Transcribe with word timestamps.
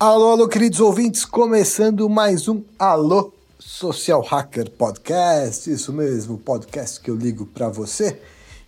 Alô, 0.00 0.30
alô, 0.30 0.48
queridos 0.48 0.80
ouvintes, 0.80 1.26
começando 1.26 2.08
mais 2.08 2.48
um 2.48 2.62
Alô 2.78 3.34
Social 3.58 4.22
Hacker 4.22 4.70
Podcast, 4.70 5.70
isso 5.70 5.92
mesmo, 5.92 6.38
podcast 6.38 6.98
que 6.98 7.10
eu 7.10 7.14
ligo 7.14 7.44
para 7.44 7.68
você. 7.68 8.18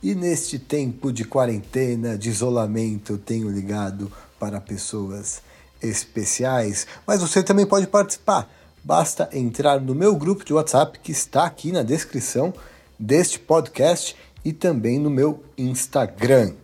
E 0.03 0.14
neste 0.14 0.59
tempo 0.59 1.11
de 1.11 1.25
quarentena, 1.25 2.19
de 2.19 2.29
isolamento, 2.29 3.14
eu 3.14 3.19
tenho 3.19 3.48
ligado 3.48 4.12
para 4.39 4.61
pessoas 4.61 5.41
especiais, 5.82 6.87
mas 7.07 7.23
você 7.23 7.43
também 7.43 7.65
pode 7.65 7.87
participar. 7.87 8.58
Basta 8.82 9.28
entrar 9.32 9.80
no 9.80 9.95
meu 9.95 10.14
grupo 10.16 10.45
de 10.45 10.52
WhatsApp 10.52 10.98
que 11.00 11.12
está 11.12 11.45
aqui 11.45 11.73
na 11.73 11.82
descrição 11.82 12.55
deste 12.98 13.38
podcast 13.38 14.16
e 14.45 14.52
também 14.52 14.98
no 14.98 15.10
meu 15.10 15.42
Instagram. 15.56 16.54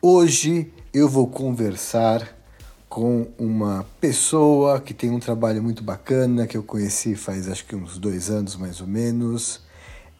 Hoje 0.00 0.72
eu 0.92 1.08
vou 1.08 1.26
conversar 1.26 2.36
com 2.88 3.26
uma 3.38 3.84
pessoa 4.00 4.80
que 4.80 4.94
tem 4.94 5.10
um 5.10 5.18
trabalho 5.18 5.62
muito 5.62 5.82
bacana, 5.82 6.46
que 6.46 6.56
eu 6.56 6.62
conheci 6.62 7.14
faz 7.14 7.48
acho 7.48 7.66
que 7.66 7.74
uns 7.74 7.98
dois 7.98 8.30
anos 8.30 8.56
mais 8.56 8.80
ou 8.80 8.86
menos. 8.86 9.60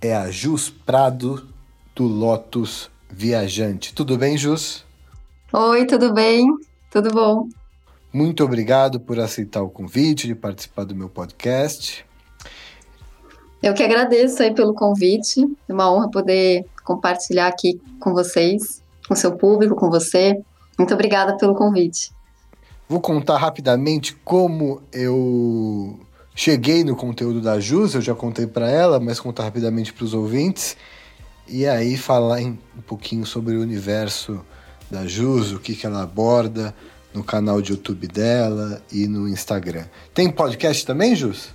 É 0.01 0.15
a 0.15 0.31
Jus 0.31 0.69
Prado 0.69 1.47
do 1.95 2.05
Lotus 2.05 2.91
Viajante. 3.11 3.95
Tudo 3.95 4.19
bem, 4.19 4.37
Jus? 4.37 4.85
Oi, 5.53 5.87
tudo 5.87 6.13
bem? 6.13 6.47
Tudo 6.91 7.11
bom? 7.11 7.49
Muito 8.17 8.43
obrigado 8.43 8.99
por 8.99 9.21
aceitar 9.21 9.61
o 9.61 9.69
convite 9.69 10.27
de 10.27 10.35
participar 10.35 10.85
do 10.85 10.95
meu 10.95 11.07
podcast. 11.07 12.03
Eu 13.63 13.75
que 13.75 13.83
agradeço 13.83 14.43
aí 14.43 14.55
pelo 14.55 14.73
convite. 14.73 15.47
É 15.69 15.73
uma 15.75 15.93
honra 15.93 16.11
poder 16.11 16.65
compartilhar 16.83 17.47
aqui 17.47 17.79
com 18.01 18.15
vocês, 18.15 18.83
com 19.07 19.15
seu 19.15 19.37
público, 19.37 19.77
com 19.77 19.91
você. 19.91 20.43
Muito 20.79 20.95
obrigada 20.95 21.37
pelo 21.37 21.55
convite. 21.55 22.11
Vou 22.89 23.03
contar 23.03 23.37
rapidamente 23.37 24.15
como 24.25 24.81
eu 24.91 26.01
cheguei 26.35 26.85
no 26.85 26.97
conteúdo 26.97 27.43
da 27.43 27.61
Jus, 27.61 27.95
eu 27.95 28.01
já 28.01 28.15
contei 28.15 28.47
para 28.47 28.71
ela, 28.71 28.99
mas 28.99 29.21
contar 29.21 29.43
rapidamente 29.43 29.93
para 29.93 30.05
os 30.07 30.15
ouvintes. 30.15 30.75
E 31.47 31.67
aí 31.67 31.99
falar 31.99 32.41
um 32.41 32.57
pouquinho 32.87 33.27
sobre 33.27 33.57
o 33.57 33.61
universo 33.61 34.43
da 34.91 35.07
Jus, 35.07 35.53
o 35.53 35.59
que, 35.59 35.75
que 35.75 35.85
ela 35.85 36.03
aborda 36.03 36.75
no 37.15 37.25
canal 37.25 37.61
de 37.63 37.73
YouTube 37.73 38.07
dela 38.07 38.83
e 38.93 39.07
no 39.07 39.29
Instagram. 39.29 39.85
Tem 40.15 40.31
podcast 40.31 40.85
também, 40.85 41.15
Jus? 41.15 41.55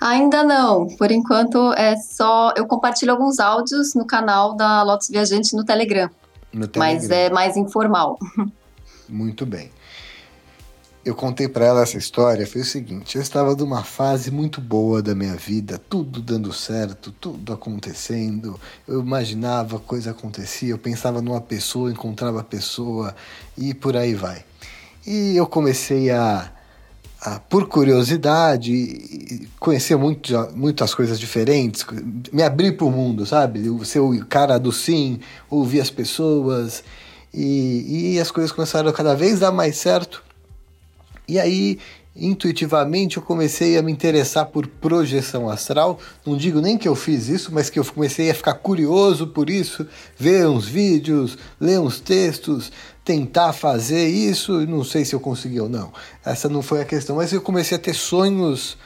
Ainda 0.00 0.42
não. 0.42 0.86
Por 0.96 1.10
enquanto 1.10 1.72
é 1.72 1.96
só. 1.96 2.52
Eu 2.56 2.66
compartilho 2.66 3.12
alguns 3.12 3.38
áudios 3.38 3.94
no 3.94 4.06
canal 4.06 4.54
da 4.54 4.82
Lotus 4.82 5.08
Viajante 5.08 5.56
no 5.56 5.64
Telegram. 5.64 6.10
No 6.52 6.68
Telegram. 6.68 7.00
Mas 7.00 7.10
é 7.10 7.30
mais 7.30 7.56
informal. 7.56 8.18
Muito 9.08 9.46
bem 9.46 9.70
eu 11.06 11.14
contei 11.14 11.46
para 11.46 11.64
ela 11.64 11.82
essa 11.82 11.96
história 11.96 12.44
foi 12.44 12.62
o 12.62 12.64
seguinte: 12.64 13.14
eu 13.14 13.22
estava 13.22 13.54
numa 13.54 13.84
fase 13.84 14.28
muito 14.28 14.60
boa 14.60 15.00
da 15.00 15.14
minha 15.14 15.36
vida, 15.36 15.80
tudo 15.88 16.20
dando 16.20 16.52
certo, 16.52 17.12
tudo 17.12 17.52
acontecendo. 17.52 18.58
Eu 18.88 19.00
imaginava, 19.00 19.78
coisa 19.78 20.10
acontecia, 20.10 20.70
eu 20.70 20.78
pensava 20.78 21.22
numa 21.22 21.40
pessoa, 21.40 21.92
encontrava 21.92 22.40
a 22.40 22.44
pessoa 22.44 23.14
e 23.56 23.72
por 23.72 23.96
aí 23.96 24.14
vai. 24.14 24.44
E 25.06 25.36
eu 25.36 25.46
comecei 25.46 26.10
a, 26.10 26.50
a 27.20 27.38
por 27.38 27.68
curiosidade, 27.68 29.48
conhecer 29.60 29.94
muito, 29.94 30.32
muitas 30.56 30.92
coisas 30.92 31.20
diferentes, 31.20 31.86
me 32.32 32.42
abrir 32.42 32.76
para 32.76 32.84
o 32.84 32.90
mundo, 32.90 33.24
sabe? 33.24 33.62
Ser 33.84 34.00
o 34.00 34.26
cara 34.26 34.58
do 34.58 34.72
sim, 34.72 35.20
ouvir 35.48 35.80
as 35.80 35.90
pessoas. 35.90 36.82
E, 37.32 38.14
e 38.14 38.20
as 38.20 38.32
coisas 38.32 38.50
começaram 38.50 38.88
a 38.88 38.92
cada 38.92 39.14
vez 39.14 39.38
dar 39.38 39.52
mais 39.52 39.76
certo. 39.76 40.25
E 41.28 41.38
aí, 41.38 41.78
intuitivamente, 42.14 43.16
eu 43.16 43.22
comecei 43.22 43.76
a 43.76 43.82
me 43.82 43.92
interessar 43.92 44.46
por 44.46 44.66
projeção 44.66 45.48
astral. 45.48 45.98
Não 46.24 46.36
digo 46.36 46.60
nem 46.60 46.78
que 46.78 46.88
eu 46.88 46.94
fiz 46.94 47.28
isso, 47.28 47.52
mas 47.52 47.68
que 47.68 47.78
eu 47.78 47.84
comecei 47.84 48.30
a 48.30 48.34
ficar 48.34 48.54
curioso 48.54 49.26
por 49.26 49.50
isso, 49.50 49.86
ver 50.16 50.46
uns 50.46 50.66
vídeos, 50.66 51.36
ler 51.60 51.80
uns 51.80 52.00
textos, 52.00 52.70
tentar 53.04 53.52
fazer 53.52 54.08
isso. 54.08 54.66
Não 54.66 54.84
sei 54.84 55.04
se 55.04 55.14
eu 55.14 55.20
consegui 55.20 55.60
ou 55.60 55.68
não. 55.68 55.92
Essa 56.24 56.48
não 56.48 56.62
foi 56.62 56.80
a 56.80 56.84
questão, 56.84 57.16
mas 57.16 57.32
eu 57.32 57.40
comecei 57.40 57.76
a 57.76 57.80
ter 57.80 57.94
sonhos 57.94 58.76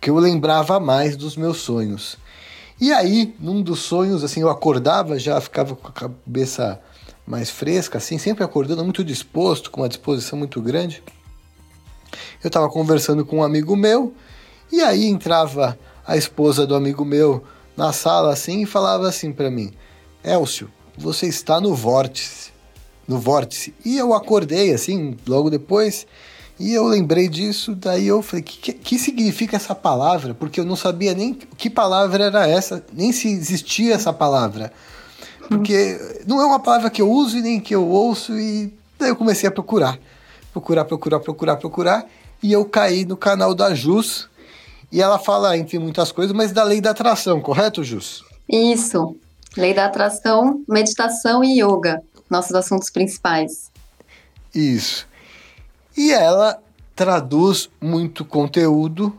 que 0.00 0.10
eu 0.10 0.16
lembrava 0.18 0.78
mais 0.80 1.16
dos 1.16 1.36
meus 1.36 1.58
sonhos. 1.58 2.16
E 2.80 2.92
aí, 2.92 3.34
num 3.38 3.62
dos 3.62 3.80
sonhos, 3.80 4.24
assim, 4.24 4.40
eu 4.40 4.50
acordava, 4.50 5.16
já 5.16 5.40
ficava 5.40 5.76
com 5.76 5.86
a 5.86 5.92
cabeça 5.92 6.80
mais 7.24 7.48
fresca, 7.48 7.98
assim, 7.98 8.18
sempre 8.18 8.42
acordando 8.42 8.82
muito 8.82 9.04
disposto, 9.04 9.70
com 9.70 9.82
uma 9.82 9.88
disposição 9.88 10.36
muito 10.36 10.60
grande. 10.60 11.02
Eu 12.42 12.48
estava 12.48 12.68
conversando 12.68 13.24
com 13.24 13.38
um 13.38 13.42
amigo 13.42 13.76
meu 13.76 14.12
e 14.70 14.80
aí 14.80 15.06
entrava 15.06 15.78
a 16.04 16.16
esposa 16.16 16.66
do 16.66 16.74
amigo 16.74 17.04
meu 17.04 17.44
na 17.76 17.92
sala 17.92 18.32
assim 18.32 18.62
e 18.62 18.66
falava 18.66 19.08
assim 19.08 19.32
para 19.32 19.50
mim: 19.50 19.72
Elcio, 20.24 20.68
você 20.98 21.26
está 21.26 21.60
no 21.60 21.74
vórtice. 21.74 22.50
No 23.06 23.18
vórtice. 23.18 23.74
E 23.84 23.96
eu 23.96 24.12
acordei 24.12 24.72
assim, 24.72 25.16
logo 25.26 25.50
depois, 25.50 26.06
e 26.58 26.72
eu 26.72 26.84
lembrei 26.84 27.28
disso. 27.28 27.76
Daí 27.76 28.08
eu 28.08 28.22
falei: 28.22 28.42
que, 28.42 28.72
que 28.72 28.98
significa 28.98 29.56
essa 29.56 29.74
palavra? 29.74 30.34
Porque 30.34 30.58
eu 30.58 30.64
não 30.64 30.76
sabia 30.76 31.14
nem 31.14 31.34
que 31.34 31.70
palavra 31.70 32.24
era 32.24 32.48
essa, 32.48 32.84
nem 32.92 33.12
se 33.12 33.28
existia 33.28 33.94
essa 33.94 34.12
palavra. 34.12 34.72
Porque 35.48 35.98
não 36.26 36.40
é 36.40 36.44
uma 36.44 36.58
palavra 36.60 36.90
que 36.90 37.02
eu 37.02 37.10
uso 37.10 37.38
e 37.38 37.42
nem 37.42 37.60
que 37.60 37.74
eu 37.74 37.86
ouço, 37.86 38.36
e 38.38 38.72
daí 38.98 39.10
eu 39.10 39.16
comecei 39.16 39.48
a 39.48 39.52
procurar. 39.52 39.98
Procurar, 40.52 40.84
procurar, 40.84 41.20
procurar, 41.20 41.56
procurar 41.56 42.06
e 42.42 42.52
eu 42.52 42.64
caí 42.64 43.04
no 43.04 43.16
canal 43.16 43.54
da 43.54 43.74
Jus. 43.74 44.28
E 44.90 45.00
ela 45.00 45.18
fala, 45.18 45.56
entre 45.56 45.78
muitas 45.78 46.12
coisas, 46.12 46.36
mas 46.36 46.52
da 46.52 46.64
lei 46.64 46.80
da 46.80 46.90
atração, 46.90 47.40
correto, 47.40 47.82
Jus? 47.82 48.24
Isso. 48.48 49.16
Lei 49.56 49.72
da 49.72 49.86
atração, 49.86 50.62
meditação 50.68 51.42
e 51.42 51.62
yoga, 51.62 52.02
nossos 52.28 52.54
assuntos 52.54 52.90
principais. 52.90 53.70
Isso. 54.54 55.06
E 55.96 56.12
ela 56.12 56.58
traduz 56.94 57.70
muito 57.80 58.24
conteúdo 58.24 59.16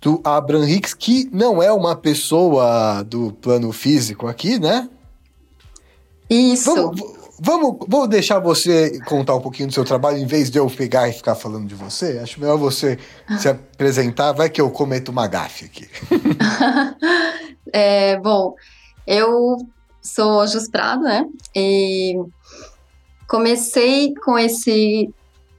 do 0.00 0.20
Abraham 0.22 0.68
Hicks, 0.68 0.94
que 0.94 1.28
não 1.32 1.62
é 1.62 1.72
uma 1.72 1.96
pessoa 1.96 3.02
do 3.02 3.32
plano 3.32 3.72
físico 3.72 4.26
aqui, 4.26 4.58
né? 4.58 4.88
Isso. 6.30 6.74
Vamos, 6.74 7.17
Vamos, 7.40 7.86
vou 7.86 8.08
deixar 8.08 8.40
você 8.40 8.98
contar 9.04 9.36
um 9.36 9.40
pouquinho 9.40 9.68
do 9.68 9.74
seu 9.74 9.84
trabalho 9.84 10.18
em 10.18 10.26
vez 10.26 10.50
de 10.50 10.58
eu 10.58 10.68
pegar 10.68 11.08
e 11.08 11.12
ficar 11.12 11.36
falando 11.36 11.66
de 11.66 11.74
você. 11.74 12.18
Acho 12.18 12.40
melhor 12.40 12.58
você 12.58 12.98
se 13.38 13.46
apresentar. 13.48 14.32
Vai 14.32 14.50
que 14.50 14.60
eu 14.60 14.70
cometo 14.70 15.10
uma 15.10 15.26
gafe 15.26 15.66
aqui. 15.66 15.88
é, 17.72 18.18
bom, 18.18 18.54
eu 19.06 19.56
sou 20.02 20.46
Jus 20.46 20.68
Prado, 20.68 21.02
né? 21.02 21.26
E 21.54 22.14
comecei 23.28 24.12
com 24.24 24.36
esse 24.36 25.08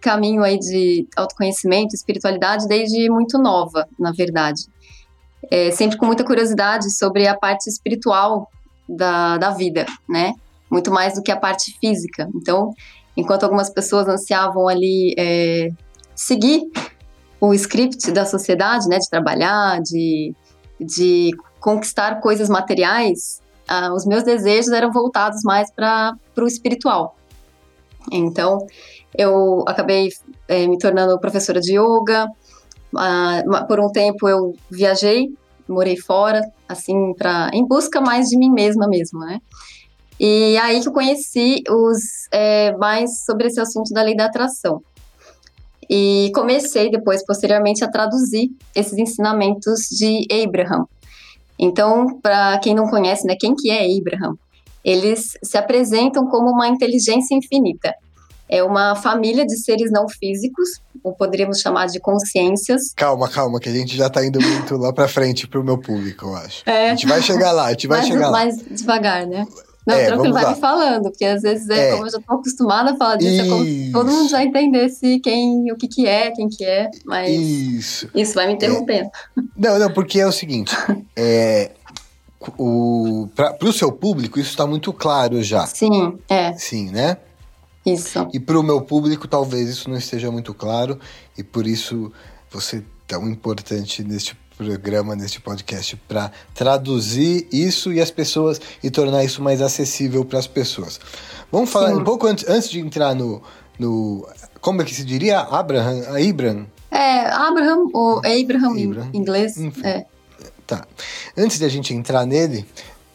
caminho 0.01 0.44
aí 0.44 0.59
de 0.59 1.07
autoconhecimento, 1.16 1.96
espiritualidade 1.96 2.67
desde 2.67 3.09
muito 3.09 3.38
nova, 3.38 3.88
na 3.97 4.11
verdade. 4.11 4.63
É, 5.50 5.72
sempre 5.72 5.97
com 5.97 6.06
muita 6.06 6.25
curiosidade 6.25 6.94
sobre 6.96 7.25
a 7.25 7.38
parte 7.38 7.69
espiritual 7.69 8.50
da, 8.88 9.38
da 9.38 9.51
vida, 9.51 9.85
né? 10.07 10.34
Muito 10.69 10.91
mais 10.91 11.16
do 11.16 11.24
que 11.24 11.31
a 11.31 11.38
parte 11.38 11.78
física. 11.80 12.30
Então, 12.35 12.74
enquanto 13.16 13.44
algumas 13.44 13.69
pessoas 13.69 14.07
ansiavam 14.07 14.68
ali 14.68 15.13
é, 15.18 15.70
seguir 16.16 16.61
o 17.41 17.53
script 17.53 18.11
da 18.11 18.26
sociedade, 18.26 18.88
né, 18.88 18.97
de 18.97 19.09
trabalhar, 19.09 19.82
de, 19.82 20.34
de 20.79 21.32
conquistar 21.59 22.20
coisas 22.20 22.49
materiais, 22.49 23.41
ah, 23.67 23.93
os 23.93 24.05
meus 24.05 24.23
desejos 24.23 24.72
eram 24.72 24.91
voltados 24.91 25.41
mais 25.43 25.72
para 25.72 26.16
o 26.38 26.47
espiritual. 26.47 27.16
Então, 28.11 28.66
eu 29.17 29.64
acabei 29.67 30.09
é, 30.47 30.67
me 30.67 30.78
tornando 30.78 31.20
professora 31.20 31.59
de 31.59 31.78
yoga. 31.78 32.28
Ah, 32.97 33.43
por 33.67 33.79
um 33.79 33.91
tempo 33.91 34.28
eu 34.28 34.53
viajei, 34.70 35.28
morei 35.67 35.96
fora, 35.96 36.41
assim, 36.67 37.14
para 37.14 37.52
em 37.53 37.66
busca 37.66 38.02
mais 38.02 38.28
de 38.28 38.38
mim 38.38 38.52
mesma 38.52 38.88
mesmo, 38.88 39.20
né? 39.20 39.40
E 40.19 40.57
aí 40.57 40.81
que 40.81 40.87
eu 40.87 40.93
conheci 40.93 41.63
os, 41.69 42.27
é, 42.31 42.75
mais 42.77 43.23
sobre 43.23 43.47
esse 43.47 43.59
assunto 43.59 43.93
da 43.93 44.01
lei 44.01 44.16
da 44.16 44.25
atração. 44.25 44.81
E 45.89 46.31
comecei 46.35 46.91
depois, 46.91 47.25
posteriormente, 47.25 47.83
a 47.83 47.89
traduzir 47.89 48.49
esses 48.75 48.97
ensinamentos 48.97 49.87
de 49.89 50.27
Abraham. 50.43 50.85
Então, 51.57 52.19
para 52.21 52.59
quem 52.59 52.75
não 52.75 52.87
conhece, 52.87 53.25
né, 53.25 53.35
quem 53.39 53.55
que 53.55 53.71
é 53.71 53.85
Abraham? 53.97 54.35
Eles 54.83 55.31
se 55.43 55.57
apresentam 55.57 56.27
como 56.27 56.51
uma 56.51 56.67
inteligência 56.67 57.35
infinita. 57.35 57.93
é 58.51 58.63
uma 58.63 58.95
família 58.95 59.45
de 59.45 59.55
seres 59.59 59.91
não 59.91 60.09
físicos, 60.09 60.81
ou 61.03 61.13
poderíamos 61.13 61.59
chamar 61.59 61.85
de 61.85 61.99
consciências. 61.99 62.93
Calma, 62.95 63.29
calma, 63.29 63.59
que 63.59 63.69
a 63.69 63.71
gente 63.71 63.95
já 63.95 64.09
tá 64.09 64.25
indo 64.25 64.41
muito 64.41 64.75
lá 64.75 64.91
pra 64.91 65.07
frente 65.07 65.47
pro 65.47 65.63
meu 65.63 65.77
público, 65.77 66.25
eu 66.25 66.35
acho. 66.35 66.63
É. 66.66 66.89
A 66.89 66.95
gente 66.95 67.05
vai 67.05 67.21
chegar 67.21 67.51
lá, 67.51 67.66
a 67.66 67.71
gente 67.71 67.87
vai 67.87 67.99
mais, 67.99 68.07
chegar 68.07 68.31
mais 68.31 68.57
lá. 68.57 68.63
Mais 68.63 68.79
devagar, 68.79 69.27
né? 69.27 69.47
Não, 69.90 69.96
é, 69.96 70.06
tranquilo, 70.06 70.34
vai 70.34 70.44
lá. 70.44 70.52
me 70.52 70.59
falando, 70.59 71.03
porque 71.03 71.26
às 71.26 71.41
vezes 71.41 71.70
é, 71.70 71.90
é, 71.90 71.91
como 71.94 72.06
eu 72.06 72.12
já 72.12 72.20
tô 72.20 72.34
acostumada 72.34 72.91
a 72.91 72.96
falar 72.96 73.16
disso, 73.16 73.41
é 73.41 73.47
como 73.47 73.91
todo 73.91 74.12
mundo 74.12 74.30
já 74.30 74.44
entendesse 74.44 75.20
quem, 75.20 75.72
o 75.72 75.76
que 75.76 75.88
que 75.88 76.06
é, 76.06 76.32
quem 76.32 76.47
que 76.47 76.64
é, 76.64 76.90
mas 77.06 77.30
isso, 77.30 78.09
isso 78.14 78.34
vai 78.34 78.47
me 78.47 78.53
interrompendo. 78.53 79.09
É. 79.09 79.41
Não, 79.58 79.80
não, 79.80 79.91
porque 79.91 80.20
é 80.20 80.28
o 80.28 80.32
seguinte, 80.32 80.76
é, 81.16 81.72
o, 82.58 83.28
para 83.36 83.58
o 83.62 83.74
seu 83.74 83.91
público 83.91 84.40
isso 84.40 84.52
está 84.52 84.68
muito 84.68 84.94
claro 84.94 85.41
já. 85.41 85.66
Sim, 85.66 86.18
é. 86.30 86.53
Sim, 86.53 86.91
né? 86.91 87.18
Isso. 87.86 88.28
E 88.34 88.40
para 88.40 88.59
o 88.59 88.64
meu 88.64 88.82
público 88.82 89.28
talvez 89.28 89.70
isso 89.70 89.90
não 89.90 89.97
esteja 89.97 90.32
muito 90.32 90.53
claro 90.53 91.00
e 91.38 91.44
por 91.44 91.66
isso 91.66 92.12
você 92.52 92.78
é 92.78 92.84
tão 93.08 93.28
importante 93.28 94.03
neste 94.03 94.38
programa, 94.59 95.16
neste 95.16 95.40
podcast, 95.40 95.96
para 96.06 96.32
traduzir 96.53 97.47
isso 97.50 97.94
e 97.94 98.02
as 98.02 98.11
pessoas 98.11 98.59
e 98.84 98.91
tornar 98.91 99.23
isso 99.23 99.41
mais 99.41 99.61
acessível 99.61 100.26
para 100.26 100.38
as 100.38 100.47
pessoas. 100.47 101.00
Vamos 101.50 101.70
falar 101.70 101.94
Sim. 101.94 102.02
um 102.02 102.03
pouco 102.03 102.28
antes, 102.28 102.46
antes 102.47 102.70
de 102.70 102.78
entrar 102.78 103.16
no, 103.16 103.41
no. 103.79 104.28
Como 104.59 104.82
é 104.82 104.85
que 104.85 104.94
se 104.94 105.06
diria? 105.06 105.40
Abraham? 105.40 106.02
Abraham? 106.09 106.67
É, 106.91 107.28
Abraham 107.28 107.88
ou 107.94 108.17
Abraham, 108.17 108.76
Abraham. 108.84 109.09
em 109.14 109.17
inglês. 109.17 109.58
Enfim. 109.58 109.82
É. 109.82 110.06
Tá. 110.67 110.85
Antes 111.38 111.58
de 111.58 111.64
a 111.64 111.70
gente 111.70 111.94
entrar 111.94 112.26
nele, 112.26 112.66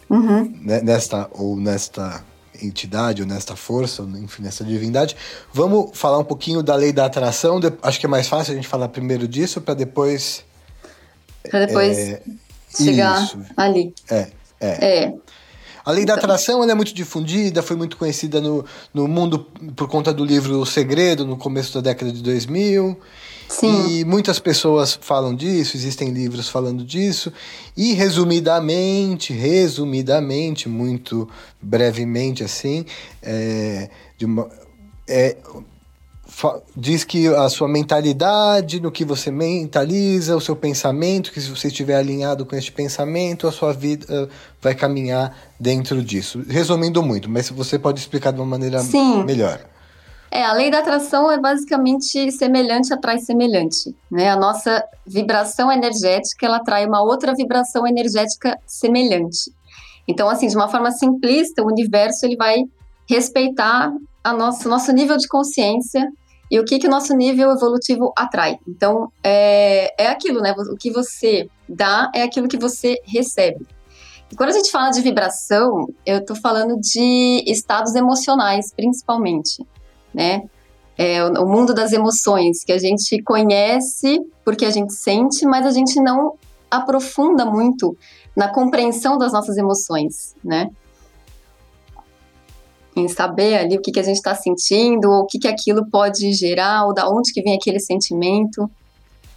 uhum. 0.08 0.50
né, 0.62 0.80
nesta 0.80 1.28
ou 1.32 1.56
nesta 1.56 2.24
entidade 2.62 3.20
ou 3.20 3.28
nesta 3.28 3.54
força, 3.54 4.02
enfim, 4.16 4.42
nessa 4.42 4.64
divindade, 4.64 5.14
vamos 5.52 5.90
falar 5.92 6.18
um 6.18 6.24
pouquinho 6.24 6.62
da 6.62 6.74
lei 6.74 6.90
da 6.90 7.04
atração. 7.04 7.60
Acho 7.82 8.00
que 8.00 8.06
é 8.06 8.08
mais 8.08 8.28
fácil 8.28 8.54
a 8.54 8.56
gente 8.56 8.66
falar 8.66 8.88
primeiro 8.88 9.28
disso 9.28 9.60
para 9.60 9.74
depois 9.74 10.42
para 11.50 11.66
depois 11.66 11.98
é, 11.98 12.22
chegar 12.76 13.22
isso. 13.22 13.38
ali. 13.56 13.94
É, 14.10 14.28
é. 14.60 15.02
é. 15.02 15.14
A 15.84 15.90
lei 15.90 16.04
então. 16.04 16.16
da 16.16 16.22
atração 16.22 16.62
ela 16.62 16.72
é 16.72 16.74
muito 16.74 16.94
difundida, 16.94 17.62
foi 17.62 17.76
muito 17.76 17.96
conhecida 17.96 18.40
no, 18.40 18.64
no 18.92 19.06
mundo 19.06 19.40
por 19.76 19.86
conta 19.86 20.12
do 20.12 20.24
livro 20.24 20.58
O 20.58 20.64
Segredo, 20.64 21.26
no 21.26 21.36
começo 21.36 21.74
da 21.74 21.80
década 21.82 22.10
de 22.10 22.22
2000. 22.22 22.98
Sim. 23.46 23.98
E 23.98 24.04
muitas 24.04 24.38
pessoas 24.38 24.98
falam 24.98 25.34
disso, 25.34 25.76
existem 25.76 26.10
livros 26.10 26.48
falando 26.48 26.82
disso. 26.82 27.30
E 27.76 27.92
resumidamente, 27.92 29.34
resumidamente, 29.34 30.68
muito 30.68 31.28
brevemente 31.60 32.42
assim, 32.42 32.86
é, 33.22 33.90
de 34.16 34.24
uma, 34.24 34.48
é, 35.06 35.36
diz 36.76 37.04
que 37.04 37.28
a 37.28 37.48
sua 37.48 37.68
mentalidade, 37.68 38.80
no 38.80 38.90
que 38.90 39.04
você 39.04 39.30
mentaliza, 39.30 40.36
o 40.36 40.40
seu 40.40 40.56
pensamento, 40.56 41.32
que 41.32 41.40
se 41.40 41.48
você 41.48 41.68
estiver 41.68 41.96
alinhado 41.96 42.44
com 42.44 42.56
este 42.56 42.72
pensamento, 42.72 43.46
a 43.46 43.52
sua 43.52 43.72
vida 43.72 44.06
uh, 44.24 44.28
vai 44.60 44.74
caminhar 44.74 45.36
dentro 45.58 46.02
disso. 46.02 46.42
Resumindo 46.48 47.02
muito, 47.02 47.30
mas 47.30 47.50
você 47.50 47.78
pode 47.78 48.00
explicar 48.00 48.32
de 48.32 48.40
uma 48.40 48.46
maneira 48.46 48.80
Sim. 48.80 49.22
melhor. 49.24 49.60
É, 50.30 50.42
a 50.42 50.52
lei 50.52 50.68
da 50.68 50.80
atração 50.80 51.30
é 51.30 51.38
basicamente 51.38 52.32
semelhante 52.32 52.92
atrai 52.92 53.20
semelhante, 53.20 53.94
né? 54.10 54.30
A 54.30 54.36
nossa 54.36 54.82
vibração 55.06 55.70
energética, 55.70 56.44
ela 56.44 56.56
atrai 56.56 56.84
uma 56.84 57.00
outra 57.02 57.32
vibração 57.34 57.86
energética 57.86 58.58
semelhante. 58.66 59.52
Então, 60.08 60.28
assim, 60.28 60.48
de 60.48 60.56
uma 60.56 60.68
forma 60.68 60.90
simplista, 60.90 61.62
o 61.62 61.66
universo 61.66 62.26
ele 62.26 62.36
vai 62.36 62.64
respeitar 63.08 63.92
a 64.24 64.32
nosso 64.32 64.68
nosso 64.68 64.90
nível 64.90 65.16
de 65.16 65.28
consciência 65.28 66.10
e 66.54 66.60
o 66.60 66.64
que 66.64 66.78
que 66.78 66.86
o 66.86 66.90
nosso 66.90 67.12
nível 67.16 67.50
evolutivo 67.50 68.12
atrai. 68.16 68.60
Então, 68.68 69.10
é, 69.24 69.92
é 70.00 70.06
aquilo, 70.06 70.40
né? 70.40 70.54
O 70.56 70.76
que 70.76 70.88
você 70.88 71.48
dá 71.68 72.08
é 72.14 72.22
aquilo 72.22 72.46
que 72.46 72.56
você 72.56 72.94
recebe. 73.04 73.66
E 74.30 74.36
quando 74.36 74.50
a 74.50 74.52
gente 74.52 74.70
fala 74.70 74.90
de 74.90 75.00
vibração, 75.00 75.88
eu 76.06 76.18
estou 76.18 76.36
falando 76.36 76.78
de 76.78 77.42
estados 77.48 77.96
emocionais, 77.96 78.72
principalmente, 78.72 79.66
né? 80.14 80.42
É, 80.96 81.24
o, 81.24 81.42
o 81.42 81.48
mundo 81.48 81.74
das 81.74 81.92
emoções, 81.92 82.62
que 82.62 82.70
a 82.70 82.78
gente 82.78 83.20
conhece 83.24 84.20
porque 84.44 84.64
a 84.64 84.70
gente 84.70 84.92
sente, 84.92 85.44
mas 85.44 85.66
a 85.66 85.72
gente 85.72 86.00
não 86.00 86.34
aprofunda 86.70 87.44
muito 87.44 87.96
na 88.36 88.46
compreensão 88.46 89.18
das 89.18 89.32
nossas 89.32 89.56
emoções, 89.56 90.36
né? 90.44 90.68
Em 92.96 93.08
saber 93.08 93.56
ali 93.56 93.76
o 93.76 93.80
que, 93.80 93.92
que 93.92 94.00
a 94.00 94.04
gente 94.04 94.16
está 94.16 94.34
sentindo, 94.34 95.10
ou 95.10 95.22
o 95.22 95.26
que, 95.26 95.38
que 95.38 95.48
aquilo 95.48 95.88
pode 95.90 96.32
gerar, 96.32 96.86
ou 96.86 96.94
da 96.94 97.08
onde 97.08 97.32
que 97.32 97.42
vem 97.42 97.54
aquele 97.54 97.80
sentimento. 97.80 98.70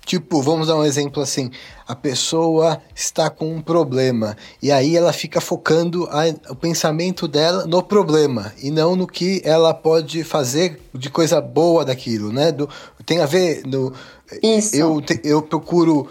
Tipo, 0.08 0.42
vamos 0.42 0.68
dar 0.68 0.78
um 0.78 0.86
exemplo 0.86 1.22
assim: 1.22 1.52
a 1.86 1.94
pessoa 1.94 2.82
está 2.96 3.30
com 3.30 3.54
um 3.54 3.62
problema 3.62 4.38
e 4.64 4.72
aí 4.72 4.96
ela 4.96 5.12
fica 5.12 5.42
focando 5.42 6.08
a, 6.10 6.24
o 6.50 6.56
pensamento 6.56 7.28
dela 7.28 7.68
no 7.68 7.84
problema 7.84 8.54
e 8.64 8.72
não 8.72 8.96
no 8.96 9.06
que 9.06 9.42
ela 9.44 9.74
pode 9.74 10.24
fazer 10.24 10.80
de 10.94 11.10
coisa 11.10 11.42
boa 11.42 11.84
daquilo, 11.84 12.32
né? 12.32 12.54
Do, 12.54 12.70
tem 13.06 13.20
a 13.20 13.26
ver 13.26 13.64
no. 13.66 13.92
Isso. 14.42 14.78
Eu, 14.78 15.04
eu 15.26 15.42
procuro. 15.42 16.08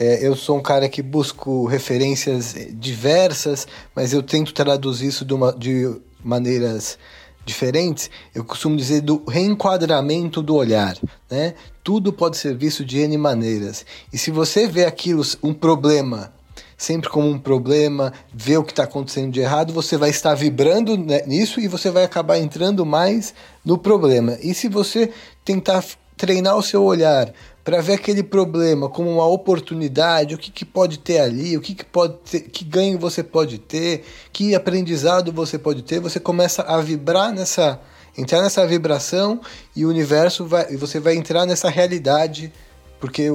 É, 0.00 0.26
eu 0.26 0.34
sou 0.34 0.56
um 0.56 0.62
cara 0.62 0.88
que 0.88 1.02
busco 1.02 1.66
referências 1.66 2.54
diversas, 2.72 3.66
mas 3.94 4.14
eu 4.14 4.22
tento 4.22 4.54
traduzir 4.54 5.08
isso 5.08 5.26
de, 5.26 5.34
uma, 5.34 5.52
de 5.52 5.94
maneiras 6.26 6.98
diferentes, 7.44 8.10
eu 8.34 8.44
costumo 8.44 8.76
dizer 8.76 9.00
do 9.00 9.22
reenquadramento 9.28 10.42
do 10.42 10.56
olhar, 10.56 10.98
né? 11.30 11.54
Tudo 11.84 12.12
pode 12.12 12.36
ser 12.36 12.56
visto 12.56 12.84
de 12.84 12.98
N 12.98 13.16
maneiras. 13.16 13.86
E 14.12 14.18
se 14.18 14.32
você 14.32 14.66
vê 14.66 14.84
aquilo, 14.84 15.22
um 15.40 15.54
problema, 15.54 16.32
sempre 16.76 17.08
como 17.08 17.28
um 17.28 17.38
problema, 17.38 18.12
vê 18.34 18.56
o 18.56 18.64
que 18.64 18.72
está 18.72 18.82
acontecendo 18.82 19.30
de 19.30 19.40
errado, 19.40 19.72
você 19.72 19.96
vai 19.96 20.10
estar 20.10 20.34
vibrando 20.34 20.96
nisso 21.26 21.60
e 21.60 21.68
você 21.68 21.88
vai 21.88 22.02
acabar 22.02 22.38
entrando 22.38 22.84
mais 22.84 23.32
no 23.64 23.78
problema. 23.78 24.36
E 24.42 24.52
se 24.52 24.68
você 24.68 25.12
tentar 25.44 25.84
treinar 26.16 26.56
o 26.56 26.62
seu 26.62 26.82
olhar 26.82 27.32
para 27.62 27.80
ver 27.80 27.94
aquele 27.94 28.22
problema 28.22 28.88
como 28.88 29.10
uma 29.10 29.26
oportunidade, 29.26 30.34
o 30.34 30.38
que, 30.38 30.50
que 30.50 30.64
pode 30.64 30.98
ter 30.98 31.18
ali, 31.18 31.56
o 31.56 31.60
que, 31.60 31.74
que 31.74 31.84
pode 31.84 32.14
ter, 32.30 32.40
que 32.42 32.64
ganho 32.64 32.98
você 32.98 33.22
pode 33.22 33.58
ter, 33.58 34.04
que 34.32 34.54
aprendizado 34.54 35.32
você 35.32 35.58
pode 35.58 35.82
ter, 35.82 35.98
você 35.98 36.20
começa 36.20 36.62
a 36.62 36.80
vibrar 36.80 37.32
nessa, 37.32 37.80
entrar 38.16 38.40
nessa 38.40 38.66
vibração 38.66 39.40
e 39.74 39.84
o 39.84 39.88
universo 39.88 40.46
vai, 40.46 40.76
você 40.76 41.00
vai 41.00 41.16
entrar 41.16 41.44
nessa 41.44 41.68
realidade 41.68 42.52
porque 43.00 43.28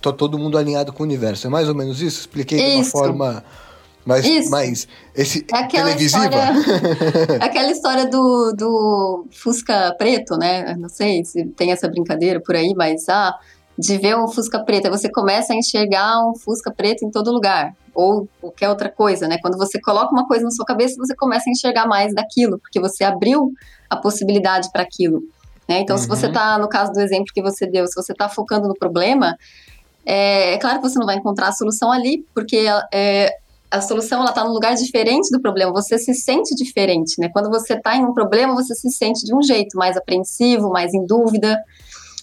tô 0.00 0.12
todo 0.12 0.38
mundo 0.38 0.56
alinhado 0.56 0.92
com 0.92 1.02
o 1.02 1.06
universo. 1.06 1.46
É 1.46 1.50
mais 1.50 1.68
ou 1.68 1.74
menos 1.74 2.00
isso? 2.00 2.20
Expliquei 2.20 2.58
isso. 2.58 2.68
de 2.68 2.76
uma 2.76 2.84
forma 2.84 3.44
mais, 4.10 4.50
mais 4.50 4.88
esse, 5.14 5.46
é 5.52 5.66
televisiva. 5.66 6.24
História, 6.24 7.38
é 7.40 7.44
aquela 7.44 7.70
história 7.70 8.06
do, 8.06 8.52
do 8.52 9.26
Fusca 9.30 9.94
preto, 9.96 10.36
né? 10.36 10.74
Não 10.76 10.88
sei 10.88 11.24
se 11.24 11.44
tem 11.46 11.72
essa 11.72 11.88
brincadeira 11.88 12.40
por 12.40 12.56
aí, 12.56 12.74
mas 12.76 13.08
ah, 13.08 13.34
de 13.78 13.96
ver 13.98 14.16
um 14.16 14.28
Fusca 14.28 14.62
preto, 14.64 14.90
você 14.90 15.10
começa 15.10 15.52
a 15.52 15.56
enxergar 15.56 16.20
um 16.26 16.34
Fusca 16.34 16.72
preto 16.72 17.04
em 17.04 17.10
todo 17.10 17.32
lugar, 17.32 17.74
ou 17.94 18.28
qualquer 18.40 18.68
outra 18.68 18.88
coisa, 18.88 19.26
né? 19.28 19.38
Quando 19.40 19.56
você 19.56 19.80
coloca 19.80 20.12
uma 20.12 20.26
coisa 20.26 20.44
na 20.44 20.50
sua 20.50 20.64
cabeça, 20.64 20.96
você 20.98 21.14
começa 21.14 21.48
a 21.48 21.52
enxergar 21.52 21.86
mais 21.86 22.14
daquilo, 22.14 22.58
porque 22.58 22.80
você 22.80 23.04
abriu 23.04 23.52
a 23.88 23.96
possibilidade 23.96 24.70
para 24.72 24.82
aquilo. 24.82 25.22
Né? 25.68 25.80
Então, 25.80 25.96
uhum. 25.96 26.02
se 26.02 26.08
você 26.08 26.26
está, 26.26 26.58
no 26.58 26.68
caso 26.68 26.92
do 26.92 27.00
exemplo 27.00 27.26
que 27.32 27.40
você 27.40 27.66
deu, 27.66 27.86
se 27.86 27.94
você 27.94 28.12
está 28.12 28.28
focando 28.28 28.66
no 28.66 28.74
problema, 28.74 29.36
é, 30.04 30.54
é, 30.54 30.58
claro 30.58 30.80
que 30.80 30.88
você 30.88 30.98
não 30.98 31.06
vai 31.06 31.16
encontrar 31.16 31.48
a 31.48 31.52
solução 31.52 31.92
ali, 31.92 32.24
porque 32.34 32.66
é, 32.92 33.32
a 33.70 33.80
solução 33.80 34.20
ela 34.20 34.30
está 34.30 34.42
num 34.42 34.52
lugar 34.52 34.74
diferente 34.74 35.30
do 35.30 35.40
problema. 35.40 35.72
Você 35.72 35.96
se 35.96 36.12
sente 36.14 36.54
diferente, 36.54 37.14
né? 37.18 37.28
Quando 37.32 37.48
você 37.48 37.74
está 37.74 37.96
em 37.96 38.04
um 38.04 38.12
problema, 38.12 38.54
você 38.54 38.74
se 38.74 38.90
sente 38.90 39.24
de 39.24 39.34
um 39.34 39.42
jeito 39.42 39.76
mais 39.76 39.96
apreensivo, 39.96 40.70
mais 40.70 40.92
em 40.92 41.06
dúvida. 41.06 41.56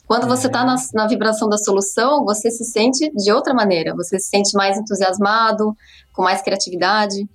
Quando 0.05 0.27
você 0.27 0.47
está 0.47 0.65
na, 0.65 0.75
na, 0.93 1.07
vibração 1.07 1.49
da 1.49 1.57
solução, 1.57 2.25
você 2.25 2.51
se 2.51 2.65
sente 2.65 3.11
de 3.15 3.31
outra 3.31 3.53
maneira. 3.53 3.95
Você 3.95 4.19
se 4.19 4.29
sente 4.29 4.53
mais 4.55 4.77
entusiasmado, 4.77 5.75
com 6.13 6.23
mais 6.23 6.41
criatividade. 6.41 7.27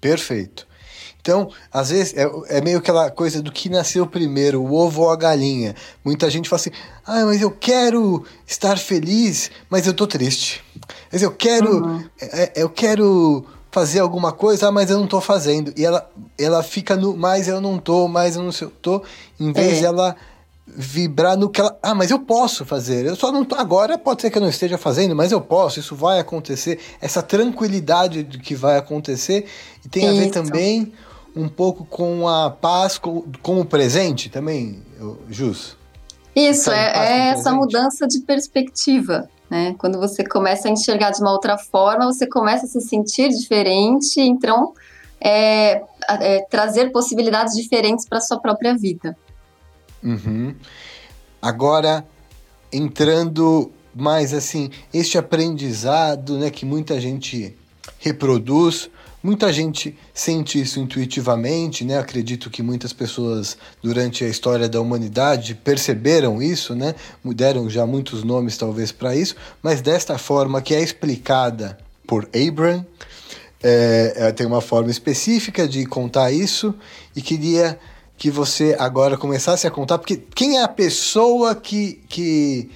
Perfeito. 0.00 0.66
Então, 1.22 1.48
às 1.72 1.90
vezes, 1.90 2.14
é, 2.16 2.28
é, 2.48 2.60
meio 2.60 2.78
aquela 2.78 3.08
coisa 3.08 3.40
do 3.40 3.52
que 3.52 3.68
nasceu 3.68 4.04
primeiro, 4.04 4.60
o 4.60 4.74
ovo 4.74 5.02
ou 5.02 5.10
a 5.10 5.14
galinha. 5.14 5.72
Muita 6.04 6.28
gente 6.28 6.48
fala 6.48 6.60
assim: 6.60 6.72
ah, 7.06 7.24
mas 7.24 7.40
eu 7.40 7.50
quero 7.52 8.24
estar 8.44 8.76
feliz, 8.76 9.48
mas 9.70 9.86
eu 9.86 9.94
tô 9.94 10.04
triste. 10.04 10.64
Mas 11.12 11.22
eu 11.22 11.30
quero. 11.30 11.84
Uhum. 11.84 12.04
É, 12.20 12.42
é 12.42 12.52
eu 12.56 12.68
quero 12.68 13.46
fazer 13.70 14.00
alguma 14.00 14.32
coisa, 14.32 14.66
ah, 14.66 14.72
mas 14.72 14.90
eu 14.90 14.98
não 14.98 15.06
tô 15.06 15.20
fazendo. 15.20 15.72
E 15.76 15.84
ela, 15.84 16.10
ela 16.36 16.60
fica 16.60 16.96
no 16.96 17.16
mais 17.16 17.46
eu 17.46 17.60
não 17.60 17.78
tô, 17.78 18.08
mais 18.08 18.34
eu 18.34 18.42
não 18.42 18.50
sei, 18.50 18.68
tô, 18.82 19.02
em 19.38 19.52
vez 19.52 19.74
é. 19.74 19.78
de 19.78 19.86
ela 19.86 20.16
vibrar 20.66 21.36
no 21.36 21.48
que 21.48 21.60
ela. 21.60 21.78
Ah, 21.80 21.94
mas 21.94 22.10
eu 22.10 22.18
posso 22.18 22.64
fazer. 22.64 23.06
Eu 23.06 23.14
só 23.14 23.30
não 23.30 23.44
tô 23.44 23.54
agora, 23.54 23.96
pode 23.96 24.22
ser 24.22 24.30
que 24.30 24.38
eu 24.38 24.42
não 24.42 24.48
esteja 24.48 24.76
fazendo, 24.76 25.14
mas 25.14 25.30
eu 25.30 25.40
posso, 25.40 25.78
isso 25.78 25.94
vai 25.94 26.18
acontecer. 26.18 26.80
Essa 27.00 27.22
tranquilidade 27.22 28.24
de 28.24 28.38
que 28.40 28.56
vai 28.56 28.76
acontecer. 28.76 29.46
E 29.84 29.88
tem 29.88 30.04
isso. 30.04 30.16
a 30.16 30.20
ver 30.20 30.30
também 30.30 30.92
um 31.34 31.48
pouco 31.48 31.84
com 31.84 32.28
a 32.28 32.50
paz, 32.50 32.98
com, 32.98 33.24
com 33.42 33.60
o 33.60 33.64
presente 33.64 34.28
também, 34.28 34.82
Jus? 35.28 35.76
Isso, 36.34 36.70
é, 36.70 36.92
é 36.94 37.18
essa 37.28 37.52
mudança 37.52 38.06
de 38.06 38.20
perspectiva. 38.20 39.28
Né? 39.50 39.74
Quando 39.78 39.98
você 39.98 40.24
começa 40.24 40.68
a 40.68 40.70
enxergar 40.70 41.10
de 41.10 41.20
uma 41.20 41.30
outra 41.30 41.58
forma, 41.58 42.06
você 42.06 42.26
começa 42.26 42.64
a 42.64 42.68
se 42.68 42.80
sentir 42.80 43.28
diferente, 43.28 44.18
então 44.18 44.72
é, 45.20 45.82
é, 46.08 46.40
trazer 46.50 46.90
possibilidades 46.90 47.54
diferentes 47.54 48.06
para 48.08 48.18
a 48.18 48.20
sua 48.22 48.40
própria 48.40 48.76
vida. 48.76 49.16
Uhum. 50.02 50.54
Agora, 51.40 52.04
entrando 52.72 53.70
mais 53.94 54.32
assim, 54.32 54.70
este 54.92 55.18
aprendizado 55.18 56.38
né, 56.38 56.50
que 56.50 56.64
muita 56.64 56.98
gente 56.98 57.54
reproduz, 57.98 58.90
muita 59.22 59.52
gente 59.52 59.96
sente 60.12 60.60
isso 60.60 60.80
intuitivamente, 60.80 61.84
né? 61.84 61.98
Acredito 61.98 62.50
que 62.50 62.62
muitas 62.62 62.92
pessoas 62.92 63.56
durante 63.82 64.24
a 64.24 64.28
história 64.28 64.68
da 64.68 64.80
humanidade 64.80 65.54
perceberam 65.54 66.42
isso, 66.42 66.74
né? 66.74 66.94
Deram 67.24 67.70
já 67.70 67.86
muitos 67.86 68.24
nomes 68.24 68.56
talvez 68.56 68.90
para 68.90 69.14
isso, 69.14 69.36
mas 69.62 69.80
desta 69.80 70.18
forma 70.18 70.60
que 70.60 70.74
é 70.74 70.82
explicada 70.82 71.78
por 72.06 72.28
Abraham, 72.34 72.84
é, 73.62 74.32
tem 74.32 74.46
uma 74.46 74.60
forma 74.60 74.90
específica 74.90 75.68
de 75.68 75.86
contar 75.86 76.32
isso 76.32 76.74
e 77.14 77.22
queria 77.22 77.78
que 78.18 78.30
você 78.30 78.76
agora 78.78 79.16
começasse 79.16 79.66
a 79.66 79.70
contar, 79.70 79.98
porque 79.98 80.16
quem 80.34 80.58
é 80.58 80.62
a 80.62 80.68
pessoa 80.68 81.54
que, 81.54 82.00
que 82.08 82.70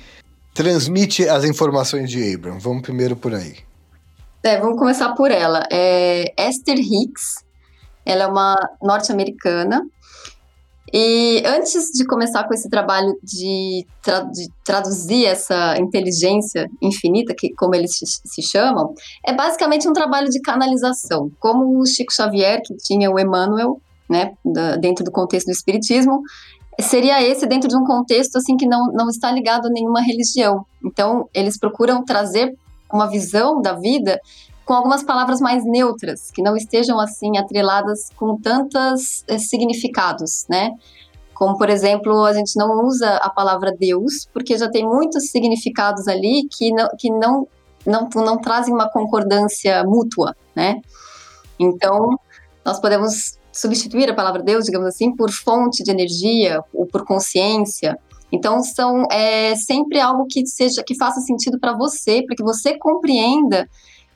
transmite 0.55 1.29
as 1.29 1.45
informações 1.45 2.11
de 2.11 2.35
Abraham? 2.35 2.59
Vamos 2.59 2.83
primeiro 2.83 3.15
por 3.15 3.35
aí. 3.35 3.66
É, 4.47 4.61
vamos 4.61 4.79
começar 4.79 5.13
por 5.15 5.33
ela. 5.33 5.67
É 5.73 6.33
Esther 6.39 6.79
Hicks, 6.79 7.45
ela 8.05 8.23
é 8.23 8.27
uma 8.29 8.55
norte-americana. 8.81 9.85
E 10.93 11.43
antes 11.45 11.91
de 11.91 12.07
começar 12.07 12.45
com 12.45 12.55
esse 12.55 12.71
trabalho 12.71 13.13
de, 13.21 13.85
tra 14.01 14.21
de, 14.21 14.49
traduzir 14.65 15.27
essa 15.27 15.77
inteligência 15.79 16.71
infinita, 16.81 17.35
que 17.37 17.53
como 17.55 17.75
eles 17.75 17.91
se 17.99 18.41
chamam, 18.41 18.95
é 19.27 19.35
basicamente 19.35 19.89
um 19.89 19.93
trabalho 19.93 20.31
de 20.31 20.41
canalização. 20.41 21.29
Como 21.41 21.81
o 21.81 21.85
Chico 21.85 22.15
Xavier, 22.15 22.63
que 22.65 22.77
tinha 22.77 23.11
o 23.11 23.19
Emmanuel, 23.19 23.81
né, 24.09 24.35
da, 24.45 24.77
dentro 24.77 25.05
do 25.05 25.11
contexto 25.11 25.47
do 25.47 25.53
espiritismo, 25.53 26.23
seria 26.81 27.21
esse 27.21 27.49
dentro 27.49 27.69
de 27.69 27.77
um 27.77 27.83
contexto 27.83 28.37
assim 28.37 28.57
que 28.57 28.69
não, 28.69 28.93
não 28.93 29.09
está 29.09 29.29
ligado 29.33 29.67
a 29.67 29.71
nenhuma 29.71 30.01
religião. 30.01 30.65
Então, 30.85 31.29
eles 31.35 31.59
procuram 31.59 32.05
trazer 32.05 32.55
uma 32.97 33.09
visão 33.09 33.61
da 33.61 33.75
vida 33.75 34.21
com 34.65 34.75
algumas 34.75 35.05
palavras 35.05 35.41
mais 35.41 35.65
neutras, 35.65 36.31
que 36.33 36.43
não 36.43 36.57
estejam 36.57 36.99
assim 36.99 37.39
atreladas 37.39 38.11
com 38.17 38.37
tantos 38.37 39.25
eh, 39.29 39.39
significados, 39.39 40.45
né? 40.49 40.73
Como, 41.33 41.57
por 41.57 41.71
exemplo, 41.71 42.25
a 42.25 42.33
gente 42.33 42.57
não 42.57 42.85
usa 42.85 43.17
a 43.19 43.31
palavra 43.31 43.73
Deus, 43.79 44.27
porque 44.33 44.59
já 44.59 44.69
tem 44.69 44.85
muitos 44.85 45.31
significados 45.31 46.09
ali 46.09 46.49
que 46.51 46.73
não, 46.73 46.89
que 46.99 47.11
não, 47.11 47.47
não, 47.87 48.09
não 48.17 48.39
trazem 48.39 48.75
uma 48.75 48.91
concordância 48.91 49.85
mútua, 49.85 50.35
né? 50.55 50.81
Então, 51.59 52.19
nós 52.65 52.81
podemos 52.81 53.39
substituir 53.53 54.11
a 54.11 54.15
palavra 54.15 54.43
Deus, 54.43 54.65
digamos 54.65 54.89
assim, 54.89 55.15
por 55.15 55.31
fonte 55.31 55.85
de 55.85 55.91
energia 55.91 56.61
ou 56.75 56.87
por 56.87 57.05
consciência, 57.05 57.97
então 58.31 58.63
são 58.63 59.07
é, 59.11 59.55
sempre 59.57 60.01
algo 60.01 60.27
que 60.29 60.47
seja 60.47 60.83
que 60.85 60.97
faça 60.97 61.21
sentido 61.21 61.59
para 61.59 61.77
você, 61.77 62.23
para 62.25 62.37
que 62.37 62.43
você 62.43 62.77
compreenda 62.79 63.69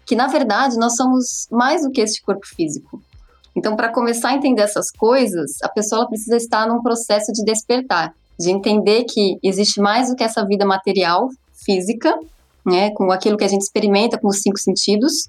que 0.05 0.17
na 0.17 0.27
verdade 0.27 0.77
nós 0.77 0.97
somos 0.97 1.47
mais 1.51 1.83
do 1.83 1.91
que 1.91 2.01
este 2.01 2.23
corpo 2.23 2.47
físico. 2.47 3.01
Então, 3.55 3.77
para 3.77 3.93
começar 3.93 4.31
a 4.31 4.35
entender 4.35 4.63
essas 4.63 4.91
coisas, 4.91 5.61
a 5.63 5.69
pessoa 5.69 6.09
precisa 6.09 6.37
estar 6.37 6.67
num 6.67 6.83
processo 6.83 7.33
de 7.33 7.45
despertar, 7.45 8.15
de 8.39 8.51
entender 8.51 9.05
que 9.05 9.39
existe 9.43 9.81
mais 9.81 10.09
do 10.09 10.17
que 10.17 10.25
essa 10.25 10.45
vida 10.47 10.65
material, 10.65 11.29
física, 11.65 12.17
né, 12.65 12.91
com 12.93 13.11
aquilo 13.11 13.37
que 13.37 13.45
a 13.45 13.49
gente 13.49 13.63
experimenta 13.63 14.19
com 14.19 14.29
os 14.29 14.41
cinco 14.41 14.59
sentidos. 14.59 15.29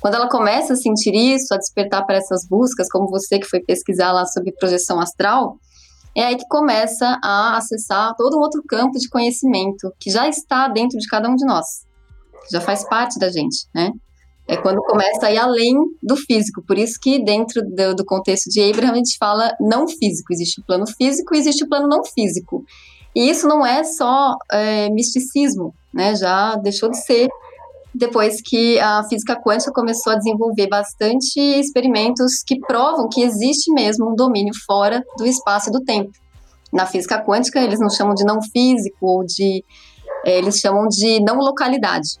Quando 0.00 0.14
ela 0.14 0.28
começa 0.28 0.72
a 0.72 0.76
sentir 0.76 1.14
isso, 1.14 1.54
a 1.54 1.56
despertar 1.56 2.04
para 2.04 2.16
essas 2.16 2.46
buscas, 2.46 2.88
como 2.88 3.08
você 3.08 3.38
que 3.38 3.46
foi 3.46 3.60
pesquisar 3.60 4.12
lá 4.12 4.26
sobre 4.26 4.52
projeção 4.52 5.00
astral, 5.00 5.56
é 6.14 6.24
aí 6.24 6.36
que 6.36 6.46
começa 6.48 7.18
a 7.22 7.56
acessar 7.56 8.14
todo 8.16 8.36
um 8.36 8.40
outro 8.40 8.62
campo 8.68 8.98
de 8.98 9.08
conhecimento 9.08 9.92
que 9.98 10.10
já 10.10 10.28
está 10.28 10.68
dentro 10.68 10.98
de 10.98 11.06
cada 11.08 11.28
um 11.28 11.36
de 11.36 11.44
nós, 11.44 11.66
já 12.50 12.60
faz 12.60 12.86
parte 12.88 13.18
da 13.18 13.30
gente, 13.30 13.66
né? 13.74 13.92
É 14.48 14.56
quando 14.56 14.82
começa 14.82 15.26
a 15.26 15.32
ir 15.32 15.38
além 15.38 15.76
do 16.02 16.16
físico. 16.16 16.62
Por 16.66 16.76
isso 16.76 16.98
que 17.00 17.24
dentro 17.24 17.62
do, 17.62 17.94
do 17.94 18.04
contexto 18.04 18.50
de 18.50 18.60
Abraham 18.60 18.90
a 18.92 18.96
gente 18.96 19.16
fala 19.16 19.54
não 19.60 19.86
físico. 19.86 20.32
Existe 20.32 20.60
o 20.60 20.64
plano 20.64 20.84
físico 20.86 21.34
e 21.34 21.38
existe 21.38 21.64
o 21.64 21.68
plano 21.68 21.86
não 21.86 22.04
físico. 22.04 22.64
E 23.14 23.30
isso 23.30 23.46
não 23.46 23.64
é 23.64 23.84
só 23.84 24.36
é, 24.50 24.90
misticismo, 24.90 25.72
né? 25.94 26.16
Já 26.16 26.56
deixou 26.56 26.90
de 26.90 27.02
ser 27.02 27.28
depois 27.94 28.40
que 28.40 28.78
a 28.80 29.04
física 29.04 29.36
quântica 29.36 29.72
começou 29.72 30.12
a 30.12 30.16
desenvolver 30.16 30.68
bastante 30.68 31.38
experimentos 31.38 32.42
que 32.46 32.58
provam 32.58 33.08
que 33.08 33.22
existe 33.22 33.70
mesmo 33.72 34.10
um 34.10 34.14
domínio 34.14 34.54
fora 34.66 35.02
do 35.18 35.26
espaço 35.26 35.68
e 35.68 35.72
do 35.72 35.80
tempo. 35.80 36.10
Na 36.72 36.86
física 36.86 37.22
quântica, 37.22 37.60
eles 37.60 37.78
não 37.78 37.90
chamam 37.90 38.14
de 38.14 38.24
não 38.24 38.40
físico 38.40 38.96
ou 39.00 39.24
de. 39.24 39.62
É, 40.24 40.38
eles 40.38 40.58
chamam 40.58 40.88
de 40.88 41.20
não 41.20 41.36
localidade. 41.36 42.18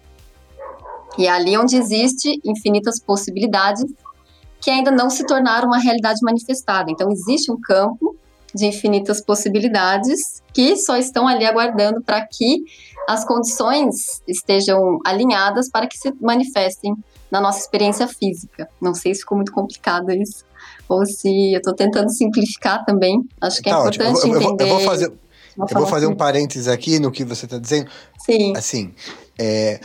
E 1.16 1.26
é 1.26 1.30
ali 1.30 1.56
onde 1.56 1.76
existe 1.76 2.38
infinitas 2.44 3.00
possibilidades 3.00 3.84
que 4.60 4.70
ainda 4.70 4.90
não 4.90 5.08
se 5.10 5.24
tornaram 5.26 5.68
uma 5.68 5.78
realidade 5.78 6.20
manifestada. 6.22 6.90
Então, 6.90 7.10
existe 7.10 7.50
um 7.50 7.60
campo 7.60 8.16
de 8.54 8.66
infinitas 8.66 9.20
possibilidades 9.20 10.42
que 10.52 10.76
só 10.76 10.96
estão 10.96 11.26
ali 11.26 11.44
aguardando 11.44 12.02
para 12.02 12.26
que 12.26 12.64
as 13.08 13.24
condições 13.24 13.94
estejam 14.28 14.98
alinhadas 15.04 15.70
para 15.70 15.86
que 15.86 15.96
se 15.96 16.12
manifestem 16.20 16.94
na 17.30 17.40
nossa 17.40 17.60
experiência 17.60 18.06
física. 18.06 18.68
Não 18.80 18.94
sei 18.94 19.14
se 19.14 19.20
ficou 19.20 19.36
muito 19.36 19.52
complicado 19.52 20.12
isso, 20.12 20.44
ou 20.88 21.04
se 21.06 21.52
eu 21.52 21.58
estou 21.58 21.74
tentando 21.74 22.10
simplificar 22.10 22.84
também. 22.84 23.26
Acho 23.40 23.62
que 23.62 23.70
é 23.70 23.72
tá 23.72 23.80
importante 23.80 24.28
eu, 24.28 24.34
eu, 24.34 24.42
entender. 24.42 24.64
Eu 24.64 24.68
vou 24.68 24.80
fazer, 24.80 25.06
eu 25.06 25.78
vou 25.78 25.86
fazer 25.86 26.06
um 26.06 26.14
parênteses 26.14 26.68
aqui 26.68 26.98
no 26.98 27.10
que 27.10 27.24
você 27.24 27.46
está 27.46 27.58
dizendo. 27.58 27.90
Sim. 28.18 28.52
Assim, 28.54 28.94
é, 29.38 29.80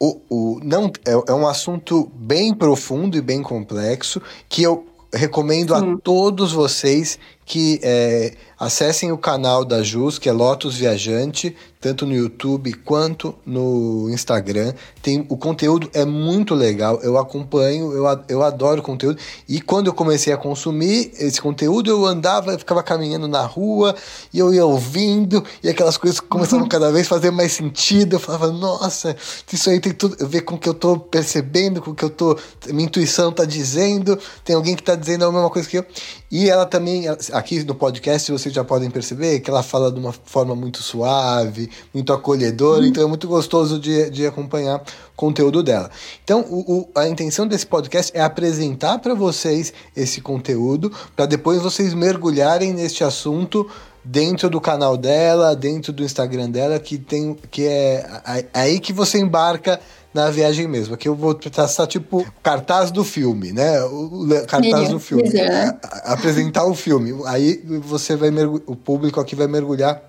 o, 0.00 0.20
o, 0.28 0.60
não, 0.62 0.90
é, 1.04 1.12
é 1.12 1.34
um 1.34 1.46
assunto 1.46 2.10
bem 2.14 2.54
profundo 2.54 3.16
e 3.16 3.20
bem 3.20 3.42
complexo 3.42 4.20
que 4.48 4.62
eu 4.62 4.86
recomendo 5.12 5.74
Sim. 5.74 5.92
a 5.92 5.96
todos 5.98 6.52
vocês 6.52 7.18
que 7.46 7.80
é, 7.82 8.32
acessem 8.58 9.12
o 9.12 9.18
canal 9.18 9.64
da 9.64 9.82
Jus, 9.82 10.18
que 10.18 10.28
é 10.28 10.32
Lotus 10.32 10.76
Viajante, 10.76 11.54
tanto 11.80 12.06
no 12.06 12.14
YouTube 12.14 12.72
quanto 12.72 13.34
no 13.44 14.08
Instagram. 14.10 14.74
Tem, 15.02 15.24
o 15.28 15.36
conteúdo 15.36 15.88
é 15.92 16.04
muito 16.04 16.54
legal, 16.54 16.98
eu 17.02 17.18
acompanho, 17.18 17.92
eu, 17.92 18.04
eu 18.28 18.42
adoro 18.42 18.80
o 18.80 18.82
conteúdo. 18.82 19.20
E 19.48 19.60
quando 19.60 19.86
eu 19.86 19.94
comecei 19.94 20.32
a 20.32 20.36
consumir 20.36 21.12
esse 21.18 21.40
conteúdo, 21.40 21.90
eu 21.90 22.04
andava, 22.06 22.52
eu 22.52 22.58
ficava 22.58 22.82
caminhando 22.82 23.28
na 23.28 23.42
rua 23.42 23.94
e 24.32 24.38
eu 24.38 24.52
ia 24.52 24.64
ouvindo, 24.64 25.44
e 25.62 25.68
aquelas 25.68 25.96
coisas 25.96 26.18
começavam 26.18 26.66
cada 26.68 26.90
vez 26.90 27.06
a 27.06 27.10
fazer 27.10 27.30
mais 27.30 27.52
sentido. 27.52 28.16
Eu 28.16 28.20
falava, 28.20 28.50
nossa, 28.50 29.14
isso 29.52 29.70
aí 29.70 29.78
tem 29.78 29.92
tudo 29.92 30.16
a 30.20 30.26
ver 30.26 30.40
com 30.40 30.56
o 30.56 30.58
que 30.58 30.68
eu 30.68 30.74
tô 30.74 30.98
percebendo, 30.98 31.80
com 31.80 31.90
o 31.90 31.94
que 31.94 32.04
eu 32.04 32.10
tô. 32.10 32.36
Minha 32.68 32.86
intuição 32.86 33.30
tá 33.30 33.44
dizendo, 33.44 34.18
tem 34.44 34.56
alguém 34.56 34.74
que 34.74 34.82
tá 34.82 34.94
dizendo 34.94 35.24
a 35.24 35.30
mesma 35.30 35.50
coisa 35.50 35.68
que 35.68 35.78
eu. 35.78 35.86
E 36.30 36.50
ela 36.50 36.66
também, 36.66 37.04
aqui 37.32 37.62
no 37.62 37.74
podcast, 37.74 38.32
vocês 38.46 38.54
já 38.54 38.64
podem 38.64 38.90
perceber 38.90 39.40
que 39.40 39.50
ela 39.50 39.62
fala 39.62 39.90
de 39.90 39.98
uma 39.98 40.12
forma 40.12 40.54
muito 40.54 40.82
suave, 40.82 41.68
muito 41.92 42.12
acolhedora, 42.12 42.86
então 42.86 43.02
é 43.02 43.06
muito 43.06 43.26
gostoso 43.26 43.78
de, 43.78 44.08
de 44.10 44.26
acompanhar 44.26 44.78
o 44.78 45.16
conteúdo 45.16 45.62
dela. 45.62 45.90
Então, 46.22 46.42
o, 46.48 46.80
o, 46.80 46.88
a 46.94 47.08
intenção 47.08 47.46
desse 47.46 47.66
podcast 47.66 48.16
é 48.16 48.20
apresentar 48.20 48.98
para 48.98 49.14
vocês 49.14 49.72
esse 49.96 50.20
conteúdo, 50.20 50.92
para 51.16 51.26
depois 51.26 51.60
vocês 51.60 51.92
mergulharem 51.92 52.72
neste 52.72 53.02
assunto 53.02 53.68
dentro 54.04 54.48
do 54.48 54.60
canal 54.60 54.96
dela, 54.96 55.56
dentro 55.56 55.92
do 55.92 56.04
Instagram 56.04 56.48
dela, 56.48 56.78
que 56.78 56.96
tem 56.96 57.36
que 57.50 57.66
é 57.66 58.06
aí 58.54 58.78
que 58.78 58.92
você 58.92 59.18
embarca 59.18 59.80
na 60.16 60.30
viagem 60.30 60.66
mesmo. 60.66 60.94
Aqui 60.94 61.08
eu 61.08 61.14
vou 61.14 61.34
traçar 61.34 61.86
tipo 61.86 62.26
cartaz 62.42 62.90
do 62.90 63.04
filme, 63.04 63.52
né? 63.52 63.82
O 63.84 64.26
cartaz 64.48 64.88
do 64.88 64.98
filme. 64.98 65.28
É. 65.28 65.76
Apresentar 66.04 66.64
o 66.64 66.74
filme. 66.74 67.14
Aí 67.26 67.62
você 67.82 68.16
vai 68.16 68.30
o 68.66 68.74
público 68.74 69.20
aqui 69.20 69.36
vai 69.36 69.46
mergulhar 69.46 70.02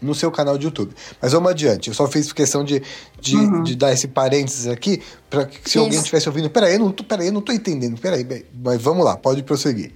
no 0.00 0.14
seu 0.14 0.30
canal 0.30 0.58
de 0.58 0.66
YouTube. 0.66 0.94
Mas 1.20 1.32
vamos 1.32 1.50
adiante. 1.50 1.88
Eu 1.88 1.94
só 1.94 2.06
fiz 2.06 2.30
questão 2.32 2.62
de, 2.62 2.82
de, 3.18 3.36
uhum. 3.36 3.62
de 3.62 3.74
dar 3.74 3.92
esse 3.92 4.06
parênteses 4.06 4.66
aqui 4.66 5.02
para 5.30 5.46
que 5.46 5.56
se 5.62 5.70
Isso. 5.70 5.78
alguém 5.80 5.98
estivesse 5.98 6.28
ouvindo, 6.28 6.50
peraí, 6.50 6.74
eu 6.74 6.80
não 6.80 6.92
tô, 6.92 7.02
peraí, 7.02 7.28
eu 7.28 7.32
não 7.32 7.40
tô 7.40 7.50
entendendo. 7.50 7.98
Peraí, 7.98 8.26
mas 8.62 8.80
vamos 8.80 9.04
lá, 9.04 9.16
pode 9.16 9.42
prosseguir. 9.42 9.92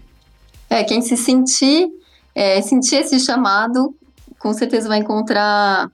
É, 0.71 0.83
quem 0.85 1.03
se 1.03 1.19
sentir, 1.19 1.87
é, 2.35 2.63
sentir 2.63 2.97
esse 2.97 3.21
chamado, 3.21 3.95
com 4.39 4.55
certeza 4.55 4.89
vai 4.89 4.99
encontrar 4.99 5.91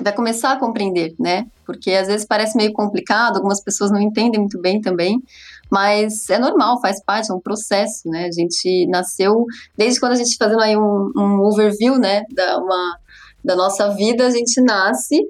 vai 0.00 0.12
começar 0.12 0.52
a 0.52 0.56
compreender, 0.56 1.14
né? 1.18 1.46
Porque 1.68 1.90
às 1.90 2.08
vezes 2.08 2.26
parece 2.26 2.56
meio 2.56 2.72
complicado, 2.72 3.36
algumas 3.36 3.62
pessoas 3.62 3.90
não 3.90 4.00
entendem 4.00 4.40
muito 4.40 4.58
bem 4.58 4.80
também, 4.80 5.22
mas 5.70 6.30
é 6.30 6.38
normal, 6.38 6.80
faz 6.80 7.04
parte, 7.04 7.30
é 7.30 7.34
um 7.34 7.40
processo, 7.40 8.08
né? 8.08 8.24
A 8.24 8.32
gente 8.32 8.86
nasceu, 8.86 9.44
desde 9.76 10.00
quando 10.00 10.12
a 10.12 10.14
gente 10.14 10.34
fazendo 10.38 10.62
aí 10.62 10.74
um, 10.78 11.12
um 11.14 11.42
overview, 11.42 11.98
né, 11.98 12.22
da, 12.34 12.56
uma, 12.56 12.98
da 13.44 13.54
nossa 13.54 13.94
vida, 13.94 14.26
a 14.26 14.30
gente 14.30 14.62
nasce 14.62 15.22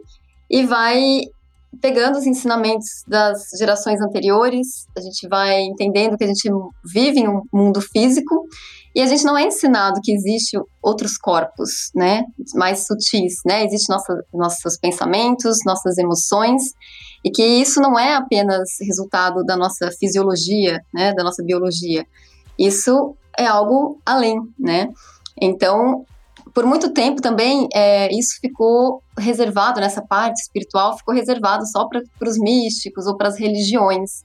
e 0.49 0.64
vai 0.64 1.23
pegando 1.80 2.18
os 2.18 2.25
ensinamentos 2.25 3.02
das 3.09 3.50
gerações 3.59 4.00
anteriores, 4.00 4.87
a 4.97 5.00
gente 5.00 5.26
vai 5.26 5.61
entendendo 5.62 6.16
que 6.16 6.23
a 6.23 6.28
gente 6.28 6.49
vive 6.85 7.18
em 7.18 7.28
um 7.28 7.42
mundo 7.52 7.80
físico 7.80 8.47
e 8.99 9.00
a 9.00 9.07
gente 9.07 9.23
não 9.23 9.38
é 9.38 9.45
ensinado 9.45 10.00
que 10.02 10.11
existe 10.11 10.59
outros 10.83 11.17
corpos, 11.17 11.93
né, 11.95 12.25
mais 12.57 12.85
sutis, 12.85 13.35
né? 13.47 13.64
Existem 13.64 13.97
nossos 14.35 14.76
pensamentos, 14.76 15.59
nossas 15.64 15.99
emoções 15.99 16.61
e 17.25 17.31
que 17.31 17.40
isso 17.40 17.81
não 17.81 17.97
é 17.97 18.17
apenas 18.17 18.71
resultado 18.81 19.45
da 19.45 19.57
nossa 19.57 19.88
fisiologia, 19.93 20.81
né, 20.93 21.14
da 21.14 21.23
nossa 21.23 21.45
biologia. 21.45 22.05
Isso 22.59 23.14
é 23.38 23.47
algo 23.47 24.00
além, 24.05 24.37
né? 24.59 24.88
Então, 25.40 26.05
por 26.52 26.67
muito 26.67 26.93
tempo 26.93 27.23
também, 27.23 27.69
é, 27.73 28.12
isso 28.12 28.40
ficou 28.40 29.00
reservado, 29.17 29.81
nessa 29.81 30.02
parte 30.02 30.40
espiritual, 30.40 30.99
ficou 30.99 31.14
reservado 31.14 31.64
só 31.69 31.87
para 31.87 32.02
os 32.28 32.37
místicos 32.37 33.07
ou 33.07 33.17
para 33.17 33.28
as 33.28 33.38
religiões. 33.38 34.25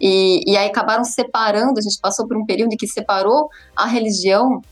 E, 0.00 0.42
e 0.46 0.56
aí 0.56 0.68
acabaram 0.68 1.04
separando, 1.04 1.78
a 1.78 1.82
gente 1.82 1.98
passou 2.00 2.26
por 2.26 2.36
um 2.36 2.46
período 2.46 2.72
em 2.72 2.76
que 2.76 2.86
separou 2.86 3.48
a 3.76 3.86
religião 3.86 4.62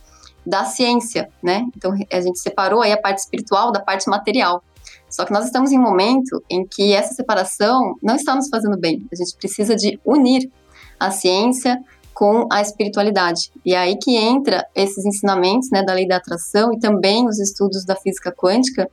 da 0.45 0.65
ciência, 0.65 1.29
né? 1.43 1.67
Então 1.77 1.93
a 2.11 2.21
gente 2.21 2.39
separou 2.39 2.81
aí 2.81 2.93
a 2.93 3.01
parte 3.01 3.19
espiritual 3.19 3.71
da 3.71 3.81
parte 3.81 4.09
material. 4.09 4.63
Só 5.11 5.25
que 5.25 5.33
nós 5.33 5.45
estamos 5.45 5.73
em 5.73 5.79
um 5.79 5.83
momento 5.83 6.43
em 6.51 6.67
que 6.67 6.93
essa 6.93 7.15
separação 7.15 7.95
não 8.03 8.17
está 8.17 8.35
nos 8.35 8.49
fazendo 8.49 8.79
bem. 8.79 9.07
A 9.13 9.17
gente 9.17 9.37
precisa 9.37 9.75
de 9.75 9.99
unir 10.05 10.51
a 10.99 11.11
ciência 11.11 11.83
com 12.19 12.49
a 12.51 12.61
espiritualidade. 12.61 13.53
E 13.65 13.75
é 13.75 13.79
aí 13.79 13.97
que 13.97 14.17
entra 14.17 14.67
esses 14.75 15.05
ensinamentos, 15.07 15.71
né, 15.71 15.85
da 15.85 15.95
lei 15.95 16.07
da 16.07 16.17
atração 16.17 16.73
e 16.73 16.79
também 16.79 17.27
os 17.29 17.39
estudos 17.39 17.85
da 17.85 17.95
física 17.95 18.33
quântica 18.33 18.91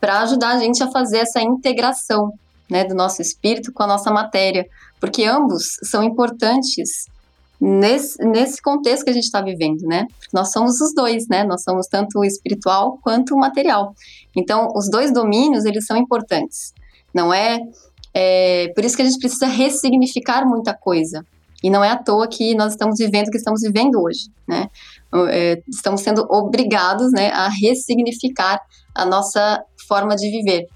para 0.00 0.20
ajudar 0.22 0.50
a 0.50 0.58
gente 0.58 0.82
a 0.82 0.90
fazer 0.90 1.18
essa 1.18 1.40
integração, 1.40 2.32
né, 2.68 2.84
do 2.84 2.94
nosso 2.94 3.22
espírito 3.22 3.72
com 3.72 3.84
a 3.84 3.86
nossa 3.86 4.10
matéria, 4.10 4.66
porque 5.00 5.24
ambos 5.24 5.64
são 5.84 6.02
importantes 6.02 7.06
nesse, 7.60 8.22
nesse 8.24 8.62
contexto 8.62 9.04
que 9.04 9.10
a 9.10 9.14
gente 9.14 9.24
está 9.24 9.40
vivendo, 9.40 9.82
né? 9.82 10.06
Nós 10.32 10.52
somos 10.52 10.80
os 10.80 10.94
dois, 10.94 11.26
né? 11.28 11.44
Nós 11.44 11.62
somos 11.62 11.86
tanto 11.86 12.20
o 12.20 12.24
espiritual 12.24 12.98
quanto 13.02 13.34
o 13.34 13.38
material. 13.38 13.94
Então, 14.36 14.72
os 14.74 14.88
dois 14.90 15.12
domínios, 15.12 15.64
eles 15.64 15.86
são 15.86 15.96
importantes. 15.96 16.72
Não 17.12 17.32
é, 17.32 17.58
é 18.14 18.72
por 18.74 18.84
isso 18.84 18.96
que 18.96 19.02
a 19.02 19.04
gente 19.04 19.18
precisa 19.18 19.46
ressignificar 19.46 20.46
muita 20.46 20.74
coisa. 20.74 21.24
E 21.62 21.70
não 21.70 21.82
é 21.82 21.90
à 21.90 21.96
toa 21.96 22.28
que 22.28 22.54
nós 22.54 22.72
estamos 22.72 22.98
vivendo 22.98 23.28
o 23.28 23.30
que 23.32 23.36
estamos 23.36 23.62
vivendo 23.62 24.00
hoje, 24.00 24.30
né? 24.46 24.68
É, 25.30 25.60
estamos 25.68 26.02
sendo 26.02 26.24
obrigados, 26.30 27.10
né, 27.10 27.30
a 27.30 27.48
ressignificar 27.48 28.60
a 28.94 29.04
nossa 29.04 29.60
forma 29.88 30.14
de 30.14 30.30
viver. 30.30 30.66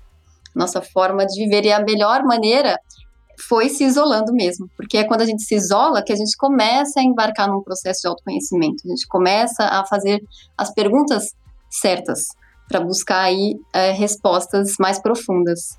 Nossa 0.54 0.82
forma 0.82 1.24
de 1.24 1.38
viver. 1.44 1.64
E 1.66 1.72
a 1.72 1.80
melhor 1.80 2.24
maneira 2.24 2.76
foi 3.38 3.68
se 3.68 3.84
isolando 3.84 4.32
mesmo, 4.32 4.68
porque 4.76 4.98
é 4.98 5.04
quando 5.04 5.22
a 5.22 5.26
gente 5.26 5.42
se 5.42 5.54
isola 5.54 6.02
que 6.02 6.12
a 6.12 6.16
gente 6.16 6.36
começa 6.36 7.00
a 7.00 7.02
embarcar 7.02 7.48
num 7.48 7.62
processo 7.62 8.02
de 8.02 8.08
autoconhecimento, 8.08 8.82
a 8.84 8.88
gente 8.88 9.06
começa 9.06 9.64
a 9.64 9.84
fazer 9.84 10.22
as 10.56 10.72
perguntas 10.72 11.34
certas 11.70 12.26
para 12.68 12.80
buscar 12.80 13.22
aí 13.22 13.54
é, 13.72 13.92
respostas 13.92 14.74
mais 14.78 14.98
profundas. 14.98 15.78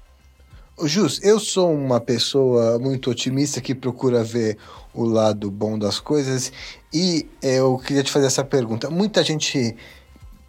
Jus, 0.83 1.19
eu 1.23 1.39
sou 1.39 1.71
uma 1.71 1.99
pessoa 1.99 2.79
muito 2.79 3.11
otimista 3.11 3.61
que 3.61 3.75
procura 3.75 4.23
ver 4.23 4.57
o 4.93 5.03
lado 5.03 5.49
bom 5.51 5.77
das 5.77 5.99
coisas 5.99 6.51
e 6.91 7.27
eu 7.41 7.77
queria 7.77 8.03
te 8.03 8.11
fazer 8.11 8.25
essa 8.25 8.43
pergunta. 8.43 8.89
Muita 8.89 9.23
gente 9.23 9.75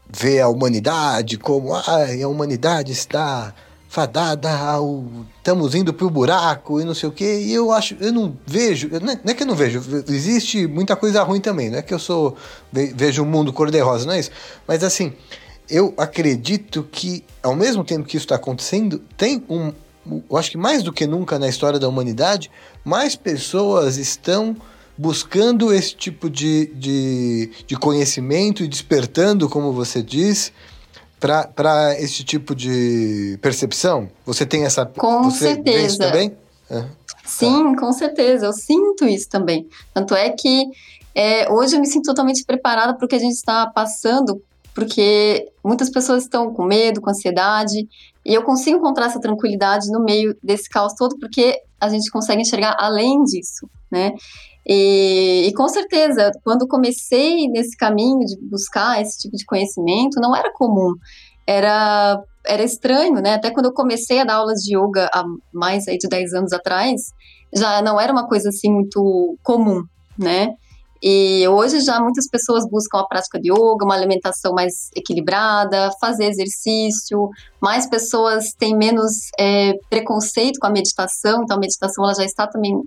vê 0.08 0.40
a 0.40 0.48
humanidade 0.48 1.38
como 1.38 1.74
ah, 1.74 1.82
a 2.22 2.28
humanidade 2.28 2.92
está 2.92 3.54
fadada 3.94 4.50
ao 4.50 5.04
estamos 5.38 5.72
indo 5.72 5.94
para 5.94 6.04
o 6.04 6.10
buraco 6.10 6.80
e 6.80 6.84
não 6.84 6.94
sei 6.94 7.08
o 7.08 7.12
que 7.12 7.24
e 7.24 7.54
eu 7.54 7.70
acho 7.70 7.96
eu 8.00 8.12
não 8.12 8.36
vejo 8.44 8.90
não 9.00 9.12
é 9.24 9.34
que 9.34 9.44
eu 9.44 9.46
não 9.46 9.54
vejo 9.54 9.80
existe 10.08 10.66
muita 10.66 10.96
coisa 10.96 11.22
ruim 11.22 11.40
também 11.40 11.70
não 11.70 11.78
é 11.78 11.82
que 11.82 11.94
eu 11.94 11.98
sou 12.00 12.36
vejo 12.72 13.22
o 13.22 13.26
mundo 13.26 13.52
cor 13.52 13.70
de 13.70 13.78
rosa 13.78 14.04
não 14.04 14.14
é 14.14 14.18
isso? 14.18 14.32
Mas 14.66 14.82
assim 14.82 15.12
eu 15.70 15.94
acredito 15.96 16.82
que 16.90 17.24
ao 17.40 17.54
mesmo 17.54 17.84
tempo 17.84 18.04
que 18.04 18.16
isso 18.16 18.24
está 18.24 18.34
acontecendo 18.34 18.98
tem 19.16 19.44
um 19.48 19.72
eu 20.28 20.36
acho 20.36 20.50
que 20.50 20.58
mais 20.58 20.82
do 20.82 20.92
que 20.92 21.06
nunca 21.06 21.38
na 21.38 21.48
história 21.48 21.78
da 21.78 21.88
humanidade 21.88 22.50
mais 22.84 23.14
pessoas 23.14 23.96
estão 23.96 24.56
buscando 24.98 25.72
esse 25.72 25.94
tipo 25.94 26.28
de, 26.28 26.66
de, 26.74 27.50
de 27.64 27.76
conhecimento 27.76 28.64
e 28.64 28.68
despertando 28.68 29.48
como 29.48 29.72
você 29.72 30.02
disse 30.02 30.50
para 31.20 31.98
esse 31.98 32.22
tipo 32.24 32.54
de 32.54 33.38
percepção? 33.40 34.08
Você 34.26 34.44
tem 34.44 34.64
essa. 34.64 34.84
Com 34.86 35.24
você 35.24 35.54
certeza. 35.54 35.98
também? 35.98 36.36
É. 36.70 36.84
Sim, 37.24 37.74
com 37.76 37.92
certeza. 37.92 38.46
Eu 38.46 38.52
sinto 38.52 39.04
isso 39.06 39.28
também. 39.28 39.66
Tanto 39.92 40.14
é 40.14 40.30
que 40.30 40.64
é, 41.14 41.50
hoje 41.50 41.76
eu 41.76 41.80
me 41.80 41.86
sinto 41.86 42.06
totalmente 42.06 42.44
preparada 42.44 42.94
para 42.94 43.04
o 43.04 43.08
que 43.08 43.14
a 43.14 43.20
gente 43.20 43.34
está 43.34 43.66
passando, 43.66 44.42
porque 44.74 45.50
muitas 45.62 45.88
pessoas 45.88 46.24
estão 46.24 46.52
com 46.52 46.64
medo, 46.64 47.00
com 47.00 47.10
ansiedade, 47.10 47.88
e 48.24 48.34
eu 48.34 48.42
consigo 48.42 48.78
encontrar 48.78 49.06
essa 49.06 49.20
tranquilidade 49.20 49.90
no 49.90 50.02
meio 50.02 50.36
desse 50.42 50.68
caos 50.68 50.94
todo, 50.94 51.16
porque 51.18 51.56
a 51.80 51.88
gente 51.88 52.10
consegue 52.10 52.42
enxergar 52.42 52.76
além 52.78 53.22
disso, 53.24 53.68
né? 53.90 54.12
E, 54.66 55.46
e, 55.48 55.52
com 55.52 55.68
certeza, 55.68 56.30
quando 56.42 56.66
comecei 56.66 57.48
nesse 57.48 57.76
caminho 57.76 58.20
de 58.20 58.36
buscar 58.40 59.00
esse 59.00 59.18
tipo 59.18 59.36
de 59.36 59.44
conhecimento, 59.44 60.20
não 60.20 60.34
era 60.34 60.52
comum, 60.52 60.94
era, 61.46 62.18
era 62.46 62.62
estranho, 62.62 63.20
né? 63.20 63.34
Até 63.34 63.50
quando 63.50 63.66
eu 63.66 63.74
comecei 63.74 64.20
a 64.20 64.24
dar 64.24 64.36
aulas 64.36 64.60
de 64.60 64.76
yoga 64.76 65.10
há 65.12 65.22
mais 65.52 65.86
aí 65.86 65.98
de 65.98 66.08
10 66.08 66.32
anos 66.32 66.52
atrás, 66.52 67.02
já 67.54 67.82
não 67.82 68.00
era 68.00 68.12
uma 68.12 68.26
coisa 68.26 68.48
assim 68.48 68.72
muito 68.72 69.36
comum, 69.42 69.82
né? 70.18 70.54
E 71.06 71.46
hoje 71.48 71.80
já 71.80 72.00
muitas 72.00 72.26
pessoas 72.30 72.66
buscam 72.66 73.00
a 73.00 73.06
prática 73.06 73.38
de 73.38 73.52
yoga, 73.52 73.84
uma 73.84 73.94
alimentação 73.94 74.54
mais 74.54 74.88
equilibrada, 74.96 75.90
fazer 76.00 76.24
exercício, 76.24 77.28
mais 77.60 77.86
pessoas 77.86 78.54
têm 78.58 78.74
menos 78.74 79.12
é, 79.38 79.74
preconceito 79.90 80.58
com 80.58 80.66
a 80.66 80.70
meditação, 80.70 81.42
então 81.42 81.58
a 81.58 81.60
meditação 81.60 82.04
ela 82.04 82.14
já 82.14 82.24
está 82.24 82.46
também 82.46 82.80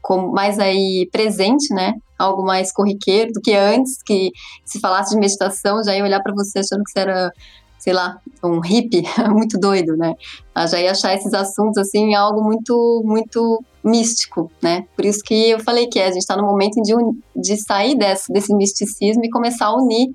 como 0.00 0.32
mais 0.32 0.58
aí 0.58 1.08
presente, 1.12 1.72
né? 1.74 1.94
Algo 2.18 2.42
mais 2.42 2.72
corriqueiro 2.72 3.32
do 3.32 3.40
que 3.40 3.54
antes, 3.54 4.02
que 4.02 4.30
se 4.64 4.80
falasse 4.80 5.14
de 5.14 5.20
meditação, 5.20 5.82
já 5.82 5.94
ia 5.94 6.04
olhar 6.04 6.22
para 6.22 6.34
você 6.34 6.58
achando 6.58 6.84
que 6.84 6.90
você 6.90 7.00
era, 7.00 7.32
sei 7.78 7.92
lá, 7.92 8.18
um 8.42 8.60
hippie, 8.60 9.04
muito 9.30 9.58
doido, 9.58 9.96
né? 9.96 10.14
Eu 10.56 10.66
já 10.66 10.80
ia 10.80 10.90
achar 10.90 11.14
esses 11.14 11.32
assuntos 11.32 11.78
assim 11.78 12.14
algo 12.14 12.42
muito, 12.42 13.02
muito 13.04 13.62
místico, 13.82 14.50
né? 14.62 14.86
Por 14.94 15.04
isso 15.04 15.20
que 15.24 15.50
eu 15.50 15.60
falei 15.60 15.86
que 15.86 15.98
é, 15.98 16.04
a 16.04 16.10
gente 16.10 16.22
está 16.22 16.36
no 16.36 16.44
momento 16.44 16.80
de, 16.82 16.94
de 17.36 17.56
sair 17.56 17.96
desse, 17.96 18.32
desse 18.32 18.54
misticismo 18.54 19.24
e 19.24 19.30
começar 19.30 19.66
a 19.66 19.76
unir 19.76 20.14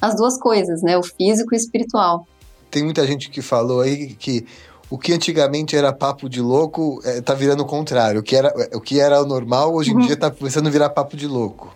as 0.00 0.16
duas 0.16 0.38
coisas, 0.38 0.82
né? 0.82 0.96
O 0.96 1.02
físico 1.02 1.54
e 1.54 1.56
o 1.56 1.58
espiritual. 1.58 2.26
Tem 2.70 2.84
muita 2.84 3.06
gente 3.06 3.30
que 3.30 3.42
falou 3.42 3.80
aí 3.80 4.14
que 4.14 4.46
o 4.90 4.98
que 4.98 5.12
antigamente 5.12 5.76
era 5.76 5.92
papo 5.92 6.28
de 6.28 6.40
louco 6.40 7.00
é, 7.04 7.20
tá 7.20 7.32
virando 7.32 7.62
o 7.62 7.66
contrário. 7.66 8.20
O 8.20 8.22
que 8.22 8.34
era 8.34 8.52
o, 8.74 8.80
que 8.80 8.98
era 8.98 9.22
o 9.22 9.24
normal, 9.24 9.72
hoje 9.72 9.92
em 9.92 9.94
uhum. 9.94 10.06
dia 10.06 10.16
tá 10.16 10.30
começando 10.30 10.66
a 10.66 10.70
virar 10.70 10.90
papo 10.90 11.16
de 11.16 11.28
louco. 11.28 11.72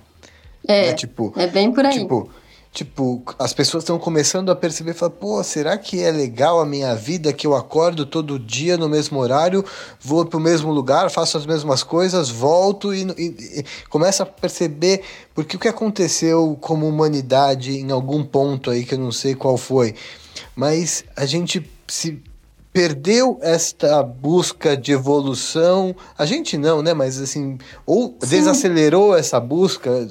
É, 0.66 0.88
é, 0.88 0.92
tipo, 0.94 1.32
é 1.36 1.46
bem 1.46 1.70
por 1.72 1.86
aí. 1.86 2.00
Tipo, 2.00 2.28
tipo 2.72 3.22
as 3.38 3.54
pessoas 3.54 3.84
estão 3.84 4.00
começando 4.00 4.50
a 4.50 4.56
perceber, 4.56 4.94
falar, 4.94 5.12
pô, 5.12 5.44
será 5.44 5.78
que 5.78 6.02
é 6.02 6.10
legal 6.10 6.58
a 6.58 6.66
minha 6.66 6.92
vida 6.96 7.32
que 7.32 7.46
eu 7.46 7.54
acordo 7.54 8.04
todo 8.04 8.36
dia 8.36 8.76
no 8.76 8.88
mesmo 8.88 9.20
horário, 9.20 9.64
vou 10.00 10.26
pro 10.26 10.40
mesmo 10.40 10.72
lugar, 10.72 11.08
faço 11.08 11.38
as 11.38 11.46
mesmas 11.46 11.84
coisas, 11.84 12.28
volto 12.28 12.92
e, 12.92 13.02
e, 13.16 13.60
e 13.60 13.64
começa 13.88 14.24
a 14.24 14.26
perceber 14.26 15.02
porque 15.32 15.56
o 15.56 15.60
que 15.60 15.68
aconteceu 15.68 16.58
como 16.60 16.88
humanidade 16.88 17.78
em 17.78 17.92
algum 17.92 18.24
ponto 18.24 18.70
aí 18.70 18.84
que 18.84 18.94
eu 18.94 18.98
não 18.98 19.12
sei 19.12 19.36
qual 19.36 19.56
foi, 19.56 19.94
mas 20.56 21.04
a 21.14 21.26
gente 21.26 21.70
se 21.86 22.20
perdeu 22.74 23.38
esta 23.40 24.02
busca 24.02 24.76
de 24.76 24.90
evolução. 24.90 25.94
A 26.18 26.26
gente 26.26 26.58
não, 26.58 26.82
né? 26.82 26.92
Mas 26.92 27.20
assim, 27.20 27.56
ou 27.86 28.16
Sim. 28.20 28.28
desacelerou 28.28 29.16
essa 29.16 29.38
busca 29.38 30.04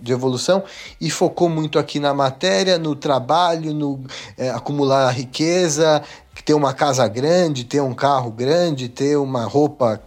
de, 0.00 0.12
evolução 0.12 0.62
e 1.00 1.10
focou 1.10 1.48
muito 1.48 1.76
aqui 1.76 1.98
na 1.98 2.14
matéria, 2.14 2.78
no 2.78 2.94
trabalho, 2.94 3.74
no 3.74 4.00
é, 4.38 4.48
acumular 4.48 5.10
riqueza, 5.10 6.00
ter 6.44 6.54
uma 6.54 6.72
casa 6.72 7.08
grande, 7.08 7.64
ter 7.64 7.80
um 7.80 7.92
carro 7.92 8.30
grande, 8.30 8.88
ter 8.88 9.16
uma 9.16 9.44
roupa 9.44 10.00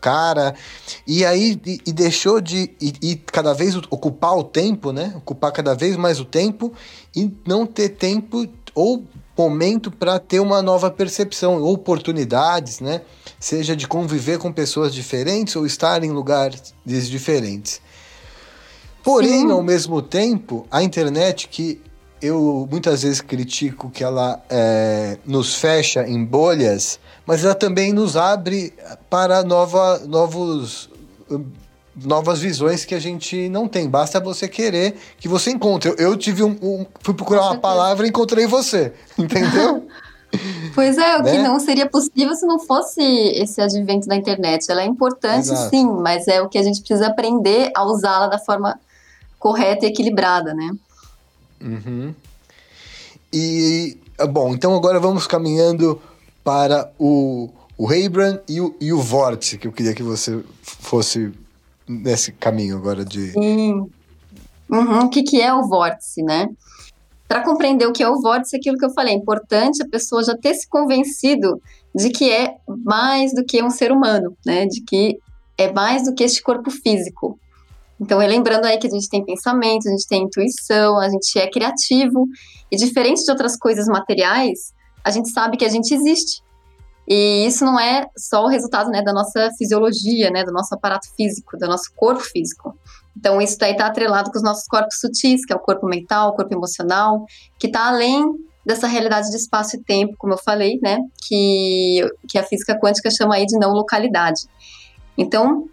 cara. 0.00 0.56
E 1.06 1.24
aí 1.24 1.60
e, 1.64 1.80
e 1.86 1.92
deixou 1.92 2.40
de 2.40 2.72
e, 2.80 2.92
e, 3.00 3.14
cada 3.14 3.54
vez 3.54 3.76
ocupar 3.76 4.36
o 4.36 4.42
tempo, 4.42 4.90
né? 4.90 5.14
Ocupar 5.18 5.52
cada 5.52 5.76
vez 5.76 5.96
mais 5.96 6.18
o 6.18 6.24
tempo 6.24 6.72
e 7.14 7.32
não 7.46 7.64
ter 7.64 7.90
tempo 7.90 8.48
ou 8.74 9.04
momento 9.36 9.90
para 9.90 10.18
ter 10.18 10.40
uma 10.40 10.62
nova 10.62 10.90
percepção, 10.90 11.62
oportunidades, 11.62 12.80
né? 12.80 13.02
Seja 13.38 13.74
de 13.74 13.86
conviver 13.86 14.38
com 14.38 14.52
pessoas 14.52 14.94
diferentes 14.94 15.56
ou 15.56 15.66
estar 15.66 16.02
em 16.04 16.10
lugares 16.10 16.74
diferentes. 16.84 17.80
Porém, 19.02 19.40
Sim. 19.40 19.50
ao 19.50 19.62
mesmo 19.62 20.00
tempo, 20.00 20.66
a 20.70 20.82
internet 20.82 21.48
que 21.48 21.80
eu 22.22 22.66
muitas 22.70 23.02
vezes 23.02 23.20
critico 23.20 23.90
que 23.90 24.02
ela 24.02 24.42
é, 24.48 25.18
nos 25.26 25.56
fecha 25.56 26.08
em 26.08 26.24
bolhas, 26.24 26.98
mas 27.26 27.44
ela 27.44 27.54
também 27.54 27.92
nos 27.92 28.16
abre 28.16 28.72
para 29.10 29.42
nova, 29.42 29.98
novos 30.06 30.88
novas 31.96 32.40
visões 32.40 32.84
que 32.84 32.94
a 32.94 33.00
gente 33.00 33.48
não 33.48 33.68
tem. 33.68 33.88
Basta 33.88 34.18
você 34.18 34.48
querer 34.48 34.96
que 35.18 35.28
você 35.28 35.50
encontre. 35.50 35.90
Eu, 35.90 35.96
eu 35.96 36.16
tive 36.16 36.42
um, 36.42 36.56
um, 36.60 36.86
Fui 37.00 37.14
procurar 37.14 37.42
uma 37.42 37.58
palavra 37.58 38.06
e 38.06 38.08
encontrei 38.08 38.46
você. 38.46 38.92
Entendeu? 39.18 39.86
Pois 40.74 40.98
é, 40.98 41.18
o 41.18 41.22
né? 41.22 41.30
que 41.32 41.38
não 41.38 41.60
seria 41.60 41.88
possível 41.88 42.34
se 42.34 42.44
não 42.44 42.58
fosse 42.58 43.00
esse 43.00 43.60
advento 43.60 44.08
da 44.08 44.16
internet. 44.16 44.68
Ela 44.68 44.82
é 44.82 44.86
importante, 44.86 45.50
Exato. 45.50 45.70
sim, 45.70 45.86
mas 45.86 46.26
é 46.26 46.42
o 46.42 46.48
que 46.48 46.58
a 46.58 46.62
gente 46.62 46.80
precisa 46.80 47.06
aprender 47.06 47.70
a 47.76 47.84
usá-la 47.84 48.26
da 48.26 48.38
forma 48.38 48.78
correta 49.38 49.86
e 49.86 49.88
equilibrada, 49.88 50.52
né? 50.52 50.72
Uhum. 51.60 52.14
E, 53.32 53.96
bom, 54.30 54.54
então 54.54 54.74
agora 54.74 54.98
vamos 54.98 55.26
caminhando 55.26 56.00
para 56.42 56.90
o, 56.98 57.50
o 57.76 57.92
Heibran 57.92 58.38
e 58.48 58.60
o, 58.60 58.74
e 58.80 58.92
o 58.92 59.00
Vórtice, 59.00 59.58
que 59.58 59.68
eu 59.68 59.72
queria 59.72 59.94
que 59.94 60.02
você 60.02 60.42
fosse 60.62 61.32
nesse 61.88 62.32
caminho 62.32 62.76
agora 62.76 63.04
de. 63.04 63.32
Sim. 63.32 63.86
Uhum. 64.70 65.00
O 65.04 65.08
que, 65.10 65.22
que 65.22 65.40
é 65.40 65.52
o 65.52 65.66
vórtice, 65.68 66.22
né? 66.22 66.48
Para 67.28 67.42
compreender 67.42 67.86
o 67.86 67.92
que 67.92 68.02
é 68.02 68.08
o 68.08 68.20
vórtice, 68.20 68.56
é 68.56 68.58
aquilo 68.58 68.76
que 68.76 68.84
eu 68.84 68.92
falei, 68.92 69.14
é 69.14 69.16
importante 69.16 69.82
a 69.82 69.88
pessoa 69.88 70.22
já 70.22 70.36
ter 70.36 70.54
se 70.54 70.68
convencido 70.68 71.60
de 71.94 72.10
que 72.10 72.30
é 72.30 72.56
mais 72.84 73.32
do 73.32 73.44
que 73.44 73.62
um 73.62 73.70
ser 73.70 73.92
humano, 73.92 74.36
né? 74.44 74.66
De 74.66 74.82
que 74.82 75.18
é 75.56 75.72
mais 75.72 76.04
do 76.04 76.14
que 76.14 76.24
este 76.24 76.42
corpo 76.42 76.70
físico. 76.70 77.38
Então, 78.00 78.18
lembrando 78.18 78.64
aí 78.64 78.76
que 78.78 78.86
a 78.86 78.90
gente 78.90 79.08
tem 79.08 79.24
pensamento, 79.24 79.88
a 79.88 79.90
gente 79.90 80.06
tem 80.06 80.24
intuição, 80.24 80.98
a 80.98 81.08
gente 81.08 81.38
é 81.38 81.48
criativo, 81.48 82.26
e 82.70 82.76
diferente 82.76 83.24
de 83.24 83.30
outras 83.30 83.56
coisas 83.56 83.86
materiais, 83.86 84.72
a 85.04 85.10
gente 85.10 85.30
sabe 85.30 85.56
que 85.56 85.64
a 85.64 85.68
gente 85.68 85.94
existe. 85.94 86.42
E 87.06 87.46
isso 87.46 87.64
não 87.64 87.78
é 87.78 88.06
só 88.16 88.44
o 88.44 88.48
resultado 88.48 88.90
né, 88.90 89.02
da 89.02 89.12
nossa 89.12 89.50
fisiologia, 89.58 90.30
né, 90.30 90.44
do 90.44 90.52
nosso 90.52 90.74
aparato 90.74 91.06
físico, 91.16 91.56
do 91.58 91.66
nosso 91.66 91.92
corpo 91.94 92.22
físico. 92.22 92.76
Então, 93.16 93.40
isso 93.40 93.58
daí 93.58 93.72
está 93.72 93.86
atrelado 93.86 94.30
com 94.30 94.36
os 94.36 94.42
nossos 94.42 94.66
corpos 94.66 94.98
sutis, 94.98 95.44
que 95.44 95.52
é 95.52 95.56
o 95.56 95.60
corpo 95.60 95.86
mental, 95.86 96.30
o 96.30 96.32
corpo 96.32 96.54
emocional, 96.54 97.24
que 97.58 97.66
está 97.66 97.88
além 97.88 98.24
dessa 98.64 98.86
realidade 98.86 99.30
de 99.30 99.36
espaço 99.36 99.76
e 99.76 99.82
tempo, 99.82 100.14
como 100.18 100.32
eu 100.32 100.38
falei, 100.38 100.78
né, 100.82 100.98
que, 101.28 102.00
que 102.28 102.38
a 102.38 102.42
física 102.42 102.78
quântica 102.78 103.10
chama 103.10 103.34
aí 103.34 103.44
de 103.44 103.58
não 103.58 103.72
localidade. 103.72 104.42
Então, 105.16 105.68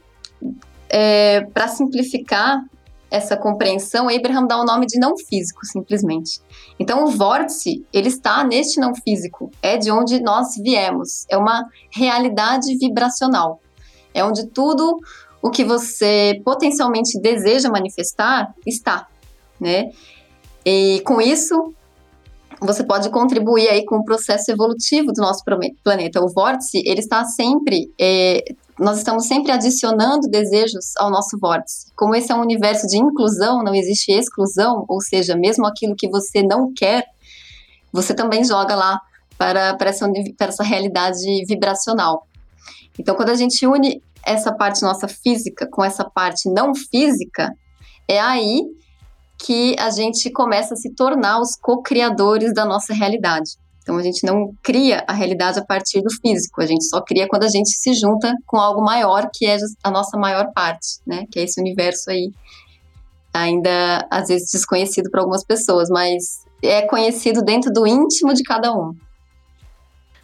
é, 0.89 1.41
para 1.53 1.69
simplificar 1.69 2.61
essa 3.11 3.35
compreensão, 3.35 4.07
Abraham 4.07 4.47
dá 4.47 4.57
o 4.57 4.63
nome 4.63 4.85
de 4.85 4.97
não 4.97 5.17
físico, 5.17 5.65
simplesmente. 5.65 6.39
Então, 6.79 7.03
o 7.03 7.07
vórtice, 7.07 7.85
ele 7.91 8.07
está 8.07 8.41
neste 8.41 8.79
não 8.79 8.95
físico, 8.95 9.51
é 9.61 9.75
de 9.75 9.91
onde 9.91 10.21
nós 10.21 10.55
viemos, 10.55 11.25
é 11.29 11.37
uma 11.37 11.65
realidade 11.91 12.73
vibracional. 12.77 13.59
É 14.13 14.23
onde 14.23 14.47
tudo 14.47 14.97
o 15.41 15.49
que 15.49 15.65
você 15.65 16.41
potencialmente 16.45 17.19
deseja 17.19 17.69
manifestar 17.69 18.53
está, 18.65 19.07
né? 19.59 19.91
E 20.65 21.01
com 21.05 21.19
isso, 21.19 21.73
você 22.61 22.83
pode 22.83 23.09
contribuir 23.09 23.67
aí 23.67 23.83
com 23.83 23.97
o 23.97 24.05
processo 24.05 24.51
evolutivo 24.51 25.11
do 25.11 25.21
nosso 25.21 25.43
planeta. 25.83 26.23
O 26.23 26.29
vórtice, 26.29 26.81
ele 26.85 26.99
está 26.99 27.25
sempre 27.25 27.91
é, 27.99 28.43
nós 28.81 28.97
estamos 28.97 29.27
sempre 29.27 29.51
adicionando 29.51 30.27
desejos 30.27 30.97
ao 30.97 31.11
nosso 31.11 31.37
vórtice. 31.39 31.91
Como 31.95 32.15
esse 32.15 32.31
é 32.31 32.35
um 32.35 32.41
universo 32.41 32.87
de 32.87 32.97
inclusão, 32.97 33.63
não 33.63 33.75
existe 33.75 34.11
exclusão, 34.11 34.85
ou 34.87 34.99
seja, 34.99 35.35
mesmo 35.35 35.67
aquilo 35.67 35.95
que 35.95 36.09
você 36.09 36.41
não 36.41 36.73
quer, 36.73 37.05
você 37.93 38.11
também 38.11 38.43
joga 38.43 38.73
lá 38.73 38.99
para, 39.37 39.75
para, 39.75 39.91
essa, 39.91 40.11
para 40.35 40.47
essa 40.47 40.63
realidade 40.63 41.45
vibracional. 41.45 42.27
Então, 42.97 43.13
quando 43.15 43.29
a 43.29 43.35
gente 43.35 43.67
une 43.67 44.01
essa 44.25 44.51
parte 44.51 44.81
nossa 44.81 45.07
física 45.07 45.67
com 45.67 45.83
essa 45.83 46.03
parte 46.03 46.49
não 46.49 46.73
física, 46.73 47.53
é 48.07 48.19
aí 48.19 48.63
que 49.37 49.75
a 49.77 49.91
gente 49.91 50.31
começa 50.31 50.73
a 50.73 50.77
se 50.77 50.93
tornar 50.95 51.39
os 51.39 51.55
co-criadores 51.55 52.51
da 52.51 52.65
nossa 52.65 52.95
realidade. 52.95 53.60
Então 53.81 53.97
a 53.97 54.03
gente 54.03 54.25
não 54.25 54.53
cria 54.61 55.03
a 55.07 55.13
realidade 55.13 55.59
a 55.59 55.65
partir 55.65 56.01
do 56.01 56.09
físico, 56.21 56.61
a 56.61 56.65
gente 56.65 56.85
só 56.85 57.01
cria 57.01 57.27
quando 57.27 57.43
a 57.43 57.49
gente 57.49 57.69
se 57.69 57.93
junta 57.93 58.33
com 58.45 58.57
algo 58.57 58.81
maior, 58.81 59.29
que 59.33 59.45
é 59.45 59.57
a 59.83 59.89
nossa 59.89 60.17
maior 60.17 60.51
parte, 60.53 60.99
né? 61.05 61.25
Que 61.31 61.39
é 61.39 61.43
esse 61.43 61.59
universo 61.59 62.11
aí, 62.11 62.31
ainda 63.33 64.07
às 64.09 64.27
vezes 64.27 64.51
desconhecido 64.51 65.09
para 65.09 65.21
algumas 65.21 65.43
pessoas, 65.43 65.89
mas 65.89 66.45
é 66.61 66.83
conhecido 66.83 67.41
dentro 67.41 67.71
do 67.71 67.87
íntimo 67.87 68.33
de 68.33 68.43
cada 68.43 68.71
um. 68.71 68.95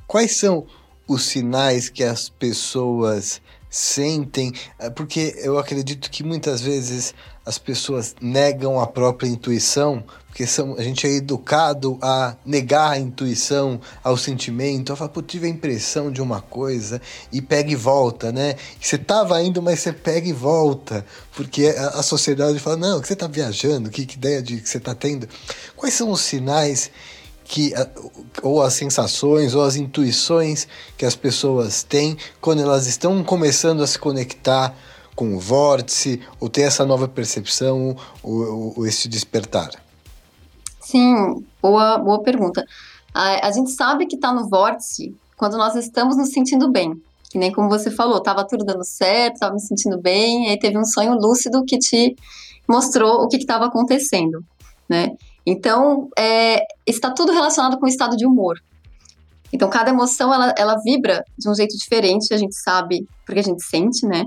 Quais 0.05 0.37
são 0.37 0.65
os 1.07 1.23
sinais 1.23 1.89
que 1.89 2.03
as 2.03 2.29
pessoas 2.29 3.41
sentem? 3.69 4.53
É, 4.79 4.89
porque 4.89 5.35
eu 5.39 5.57
acredito 5.57 6.11
que 6.11 6.23
muitas 6.23 6.61
vezes 6.61 7.13
as 7.47 7.57
pessoas 7.57 8.13
negam 8.21 8.79
a 8.79 8.85
própria 8.85 9.29
intuição 9.29 10.03
porque 10.37 10.45
são, 10.45 10.75
a 10.77 10.83
gente 10.83 11.07
é 11.07 11.13
educado 11.13 11.97
a 11.99 12.35
negar 12.45 12.91
a 12.91 12.99
intuição, 12.99 13.81
ao 14.03 14.15
sentimento, 14.15 14.93
a 14.93 14.95
falar, 14.95 15.09
pô, 15.09 15.19
tive 15.19 15.47
a 15.47 15.49
impressão 15.49 16.11
de 16.11 16.21
uma 16.21 16.41
coisa 16.41 17.01
e 17.31 17.41
pega 17.41 17.71
e 17.71 17.75
volta, 17.75 18.31
né? 18.31 18.55
você 18.79 18.99
tava 18.99 19.41
indo, 19.41 19.63
mas 19.63 19.79
você 19.79 19.91
pega 19.91 20.27
e 20.29 20.33
volta, 20.33 21.03
porque 21.35 21.73
a, 21.75 21.87
a 21.87 22.03
sociedade 22.03 22.59
fala, 22.59 22.77
não, 22.77 23.01
que 23.01 23.07
você 23.07 23.15
tá 23.15 23.25
viajando, 23.25 23.89
que, 23.89 24.05
que 24.05 24.13
ideia 24.13 24.39
de 24.39 24.61
que 24.61 24.69
você 24.69 24.79
tá 24.79 24.93
tendo? 24.93 25.27
Quais 25.75 25.95
são 25.95 26.11
os 26.11 26.21
sinais 26.21 26.91
que 27.43 27.73
ou 28.43 28.61
as 28.61 28.73
sensações 28.73 29.55
ou 29.55 29.63
as 29.63 29.75
intuições 29.75 30.67
que 30.95 31.05
as 31.05 31.15
pessoas 31.15 31.81
têm 31.81 32.15
quando 32.39 32.61
elas 32.61 32.85
estão 32.85 33.23
começando 33.23 33.81
a 33.81 33.87
se 33.87 33.97
conectar 33.97 34.77
com 35.17 35.35
o 35.35 35.39
vórtice 35.39 36.21
ou 36.39 36.47
ter 36.47 36.61
essa 36.61 36.85
nova 36.85 37.07
percepção 37.07 37.97
ou, 38.21 38.39
ou, 38.39 38.73
ou 38.77 38.87
esse 38.87 39.09
despertar? 39.09 39.71
Sim, 40.79 41.43
boa, 41.59 41.97
boa 41.97 42.21
pergunta. 42.21 42.63
A, 43.11 43.47
a 43.47 43.51
gente 43.51 43.71
sabe 43.71 44.05
que 44.05 44.15
está 44.15 44.31
no 44.31 44.47
vórtice 44.47 45.13
quando 45.35 45.57
nós 45.57 45.75
estamos 45.75 46.15
nos 46.15 46.29
sentindo 46.29 46.71
bem. 46.71 46.93
Que 47.31 47.39
nem 47.39 47.51
como 47.51 47.67
você 47.67 47.89
falou, 47.89 48.19
estava 48.19 48.47
tudo 48.47 48.63
dando 48.63 48.85
certo, 48.85 49.33
estava 49.33 49.55
me 49.55 49.59
sentindo 49.59 49.99
bem, 49.99 50.49
aí 50.49 50.57
teve 50.57 50.77
um 50.77 50.85
sonho 50.85 51.13
lúcido 51.15 51.65
que 51.65 51.79
te 51.79 52.15
mostrou 52.69 53.23
o 53.23 53.27
que 53.27 53.37
estava 53.37 53.65
acontecendo, 53.65 54.41
né? 54.87 55.09
Então, 55.45 56.09
é, 56.17 56.61
está 56.85 57.11
tudo 57.11 57.31
relacionado 57.31 57.79
com 57.79 57.85
o 57.85 57.89
estado 57.89 58.15
de 58.15 58.25
humor. 58.25 58.57
Então, 59.51 59.69
cada 59.69 59.89
emoção, 59.89 60.33
ela, 60.33 60.53
ela 60.57 60.75
vibra 60.83 61.23
de 61.37 61.49
um 61.49 61.55
jeito 61.55 61.75
diferente, 61.75 62.33
a 62.33 62.37
gente 62.37 62.55
sabe, 62.55 63.05
porque 63.25 63.39
a 63.39 63.43
gente 63.43 63.63
sente, 63.63 64.05
né? 64.05 64.25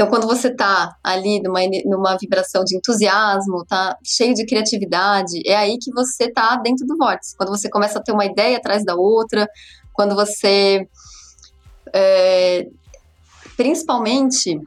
Então, 0.00 0.08
quando 0.08 0.26
você 0.26 0.48
está 0.48 0.96
ali 1.04 1.42
numa, 1.42 1.60
numa 1.84 2.16
vibração 2.16 2.64
de 2.64 2.74
entusiasmo, 2.74 3.66
tá 3.66 3.98
cheio 4.02 4.32
de 4.32 4.46
criatividade, 4.46 5.42
é 5.44 5.54
aí 5.54 5.76
que 5.78 5.92
você 5.92 6.24
está 6.24 6.56
dentro 6.56 6.86
do 6.86 6.96
vórtice. 6.96 7.36
Quando 7.36 7.50
você 7.50 7.68
começa 7.68 7.98
a 7.98 8.02
ter 8.02 8.10
uma 8.10 8.24
ideia 8.24 8.56
atrás 8.56 8.82
da 8.82 8.94
outra, 8.94 9.46
quando 9.92 10.14
você. 10.14 10.88
É, 11.92 12.66
principalmente, 13.58 14.58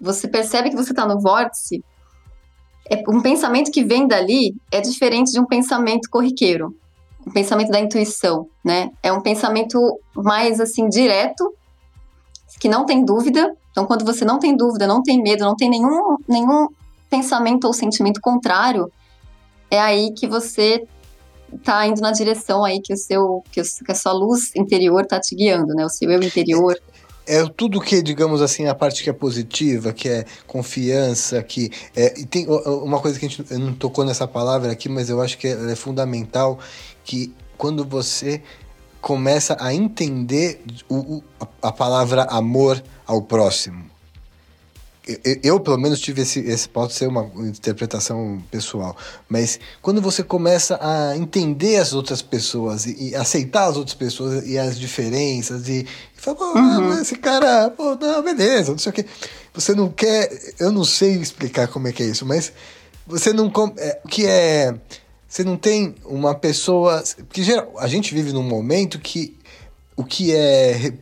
você 0.00 0.26
percebe 0.26 0.70
que 0.70 0.76
você 0.76 0.90
está 0.90 1.06
no 1.06 1.20
vórtice, 1.20 1.80
é, 2.90 3.00
um 3.08 3.22
pensamento 3.22 3.70
que 3.70 3.84
vem 3.84 4.08
dali 4.08 4.56
é 4.72 4.80
diferente 4.80 5.30
de 5.30 5.38
um 5.38 5.46
pensamento 5.46 6.10
corriqueiro. 6.10 6.74
Um 7.24 7.30
pensamento 7.30 7.70
da 7.70 7.78
intuição, 7.78 8.48
né? 8.64 8.90
É 9.00 9.12
um 9.12 9.20
pensamento 9.20 9.78
mais 10.16 10.58
assim 10.58 10.88
direto, 10.88 11.54
que 12.64 12.68
não 12.70 12.86
tem 12.86 13.04
dúvida, 13.04 13.54
então, 13.70 13.84
quando 13.84 14.06
você 14.06 14.24
não 14.24 14.38
tem 14.38 14.56
dúvida, 14.56 14.86
não 14.86 15.02
tem 15.02 15.20
medo, 15.20 15.44
não 15.44 15.54
tem 15.54 15.68
nenhum, 15.68 16.16
nenhum 16.26 16.68
pensamento 17.10 17.66
ou 17.66 17.74
sentimento 17.74 18.22
contrário, 18.22 18.90
é 19.70 19.78
aí 19.78 20.14
que 20.14 20.26
você 20.26 20.82
está 21.52 21.86
indo 21.86 22.00
na 22.00 22.10
direção 22.10 22.64
aí 22.64 22.80
que 22.80 22.94
o 22.94 22.96
seu 22.96 23.44
que, 23.52 23.60
o, 23.60 23.64
que 23.84 23.92
a 23.92 23.94
sua 23.94 24.12
luz 24.12 24.56
interior 24.56 25.02
está 25.02 25.20
te 25.20 25.36
guiando, 25.36 25.74
né? 25.74 25.84
O 25.84 25.90
seu 25.90 26.10
eu 26.10 26.22
interior. 26.22 26.74
É, 27.26 27.40
é 27.40 27.46
tudo 27.54 27.82
que, 27.82 28.00
digamos 28.00 28.40
assim, 28.40 28.66
a 28.66 28.74
parte 28.74 29.04
que 29.04 29.10
é 29.10 29.12
positiva, 29.12 29.92
que 29.92 30.08
é 30.08 30.24
confiança, 30.46 31.42
que 31.42 31.70
é, 31.94 32.18
e 32.18 32.24
tem 32.24 32.46
uma 32.48 32.98
coisa 32.98 33.18
que 33.18 33.26
a 33.26 33.28
gente 33.28 33.54
não 33.58 33.74
tocou 33.74 34.06
nessa 34.06 34.26
palavra 34.26 34.72
aqui, 34.72 34.88
mas 34.88 35.10
eu 35.10 35.20
acho 35.20 35.36
que 35.36 35.48
ela 35.48 35.70
é 35.70 35.76
fundamental, 35.76 36.58
que 37.04 37.30
quando 37.58 37.84
você 37.84 38.42
começa 39.04 39.54
a 39.60 39.74
entender 39.74 40.62
o, 40.88 41.22
a 41.60 41.70
palavra 41.70 42.22
amor 42.22 42.82
ao 43.06 43.20
próximo. 43.20 43.84
eu, 45.06 45.40
eu, 45.42 45.60
pelo 45.60 45.76
menos 45.76 46.00
tive 46.00 46.22
esse, 46.22 46.40
esse 46.40 46.66
pode 46.66 46.94
ser 46.94 47.06
uma 47.08 47.30
interpretação 47.40 48.42
pessoal, 48.50 48.96
mas 49.28 49.60
quando 49.82 50.00
você 50.00 50.22
começa 50.22 50.78
a 50.80 51.14
entender 51.18 51.76
as 51.76 51.92
outras 51.92 52.22
pessoas 52.22 52.86
e, 52.86 53.10
e 53.10 53.14
aceitar 53.14 53.66
as 53.66 53.76
outras 53.76 53.94
pessoas 53.94 54.46
e 54.46 54.58
as 54.58 54.80
diferenças 54.80 55.68
e, 55.68 55.86
e 56.16 56.20
fala, 56.20 56.38
pô, 56.38 56.58
uhum. 56.58 56.98
esse 56.98 57.16
cara, 57.16 57.68
pô, 57.68 57.96
não, 57.96 58.22
beleza, 58.22 58.70
não 58.70 58.78
sei 58.78 58.88
o 58.88 58.94
que. 58.94 59.04
Você 59.52 59.74
não 59.74 59.90
quer, 59.90 60.30
eu 60.58 60.72
não 60.72 60.82
sei 60.82 61.16
explicar 61.16 61.68
como 61.68 61.88
é 61.88 61.92
que 61.92 62.02
é 62.02 62.06
isso, 62.06 62.24
mas 62.24 62.54
você 63.06 63.34
não 63.34 63.52
é, 63.76 64.00
o 64.02 64.08
que 64.08 64.24
é, 64.24 64.74
você 65.34 65.42
não 65.42 65.56
tem 65.56 65.96
uma 66.04 66.32
pessoa, 66.32 67.02
porque 67.26 67.42
geral, 67.42 67.72
a 67.78 67.88
gente 67.88 68.14
vive 68.14 68.32
num 68.32 68.44
momento 68.44 69.00
que 69.00 69.36
o 69.96 70.04
que 70.04 70.32
é 70.32 70.92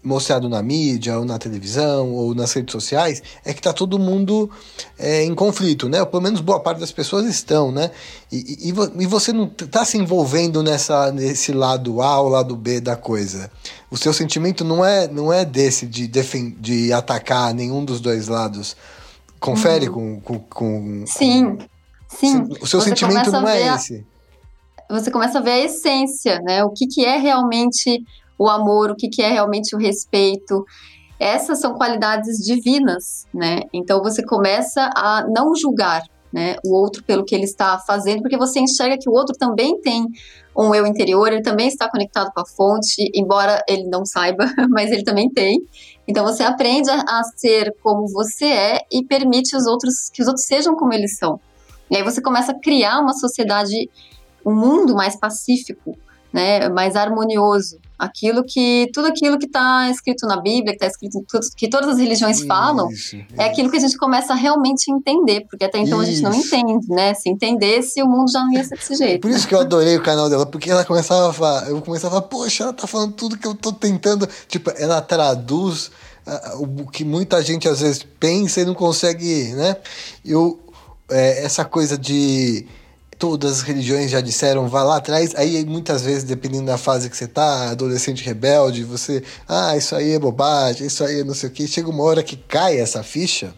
mostrado 0.00 0.48
na 0.48 0.62
mídia, 0.62 1.18
ou 1.18 1.24
na 1.24 1.36
televisão, 1.36 2.12
ou 2.12 2.32
nas 2.32 2.52
redes 2.52 2.70
sociais, 2.70 3.20
é 3.44 3.52
que 3.52 3.58
está 3.58 3.72
todo 3.72 3.98
mundo 3.98 4.48
é, 4.96 5.24
em 5.24 5.34
conflito, 5.34 5.88
né? 5.88 6.00
Ou 6.00 6.06
pelo 6.06 6.22
menos 6.22 6.40
boa 6.40 6.60
parte 6.60 6.78
das 6.78 6.92
pessoas 6.92 7.26
estão, 7.26 7.72
né? 7.72 7.90
E, 8.30 8.68
e, 8.68 9.02
e 9.02 9.06
você 9.06 9.32
não 9.32 9.46
está 9.46 9.84
se 9.84 9.98
envolvendo 9.98 10.62
nessa, 10.62 11.10
nesse 11.10 11.50
lado 11.50 12.00
A 12.00 12.20
ou 12.20 12.28
lado 12.28 12.54
B 12.54 12.80
da 12.80 12.94
coisa. 12.94 13.50
O 13.90 13.96
seu 13.96 14.12
sentimento 14.12 14.64
não 14.64 14.84
é, 14.84 15.08
não 15.08 15.32
é 15.32 15.44
desse 15.44 15.86
de, 15.86 16.06
de 16.06 16.92
atacar 16.92 17.52
nenhum 17.52 17.84
dos 17.84 18.00
dois 18.00 18.28
lados. 18.28 18.76
Confere 19.40 19.88
uhum. 19.88 20.20
com, 20.20 20.38
com, 20.38 20.38
com, 20.38 21.04
Sim, 21.04 21.58
sim. 22.10 22.42
O 22.60 22.66
seu 22.66 22.80
você 22.80 22.90
sentimento 22.90 23.30
não 23.30 23.46
é 23.48 23.74
esse. 23.74 24.06
Você 24.90 25.10
começa 25.10 25.38
a 25.38 25.42
ver 25.42 25.52
a 25.52 25.58
essência, 25.60 26.40
né? 26.40 26.64
O 26.64 26.70
que, 26.70 26.86
que 26.86 27.04
é 27.04 27.16
realmente 27.16 28.04
o 28.40 28.48
amor, 28.48 28.90
o 28.90 28.96
que, 28.96 29.08
que 29.08 29.22
é 29.22 29.30
realmente 29.30 29.76
o 29.76 29.78
respeito. 29.78 30.64
Essas 31.18 31.60
são 31.60 31.74
qualidades 31.74 32.38
divinas, 32.38 33.26
né? 33.34 33.60
Então 33.70 34.02
você 34.02 34.24
começa 34.24 34.90
a 34.96 35.26
não 35.28 35.54
julgar, 35.54 36.02
né, 36.32 36.56
o 36.64 36.74
outro 36.74 37.04
pelo 37.04 37.24
que 37.24 37.34
ele 37.34 37.44
está 37.44 37.78
fazendo, 37.78 38.22
porque 38.22 38.38
você 38.38 38.60
enxerga 38.60 38.96
que 38.98 39.10
o 39.10 39.12
outro 39.12 39.36
também 39.36 39.78
tem 39.80 40.06
um 40.56 40.74
eu 40.74 40.86
interior, 40.86 41.30
ele 41.32 41.42
também 41.42 41.68
está 41.68 41.90
conectado 41.90 42.30
com 42.32 42.40
a 42.40 42.46
fonte, 42.46 43.10
embora 43.14 43.62
ele 43.68 43.84
não 43.88 44.06
saiba, 44.06 44.46
mas 44.70 44.90
ele 44.90 45.02
também 45.02 45.28
tem. 45.28 45.58
Então 46.08 46.24
você 46.24 46.42
aprende 46.42 46.88
a, 46.90 47.22
ser 47.36 47.74
como 47.82 48.06
você 48.08 48.46
é 48.46 48.80
e 48.90 49.04
permite 49.04 49.54
os 49.54 49.66
outros 49.66 50.08
que 50.12 50.22
os 50.22 50.28
outros 50.28 50.46
sejam 50.46 50.74
como 50.74 50.94
eles 50.94 51.18
são. 51.18 51.38
E 51.90 51.96
aí 51.96 52.02
você 52.02 52.22
começa 52.22 52.52
a 52.52 52.58
criar 52.58 53.00
uma 53.00 53.12
sociedade, 53.12 53.90
um 54.44 54.54
mundo 54.54 54.94
mais 54.94 55.16
pacífico, 55.16 55.96
né, 56.32 56.68
mais 56.68 56.94
harmonioso. 56.96 57.78
Aquilo 57.98 58.42
que 58.44 58.88
tudo 58.94 59.08
aquilo 59.08 59.38
que 59.38 59.46
está 59.46 59.90
escrito 59.90 60.26
na 60.26 60.40
Bíblia, 60.40 60.72
que 60.72 60.84
está 60.84 60.86
escrito 60.86 61.22
que 61.54 61.68
todas 61.68 61.90
as 61.90 61.98
religiões 61.98 62.38
isso, 62.38 62.46
falam, 62.46 62.90
isso. 62.90 63.16
é 63.36 63.44
aquilo 63.44 63.70
que 63.70 63.76
a 63.76 63.80
gente 63.80 63.98
começa 63.98 64.32
a 64.32 64.36
realmente 64.36 64.90
entender, 64.90 65.46
porque 65.50 65.64
até 65.64 65.78
então 65.78 66.00
isso. 66.02 66.10
a 66.10 66.14
gente 66.14 66.22
não 66.22 66.32
entende, 66.32 66.88
né? 66.88 67.12
Se 67.12 67.28
entendesse, 67.28 68.02
o 68.02 68.06
mundo 68.06 68.30
já 68.30 68.40
não 68.40 68.52
ia 68.52 68.64
ser 68.64 68.76
desse 68.76 68.94
jeito. 68.94 69.20
Por 69.20 69.30
isso 69.30 69.46
que 69.46 69.54
eu 69.54 69.60
adorei 69.60 69.96
o 69.96 70.02
canal 70.02 70.30
dela, 70.30 70.46
porque 70.46 70.70
ela 70.70 70.84
começava 70.84 71.28
a 71.28 71.32
falar, 71.32 71.68
eu 71.68 71.82
começava 71.82 72.16
a 72.16 72.20
falar, 72.20 72.28
poxa, 72.28 72.62
ela 72.62 72.72
tá 72.72 72.86
falando 72.86 73.12
tudo 73.12 73.36
que 73.36 73.46
eu 73.46 73.54
tô 73.54 73.72
tentando, 73.72 74.26
tipo, 74.48 74.70
ela 74.78 75.02
traduz 75.02 75.90
uh, 76.26 76.62
o 76.62 76.86
que 76.86 77.04
muita 77.04 77.42
gente 77.42 77.68
às 77.68 77.80
vezes 77.80 78.06
pensa 78.18 78.62
e 78.62 78.64
não 78.64 78.74
consegue, 78.74 79.52
né? 79.52 79.76
Eu 80.24 80.58
é, 81.10 81.44
essa 81.44 81.64
coisa 81.64 81.98
de 81.98 82.66
todas 83.18 83.58
as 83.58 83.62
religiões 83.62 84.10
já 84.10 84.20
disseram, 84.20 84.66
vá 84.66 84.82
lá 84.82 84.96
atrás. 84.96 85.34
Aí 85.36 85.64
muitas 85.64 86.02
vezes, 86.02 86.24
dependendo 86.24 86.66
da 86.66 86.78
fase 86.78 87.10
que 87.10 87.16
você 87.16 87.26
tá, 87.26 87.70
adolescente 87.70 88.24
rebelde, 88.24 88.82
você, 88.82 89.22
ah, 89.46 89.76
isso 89.76 89.94
aí 89.94 90.12
é 90.12 90.18
bobagem, 90.18 90.86
isso 90.86 91.04
aí 91.04 91.20
é 91.20 91.24
não 91.24 91.34
sei 91.34 91.50
o 91.50 91.52
que. 91.52 91.68
Chega 91.68 91.90
uma 91.90 92.02
hora 92.02 92.22
que 92.22 92.36
cai 92.36 92.78
essa 92.78 93.02
ficha 93.02 93.52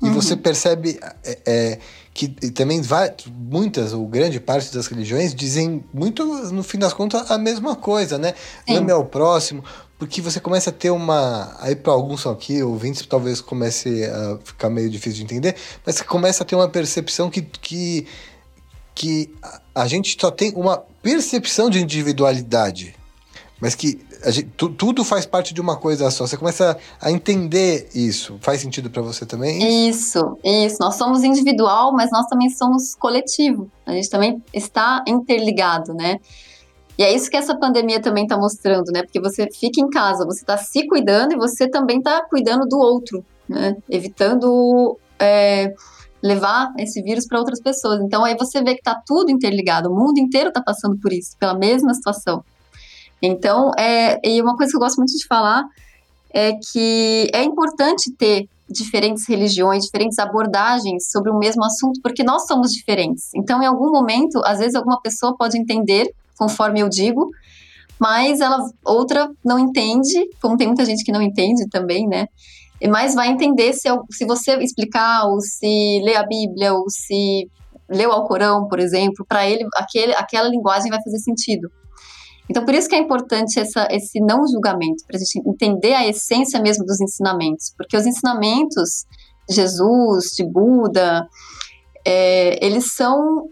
e 0.00 0.06
uhum. 0.06 0.14
você 0.14 0.36
percebe 0.36 1.00
é, 1.24 1.38
é, 1.44 1.78
que 2.14 2.28
também 2.52 2.80
vai, 2.80 3.12
muitas 3.28 3.92
ou 3.92 4.06
grande 4.06 4.38
parte 4.38 4.72
das 4.72 4.86
religiões 4.86 5.34
dizem 5.34 5.84
muito, 5.92 6.24
no 6.24 6.62
fim 6.62 6.78
das 6.78 6.92
contas, 6.92 7.28
a 7.28 7.36
mesma 7.36 7.74
coisa, 7.74 8.16
né? 8.16 8.34
Ame 8.68 8.92
ao 8.92 9.04
próximo, 9.04 9.64
porque 10.04 10.20
você 10.20 10.38
começa 10.38 10.68
a 10.68 10.72
ter 10.72 10.90
uma. 10.90 11.56
Aí, 11.60 11.74
para 11.74 11.94
alguns 11.94 12.26
aqui, 12.26 12.62
ouvintes, 12.62 13.06
talvez 13.06 13.40
comece 13.40 14.04
a 14.04 14.38
ficar 14.44 14.68
meio 14.68 14.90
difícil 14.90 15.20
de 15.20 15.24
entender, 15.24 15.56
mas 15.84 15.94
você 15.94 16.04
começa 16.04 16.42
a 16.42 16.46
ter 16.46 16.54
uma 16.54 16.68
percepção 16.68 17.30
que. 17.30 17.40
que 17.40 18.06
que 18.96 19.34
a 19.74 19.88
gente 19.88 20.16
só 20.20 20.30
tem 20.30 20.52
uma 20.54 20.76
percepção 21.02 21.68
de 21.68 21.80
individualidade, 21.80 22.94
mas 23.60 23.74
que 23.74 23.98
gente, 24.26 24.50
tu, 24.56 24.68
tudo 24.68 25.02
faz 25.02 25.26
parte 25.26 25.52
de 25.52 25.60
uma 25.60 25.76
coisa 25.76 26.08
só. 26.12 26.26
Você 26.26 26.36
começa 26.36 26.78
a 27.00 27.10
entender 27.10 27.88
isso. 27.92 28.38
Faz 28.40 28.60
sentido 28.60 28.88
para 28.90 29.02
você 29.02 29.26
também? 29.26 29.88
Isso, 29.88 30.38
isso. 30.44 30.76
Nós 30.78 30.94
somos 30.94 31.24
individual, 31.24 31.92
mas 31.92 32.08
nós 32.12 32.26
também 32.26 32.50
somos 32.50 32.94
coletivo. 32.94 33.68
A 33.84 33.92
gente 33.92 34.08
também 34.08 34.40
está 34.52 35.02
interligado, 35.08 35.92
né? 35.92 36.20
E 36.96 37.02
é 37.02 37.12
isso 37.12 37.28
que 37.28 37.36
essa 37.36 37.56
pandemia 37.58 38.00
também 38.00 38.24
está 38.24 38.36
mostrando, 38.36 38.92
né? 38.92 39.02
Porque 39.02 39.20
você 39.20 39.48
fica 39.50 39.80
em 39.80 39.90
casa, 39.90 40.24
você 40.24 40.40
está 40.40 40.56
se 40.56 40.86
cuidando 40.86 41.32
e 41.32 41.36
você 41.36 41.68
também 41.68 41.98
está 41.98 42.24
cuidando 42.28 42.66
do 42.66 42.78
outro, 42.78 43.24
né? 43.48 43.76
Evitando 43.90 44.96
é, 45.18 45.74
levar 46.22 46.72
esse 46.78 47.02
vírus 47.02 47.26
para 47.26 47.38
outras 47.38 47.60
pessoas. 47.60 48.00
Então 48.00 48.24
aí 48.24 48.36
você 48.36 48.62
vê 48.62 48.74
que 48.74 48.80
está 48.80 49.00
tudo 49.06 49.30
interligado, 49.30 49.90
o 49.90 49.94
mundo 49.94 50.18
inteiro 50.18 50.48
está 50.48 50.62
passando 50.62 50.96
por 50.98 51.12
isso, 51.12 51.36
pela 51.38 51.54
mesma 51.54 51.92
situação. 51.92 52.44
Então, 53.20 53.70
é, 53.78 54.20
e 54.22 54.40
uma 54.40 54.56
coisa 54.56 54.70
que 54.70 54.76
eu 54.76 54.80
gosto 54.80 54.98
muito 54.98 55.12
de 55.12 55.26
falar 55.26 55.64
é 56.32 56.52
que 56.52 57.30
é 57.32 57.42
importante 57.42 58.12
ter 58.12 58.48
diferentes 58.68 59.28
religiões, 59.28 59.84
diferentes 59.84 60.18
abordagens 60.18 61.10
sobre 61.10 61.30
o 61.30 61.38
mesmo 61.38 61.64
assunto, 61.64 62.00
porque 62.02 62.22
nós 62.22 62.46
somos 62.46 62.70
diferentes. 62.70 63.30
Então, 63.34 63.62
em 63.62 63.66
algum 63.66 63.90
momento, 63.90 64.40
às 64.44 64.58
vezes 64.58 64.74
alguma 64.74 65.00
pessoa 65.00 65.36
pode 65.36 65.58
entender 65.58 66.12
conforme 66.38 66.80
eu 66.80 66.88
digo, 66.88 67.30
mas 67.98 68.40
ela 68.40 68.58
outra 68.84 69.30
não 69.44 69.58
entende, 69.58 70.28
como 70.40 70.56
tem 70.56 70.66
muita 70.66 70.84
gente 70.84 71.04
que 71.04 71.12
não 71.12 71.22
entende 71.22 71.68
também, 71.68 72.06
né? 72.06 72.26
mas 72.88 73.14
vai 73.14 73.28
entender 73.28 73.72
se, 73.72 73.88
se 74.10 74.24
você 74.26 74.56
explicar, 74.56 75.26
ou 75.26 75.40
se 75.40 76.00
ler 76.04 76.16
a 76.16 76.26
Bíblia, 76.26 76.74
ou 76.74 76.84
se 76.90 77.48
ler 77.88 78.08
o 78.08 78.12
Alcorão, 78.12 78.66
por 78.68 78.78
exemplo, 78.78 79.24
para 79.26 79.48
ele 79.48 79.64
aquele, 79.76 80.14
aquela 80.14 80.48
linguagem 80.48 80.90
vai 80.90 81.02
fazer 81.02 81.18
sentido. 81.18 81.70
Então, 82.48 82.64
por 82.64 82.74
isso 82.74 82.88
que 82.88 82.94
é 82.94 82.98
importante 82.98 83.58
essa, 83.58 83.88
esse 83.90 84.20
não 84.20 84.46
julgamento, 84.46 85.04
para 85.06 85.16
a 85.16 85.18
gente 85.18 85.40
entender 85.48 85.94
a 85.94 86.06
essência 86.06 86.60
mesmo 86.60 86.84
dos 86.84 87.00
ensinamentos, 87.00 87.72
porque 87.76 87.96
os 87.96 88.06
ensinamentos 88.06 89.06
de 89.48 89.54
Jesus, 89.54 90.32
de 90.36 90.44
Buda, 90.44 91.26
é, 92.04 92.64
eles 92.64 92.94
são, 92.94 93.48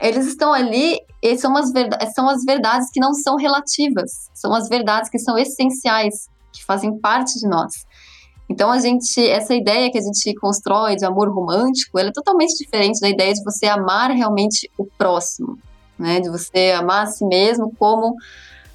eles 0.00 0.26
estão 0.26 0.52
ali, 0.52 0.98
e 1.26 1.38
são 1.38 1.56
as, 1.56 1.72
verdades, 1.72 2.14
são 2.14 2.28
as 2.28 2.44
verdades 2.44 2.88
que 2.92 3.00
não 3.00 3.12
são 3.12 3.36
relativas, 3.36 4.30
são 4.32 4.54
as 4.54 4.68
verdades 4.68 5.10
que 5.10 5.18
são 5.18 5.36
essenciais, 5.36 6.28
que 6.52 6.64
fazem 6.64 6.98
parte 6.98 7.38
de 7.38 7.48
nós. 7.48 7.72
Então 8.48 8.70
a 8.70 8.78
gente, 8.78 9.20
essa 9.28 9.54
ideia 9.54 9.90
que 9.90 9.98
a 9.98 10.00
gente 10.00 10.34
constrói 10.36 10.94
de 10.94 11.04
amor 11.04 11.28
romântico, 11.28 11.98
ela 11.98 12.10
é 12.10 12.12
totalmente 12.12 12.56
diferente 12.56 13.00
da 13.00 13.08
ideia 13.08 13.34
de 13.34 13.42
você 13.42 13.66
amar 13.66 14.12
realmente 14.12 14.70
o 14.78 14.86
próximo, 14.86 15.58
né? 15.98 16.20
De 16.20 16.30
você 16.30 16.72
amar 16.78 17.04
a 17.04 17.06
si 17.06 17.24
mesmo 17.24 17.72
como 17.76 18.14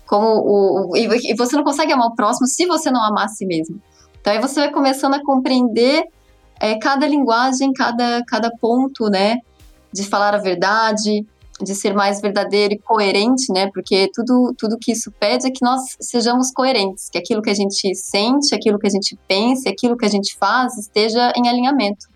como 0.06 0.28
o, 0.28 0.92
o 0.92 0.98
e 0.98 1.34
você 1.36 1.56
não 1.56 1.64
consegue 1.64 1.94
amar 1.94 2.08
o 2.08 2.16
próximo 2.16 2.48
se 2.48 2.66
você 2.66 2.92
não 2.92 3.02
amar 3.02 3.26
a 3.26 3.30
si 3.30 3.46
mesmo. 3.46 3.82
Então 4.20 4.34
aí 4.34 4.40
você 4.40 4.60
vai 4.60 4.72
começando 4.72 5.14
a 5.14 5.24
compreender 5.24 6.04
é, 6.60 6.78
cada 6.78 7.08
linguagem, 7.08 7.72
cada 7.72 8.22
cada 8.26 8.52
ponto, 8.60 9.10
né? 9.10 9.38
De 9.94 10.04
falar 10.04 10.36
a 10.36 10.38
verdade, 10.38 11.26
de 11.64 11.76
ser 11.76 11.94
mais 11.94 12.22
verdadeiro 12.22 12.74
e 12.74 12.80
coerente, 12.80 13.52
né? 13.52 13.70
Porque 13.74 14.10
tudo, 14.14 14.54
tudo 14.58 14.78
que 14.80 14.92
isso 14.92 15.12
pede 15.20 15.48
é 15.48 15.52
que 15.52 15.64
nós 15.64 15.82
sejamos 16.00 16.52
coerentes, 16.52 17.10
que 17.10 17.18
aquilo 17.18 17.42
que 17.42 17.50
a 17.50 17.54
gente 17.54 17.94
sente, 17.96 18.54
aquilo 18.54 18.80
que 18.80 18.88
a 18.88 18.90
gente 18.90 19.18
pensa, 19.28 19.70
aquilo 19.70 19.98
que 19.98 20.06
a 20.06 20.10
gente 20.10 20.36
faz 20.38 20.78
esteja 20.78 21.32
em 21.36 21.48
alinhamento, 21.48 22.08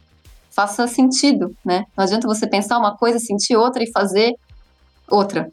faça 0.52 0.88
sentido, 0.88 1.56
né? 1.64 1.86
Não 1.98 2.04
adianta 2.04 2.28
você 2.28 2.48
pensar 2.48 2.78
uma 2.78 2.96
coisa, 2.96 3.20
sentir 3.20 3.56
outra 3.56 3.84
e 3.84 3.92
fazer 3.92 4.34
outra. 5.10 5.52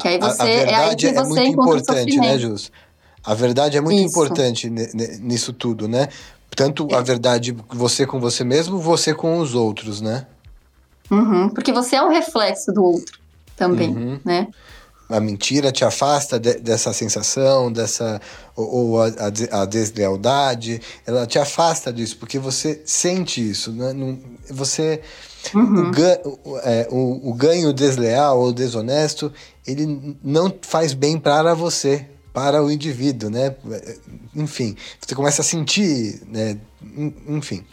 Que 0.00 0.08
aí 0.08 0.18
você, 0.18 0.42
a, 0.42 0.44
a 0.44 0.46
verdade 0.46 0.72
é 0.72 0.76
aí 0.76 0.96
que 0.96 1.06
é 1.06 1.12
você 1.12 1.40
é 1.40 1.44
muito 1.44 1.60
importante, 1.60 2.16
né, 2.16 2.38
Jus? 2.38 2.72
A 3.24 3.34
verdade 3.34 3.76
é 3.76 3.80
muito 3.80 4.00
Isso. 4.00 4.08
importante 4.08 4.70
nisso 4.70 5.52
tudo, 5.52 5.88
né? 5.88 6.08
Tanto 6.54 6.88
a 6.94 7.00
verdade 7.00 7.56
você 7.68 8.06
com 8.06 8.18
você 8.18 8.42
mesmo, 8.42 8.78
você 8.78 9.12
com 9.12 9.38
os 9.38 9.54
outros, 9.54 10.00
né? 10.00 10.26
Uhum, 11.10 11.48
porque 11.48 11.72
você 11.72 11.96
é 11.96 12.02
um 12.02 12.10
reflexo 12.10 12.72
do 12.72 12.84
outro 12.84 13.18
também, 13.56 13.90
uhum. 13.90 14.20
né? 14.24 14.48
A 15.08 15.20
mentira 15.20 15.72
te 15.72 15.86
afasta 15.86 16.38
de, 16.38 16.54
dessa 16.58 16.92
sensação, 16.92 17.72
dessa 17.72 18.20
ou, 18.54 18.90
ou 18.90 19.02
a, 19.02 19.06
a, 19.52 19.64
deslealdade, 19.64 20.82
ela 21.06 21.26
te 21.26 21.38
afasta 21.38 21.90
disso, 21.90 22.18
porque 22.18 22.38
você 22.38 22.82
sente 22.84 23.40
isso, 23.40 23.72
né? 23.72 23.94
Não, 23.94 24.18
você 24.50 25.00
uhum. 25.54 25.88
o, 25.88 25.90
ganho, 25.90 26.38
é, 26.62 26.88
o, 26.90 27.30
o 27.30 27.34
ganho 27.34 27.72
desleal 27.72 28.38
ou 28.38 28.52
desonesto, 28.52 29.32
ele 29.66 30.16
não 30.22 30.54
faz 30.60 30.92
bem 30.92 31.18
para 31.18 31.54
você, 31.54 32.04
para 32.34 32.62
o 32.62 32.70
indivíduo, 32.70 33.30
né? 33.30 33.56
Enfim, 34.34 34.76
você 35.00 35.14
começa 35.14 35.40
a 35.40 35.44
sentir, 35.44 36.20
né? 36.26 36.58
Enfim. 37.26 37.64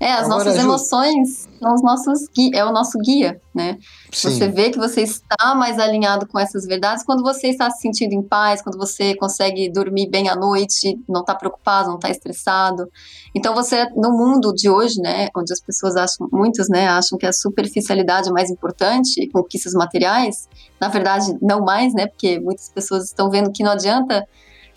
É, 0.00 0.12
as 0.12 0.26
Agora, 0.26 0.44
nossas 0.44 0.56
emoções 0.58 1.48
são 1.58 1.74
os 1.74 1.82
nossos 1.82 2.28
é 2.54 2.64
o 2.64 2.72
nosso 2.72 2.98
guia, 2.98 3.40
né? 3.52 3.76
Sim. 4.12 4.30
Você 4.30 4.48
vê 4.48 4.70
que 4.70 4.78
você 4.78 5.02
está 5.02 5.56
mais 5.56 5.76
alinhado 5.76 6.26
com 6.28 6.38
essas 6.38 6.64
verdades 6.66 7.04
quando 7.04 7.22
você 7.22 7.48
está 7.48 7.68
se 7.68 7.80
sentindo 7.80 8.12
em 8.12 8.22
paz, 8.22 8.62
quando 8.62 8.78
você 8.78 9.16
consegue 9.16 9.68
dormir 9.68 10.08
bem 10.08 10.28
à 10.28 10.36
noite, 10.36 10.96
não 11.08 11.22
está 11.22 11.34
preocupado, 11.34 11.88
não 11.88 11.96
está 11.96 12.10
estressado. 12.10 12.88
Então 13.34 13.54
você 13.54 13.86
no 13.96 14.16
mundo 14.16 14.52
de 14.54 14.70
hoje, 14.70 15.00
né, 15.00 15.28
onde 15.36 15.52
as 15.52 15.60
pessoas 15.60 15.96
acham, 15.96 16.28
muitas, 16.32 16.68
né, 16.68 16.86
acham 16.86 17.18
que 17.18 17.26
a 17.26 17.32
superficialidade 17.32 18.28
é 18.28 18.32
mais 18.32 18.50
importante, 18.50 19.28
conquistas 19.32 19.72
materiais, 19.72 20.48
na 20.80 20.88
verdade 20.88 21.36
não 21.42 21.64
mais, 21.64 21.92
né? 21.92 22.06
Porque 22.06 22.38
muitas 22.38 22.68
pessoas 22.68 23.06
estão 23.06 23.28
vendo 23.28 23.50
que 23.50 23.64
não 23.64 23.72
adianta 23.72 24.24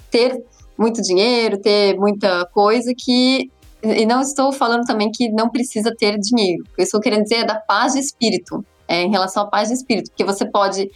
ter 0.10 0.44
muito 0.76 1.00
dinheiro, 1.00 1.60
ter 1.60 1.96
muita 1.96 2.44
coisa 2.48 2.92
que 2.98 3.52
e 3.84 4.06
não 4.06 4.22
estou 4.22 4.52
falando 4.52 4.84
também 4.84 5.12
que 5.12 5.30
não 5.30 5.50
precisa 5.50 5.94
ter 5.98 6.18
dinheiro. 6.20 6.64
O 6.64 6.76
que 6.76 6.82
eu 6.82 6.86
estou 6.86 7.00
querendo 7.00 7.24
dizer 7.24 7.38
é 7.38 7.46
da 7.46 7.56
paz 7.56 7.94
de 7.94 8.00
espírito, 8.00 8.64
é, 8.88 9.02
em 9.02 9.10
relação 9.10 9.44
à 9.44 9.48
paz 9.48 9.70
de 9.70 9.76
espírito, 9.76 10.10
porque 10.12 10.24
você 10.24 10.46
pode 10.46 10.90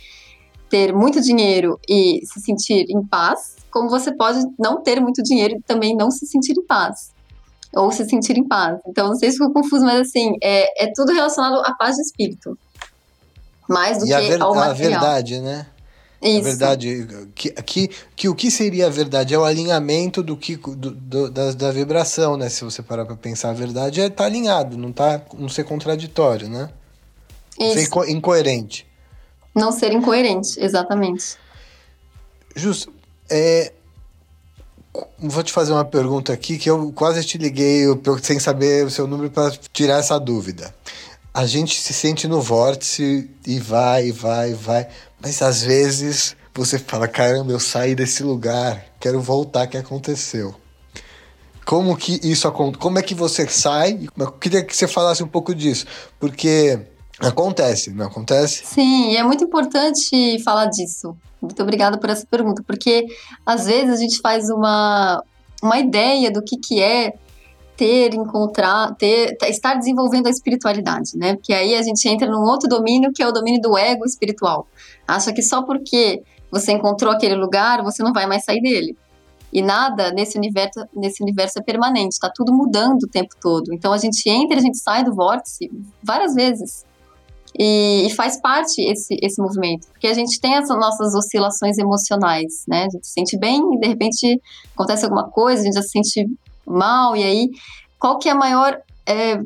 ter 0.69 0.93
muito 0.93 1.21
dinheiro 1.21 1.79
e 1.87 2.21
se 2.25 2.39
sentir 2.41 2.85
em 2.89 3.05
paz, 3.05 3.55
como 3.71 3.89
você 3.89 4.13
pode 4.15 4.39
não 4.59 4.81
ter 4.81 4.99
muito 4.99 5.21
dinheiro 5.23 5.55
e 5.55 5.61
também 5.61 5.95
não 5.95 6.11
se 6.11 6.25
sentir 6.25 6.53
em 6.57 6.65
paz. 6.65 7.13
Ou 7.75 7.91
se 7.91 8.05
sentir 8.05 8.37
em 8.37 8.47
paz. 8.47 8.79
Então, 8.87 9.07
não 9.07 9.15
sei 9.15 9.31
se 9.31 9.37
ficou 9.37 9.51
confuso, 9.51 9.83
mas 9.83 10.07
assim, 10.07 10.35
é, 10.41 10.85
é 10.85 10.91
tudo 10.95 11.11
relacionado 11.11 11.59
à 11.65 11.73
paz 11.73 11.95
de 11.95 12.03
espírito. 12.03 12.57
Mais 13.67 13.99
do 13.99 14.05
e 14.05 14.07
que 14.07 14.13
a 14.13 14.43
ao 14.43 14.55
material. 14.55 14.69
a 14.69 14.73
verdade, 14.73 15.41
né? 15.41 15.65
Isso. 16.25 16.39
A 16.39 16.41
verdade, 16.41 17.07
que, 17.35 17.51
que, 17.51 17.89
que 18.15 18.27
o 18.27 18.33
que 18.33 18.49
seria 18.49 18.87
a 18.87 18.89
verdade 18.89 19.35
é 19.35 19.37
o 19.37 19.45
alinhamento 19.45 20.23
do 20.23 20.35
que 20.35 20.55
do, 20.55 20.89
do, 20.89 21.29
da, 21.29 21.51
da 21.51 21.71
vibração, 21.71 22.35
né? 22.35 22.49
Se 22.49 22.63
você 22.63 22.81
parar 22.81 23.05
para 23.05 23.15
pensar, 23.15 23.51
a 23.51 23.53
verdade 23.53 24.01
é 24.01 24.05
estar 24.05 24.23
tá 24.23 24.25
alinhado, 24.25 24.75
não 24.75 24.91
tá 24.91 25.21
não 25.37 25.47
ser 25.47 25.65
contraditório, 25.65 26.49
né? 26.49 26.71
Não 27.59 27.73
ser 27.73 27.83
inco 27.83 28.05
incoerente. 28.05 28.87
Não 29.53 29.71
ser 29.71 29.93
incoerente, 29.93 30.59
exatamente. 30.59 31.37
Justo. 32.55 32.91
É, 33.29 33.71
vou 35.19 35.43
te 35.43 35.53
fazer 35.53 35.73
uma 35.73 35.85
pergunta 35.85 36.33
aqui 36.33 36.57
que 36.57 36.69
eu 36.69 36.91
quase 36.91 37.23
te 37.23 37.37
liguei 37.37 37.83
sem 38.23 38.39
saber 38.39 38.83
o 38.85 38.89
seu 38.89 39.05
número 39.05 39.29
para 39.29 39.51
tirar 39.71 39.99
essa 39.99 40.19
dúvida. 40.19 40.73
A 41.31 41.45
gente 41.45 41.79
se 41.79 41.93
sente 41.93 42.27
no 42.27 42.41
vórtice 42.41 43.29
e 43.45 43.59
vai, 43.59 44.11
vai, 44.11 44.53
vai. 44.53 44.87
Mas 45.21 45.41
às 45.41 45.63
vezes 45.63 46.35
você 46.53 46.79
fala: 46.79 47.07
caramba, 47.07 47.51
eu 47.51 47.59
saí 47.59 47.95
desse 47.95 48.23
lugar, 48.23 48.85
quero 48.99 49.21
voltar, 49.21 49.65
o 49.65 49.69
que 49.69 49.77
aconteceu? 49.77 50.55
Como 51.65 51.97
que 51.97 52.19
isso 52.23 52.47
acontece? 52.47 52.79
Como 52.79 52.99
é 52.99 53.01
que 53.01 53.15
você 53.15 53.47
sai? 53.47 54.07
Eu 54.17 54.31
queria 54.33 54.63
que 54.63 54.75
você 54.75 54.87
falasse 54.87 55.23
um 55.23 55.27
pouco 55.27 55.53
disso, 55.53 55.85
porque 56.19 56.79
acontece, 57.19 57.91
não 57.91 58.05
acontece? 58.05 58.65
Sim, 58.65 59.15
é 59.15 59.23
muito 59.23 59.43
importante 59.43 60.41
falar 60.43 60.67
disso. 60.67 61.17
Muito 61.41 61.61
obrigada 61.61 61.97
por 61.97 62.09
essa 62.09 62.25
pergunta, 62.25 62.63
porque 62.65 63.05
às 63.45 63.65
vezes 63.65 63.93
a 63.93 63.97
gente 63.97 64.19
faz 64.21 64.49
uma, 64.49 65.23
uma 65.61 65.79
ideia 65.79 66.31
do 66.31 66.43
que, 66.43 66.57
que 66.57 66.81
é 66.81 67.13
ter, 67.75 68.13
encontrar, 68.13 68.95
ter, 68.95 69.37
estar 69.49 69.75
desenvolvendo 69.75 70.27
a 70.27 70.29
espiritualidade, 70.29 71.11
né? 71.15 71.35
Porque 71.35 71.53
aí 71.53 71.75
a 71.75 71.81
gente 71.81 72.07
entra 72.07 72.29
num 72.29 72.43
outro 72.43 72.69
domínio 72.69 73.11
que 73.13 73.21
é 73.21 73.27
o 73.27 73.31
domínio 73.31 73.61
do 73.61 73.77
ego 73.77 74.05
espiritual. 74.05 74.67
Acha 75.07 75.33
que 75.33 75.41
só 75.41 75.63
porque 75.63 76.23
você 76.51 76.71
encontrou 76.71 77.11
aquele 77.11 77.35
lugar, 77.35 77.83
você 77.83 78.01
não 78.01 78.13
vai 78.13 78.25
mais 78.25 78.43
sair 78.43 78.61
dele. 78.61 78.97
E 79.51 79.61
nada 79.61 80.11
nesse 80.11 80.37
universo, 80.37 80.85
nesse 80.93 81.23
universo 81.23 81.59
é 81.59 81.61
permanente, 81.61 82.13
está 82.13 82.29
tudo 82.33 82.53
mudando 82.53 83.03
o 83.03 83.09
tempo 83.09 83.33
todo. 83.41 83.73
Então 83.73 83.93
a 83.93 83.97
gente 83.97 84.29
entra, 84.29 84.57
a 84.57 84.61
gente 84.61 84.77
sai 84.77 85.03
do 85.03 85.13
vórtice 85.13 85.69
várias 86.03 86.33
vezes. 86.33 86.85
E, 87.57 88.05
e, 88.05 88.09
faz 88.09 88.39
parte 88.41 88.81
esse, 88.81 89.17
esse 89.21 89.41
movimento, 89.41 89.87
porque 89.87 90.07
a 90.07 90.13
gente 90.13 90.41
tem 90.41 90.55
essas 90.55 90.77
nossas 90.77 91.15
oscilações 91.15 91.77
emocionais, 91.77 92.65
né? 92.67 92.81
A 92.81 92.89
gente 92.89 93.07
se 93.07 93.13
sente 93.13 93.39
bem 93.39 93.61
e 93.73 93.79
de 93.79 93.87
repente 93.87 94.41
acontece 94.73 95.05
alguma 95.05 95.29
coisa, 95.29 95.61
a 95.61 95.63
gente 95.63 95.75
já 95.75 95.81
se 95.81 95.87
sente 95.89 96.27
mal, 96.65 97.15
e 97.15 97.23
aí 97.23 97.49
qual 97.99 98.17
que 98.17 98.29
é 98.29 98.31
a 98.31 98.35
maior. 98.35 98.79
É, 99.05 99.39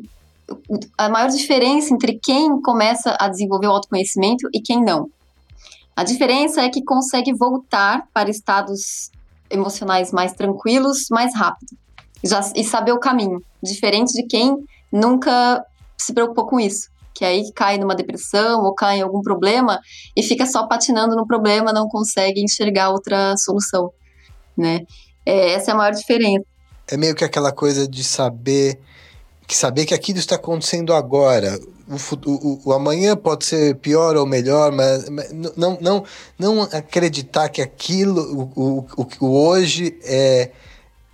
a 0.98 1.08
maior 1.08 1.28
diferença 1.28 1.94
entre 1.94 2.18
quem 2.20 2.60
começa 2.60 3.16
a 3.20 3.28
desenvolver 3.28 3.68
o 3.68 3.70
autoconhecimento 3.70 4.48
e 4.52 4.60
quem 4.60 4.82
não. 4.82 5.08
A 5.94 6.02
diferença 6.02 6.62
é 6.62 6.68
que 6.68 6.82
consegue 6.82 7.32
voltar 7.32 8.08
para 8.12 8.28
estados 8.28 9.10
emocionais 9.48 10.10
mais 10.12 10.32
tranquilos 10.32 11.06
mais 11.10 11.34
rápido 11.36 11.76
já, 12.24 12.40
e 12.54 12.64
saber 12.64 12.92
o 12.92 12.98
caminho, 12.98 13.42
diferente 13.62 14.12
de 14.12 14.26
quem 14.26 14.56
nunca 14.92 15.64
se 15.96 16.12
preocupou 16.12 16.46
com 16.46 16.60
isso, 16.60 16.88
que 17.14 17.24
aí 17.24 17.50
cai 17.54 17.78
numa 17.78 17.94
depressão 17.94 18.62
ou 18.62 18.74
cai 18.74 18.98
em 18.98 19.02
algum 19.02 19.22
problema 19.22 19.78
e 20.16 20.22
fica 20.22 20.46
só 20.46 20.66
patinando 20.66 21.14
no 21.16 21.26
problema, 21.26 21.72
não 21.72 21.88
consegue 21.88 22.42
enxergar 22.42 22.90
outra 22.90 23.36
solução, 23.36 23.90
né? 24.56 24.80
É, 25.24 25.52
essa 25.52 25.70
é 25.70 25.74
a 25.74 25.76
maior 25.76 25.92
diferença. 25.92 26.44
É 26.90 26.96
meio 26.96 27.14
que 27.14 27.24
aquela 27.24 27.52
coisa 27.52 27.86
de 27.86 28.02
saber 28.04 28.78
que 29.46 29.56
saber 29.56 29.84
que 29.84 29.94
aquilo 29.94 30.18
está 30.18 30.36
acontecendo 30.36 30.94
agora 30.94 31.58
o, 31.90 32.30
o, 32.30 32.60
o, 32.66 32.72
amanhã 32.72 33.16
pode 33.16 33.44
ser 33.44 33.74
pior 33.76 34.16
ou 34.16 34.24
melhor, 34.24 34.70
mas, 34.70 35.08
mas 35.08 35.32
não, 35.32 35.76
não, 35.80 36.04
não 36.38 36.62
acreditar 36.62 37.48
que 37.48 37.60
aquilo, 37.60 38.50
o, 38.54 38.86
o, 38.96 39.08
o 39.18 39.48
hoje 39.48 39.98
é, 40.04 40.50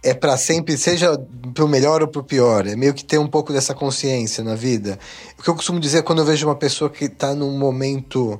é 0.02 0.12
para 0.12 0.36
sempre, 0.36 0.76
seja 0.76 1.18
pro 1.54 1.66
melhor 1.66 2.02
ou 2.02 2.08
pro 2.08 2.22
pior. 2.22 2.66
É 2.66 2.76
meio 2.76 2.92
que 2.92 3.04
ter 3.04 3.18
um 3.18 3.26
pouco 3.26 3.54
dessa 3.54 3.74
consciência 3.74 4.44
na 4.44 4.54
vida. 4.54 4.98
O 5.38 5.42
que 5.42 5.48
eu 5.48 5.54
costumo 5.54 5.80
dizer 5.80 6.02
quando 6.02 6.18
eu 6.18 6.26
vejo 6.26 6.46
uma 6.46 6.56
pessoa 6.56 6.90
que 6.90 7.06
está 7.06 7.34
num 7.34 7.56
momento 7.56 8.38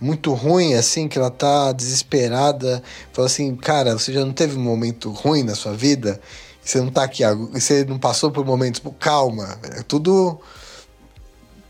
muito 0.00 0.32
ruim, 0.34 0.74
assim, 0.74 1.08
que 1.08 1.18
ela 1.18 1.30
tá 1.30 1.72
desesperada, 1.72 2.82
fala 3.12 3.26
assim, 3.26 3.54
cara, 3.56 3.98
você 3.98 4.12
já 4.12 4.24
não 4.24 4.32
teve 4.32 4.56
um 4.56 4.62
momento 4.62 5.10
ruim 5.10 5.42
na 5.42 5.56
sua 5.56 5.72
vida? 5.72 6.20
Você 6.64 6.80
não 6.80 6.90
tá 6.90 7.02
aqui, 7.02 7.22
você 7.52 7.84
não 7.84 7.98
passou 7.98 8.30
por 8.30 8.44
momentos, 8.44 8.80
calma, 8.98 9.58
é 9.64 9.82
tudo 9.82 10.40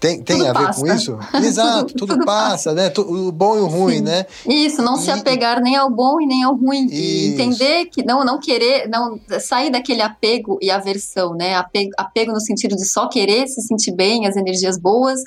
tem, 0.03 0.21
tem 0.21 0.49
a 0.49 0.53
ver 0.53 0.65
passa. 0.65 0.81
com 0.81 0.93
isso? 0.93 1.19
Exato, 1.47 1.95
tudo, 1.95 2.15
tudo 2.15 2.25
passa, 2.25 2.71
passa, 2.71 2.75
né? 2.75 2.93
O 2.99 3.31
bom 3.31 3.57
e 3.57 3.61
o 3.61 3.67
ruim, 3.67 3.99
Sim. 3.99 4.03
né? 4.03 4.27
Isso, 4.49 4.83
não 4.83 4.97
e... 4.97 4.99
se 4.99 5.13
apegar 5.13 5.61
nem 5.63 5.77
ao 5.77 5.89
bom 5.89 6.21
e 6.21 6.27
nem 6.27 6.43
ao 6.43 6.57
ruim. 6.57 6.87
Isso. 6.87 6.95
E 6.97 7.27
entender 7.29 7.85
que 7.87 8.05
não, 8.05 8.25
não 8.25 8.41
querer, 8.41 8.89
não 8.89 9.21
sair 9.39 9.71
daquele 9.71 10.03
apego 10.03 10.59
e 10.61 10.73
aversão, 10.73 11.35
né? 11.35 11.55
Apego, 11.55 11.93
apego 11.97 12.33
no 12.33 12.41
sentido 12.41 12.75
de 12.75 12.85
só 12.85 13.09
querer 13.09 13.47
se 13.47 13.63
sentir 13.63 13.93
bem, 13.93 14.27
as 14.27 14.35
energias 14.35 14.77
boas, 14.77 15.21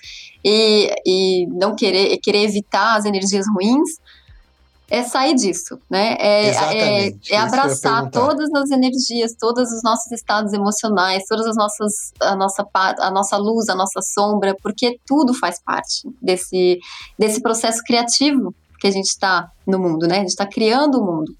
e, 0.44 0.94
e 1.06 1.48
não 1.48 1.74
querer, 1.74 2.18
querer 2.18 2.44
evitar 2.44 2.98
as 2.98 3.06
energias 3.06 3.46
ruins 3.56 3.90
é 4.90 5.04
sair 5.04 5.36
disso, 5.36 5.80
né? 5.90 6.16
É, 6.20 6.50
é, 6.50 7.16
é 7.30 7.38
abraçar 7.38 8.10
todas 8.12 8.54
as 8.54 8.70
energias, 8.70 9.34
todos 9.40 9.72
os 9.72 9.82
nossos 9.84 10.12
estados 10.12 10.54
emocionais, 10.54 11.24
todas 11.28 11.48
as 11.48 11.56
nossas, 11.56 12.14
a 12.22 12.36
nossa, 12.36 12.66
a 12.74 13.12
nossa 13.12 13.38
luz, 13.38 13.68
a 13.70 13.76
nossa 13.76 14.02
sombra, 14.02 14.56
porque 14.62 15.00
tudo 15.06 15.34
faz 15.34 15.60
parte 15.64 16.08
desse, 16.22 16.80
desse 17.18 17.42
processo 17.42 17.82
criativo 17.84 18.54
que 18.80 18.88
a 18.88 18.92
gente 18.92 19.08
está 19.08 19.50
no 19.66 19.80
mundo, 19.80 20.08
né? 20.08 20.18
A 20.18 20.20
gente 20.20 20.30
está 20.30 20.46
criando 20.46 21.00
o 21.00 21.06
mundo. 21.06 21.36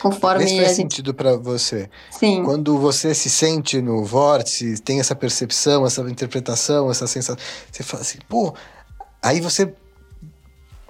Conforme 0.00 0.44
Isso 0.44 0.56
faz 0.56 0.68
gente... 0.68 0.76
sentido 0.76 1.12
para 1.12 1.36
você. 1.36 1.90
Sim. 2.10 2.44
Quando 2.44 2.78
você 2.78 3.14
se 3.14 3.28
sente 3.28 3.82
no 3.82 4.04
vórtice, 4.04 4.80
tem 4.80 5.00
essa 5.00 5.14
percepção, 5.14 5.84
essa 5.84 6.00
interpretação, 6.02 6.90
essa 6.90 7.06
sensação, 7.06 7.42
você 7.70 7.82
fala 7.82 8.02
assim, 8.02 8.18
pô, 8.28 8.54
aí 9.22 9.40
você 9.40 9.74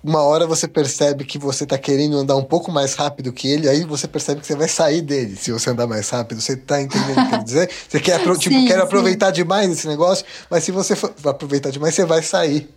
uma 0.02 0.22
hora 0.22 0.46
você 0.46 0.66
percebe 0.66 1.24
que 1.24 1.38
você 1.38 1.66
tá 1.66 1.76
querendo 1.76 2.16
andar 2.16 2.36
um 2.36 2.44
pouco 2.44 2.72
mais 2.72 2.94
rápido 2.94 3.32
que 3.32 3.48
ele, 3.48 3.68
aí 3.68 3.84
você 3.84 4.08
percebe 4.08 4.40
que 4.40 4.46
você 4.46 4.56
vai 4.56 4.68
sair 4.68 5.02
dele 5.02 5.36
se 5.36 5.52
você 5.52 5.70
andar 5.70 5.86
mais 5.86 6.08
rápido. 6.08 6.40
Você 6.40 6.56
tá 6.56 6.80
entendendo 6.80 7.10
o 7.10 7.14
que 7.14 7.20
eu 7.20 7.28
quero 7.28 7.44
dizer? 7.44 7.70
Você 7.88 8.00
quer, 8.00 8.20
sim, 8.20 8.38
tipo, 8.38 8.66
quer 8.66 8.78
aproveitar 8.78 9.30
demais 9.30 9.70
esse 9.70 9.86
negócio, 9.86 10.24
mas 10.48 10.64
se 10.64 10.72
você 10.72 10.96
for 10.96 11.12
aproveitar 11.24 11.70
demais, 11.70 11.94
você 11.94 12.04
vai 12.04 12.22
sair. 12.22 12.68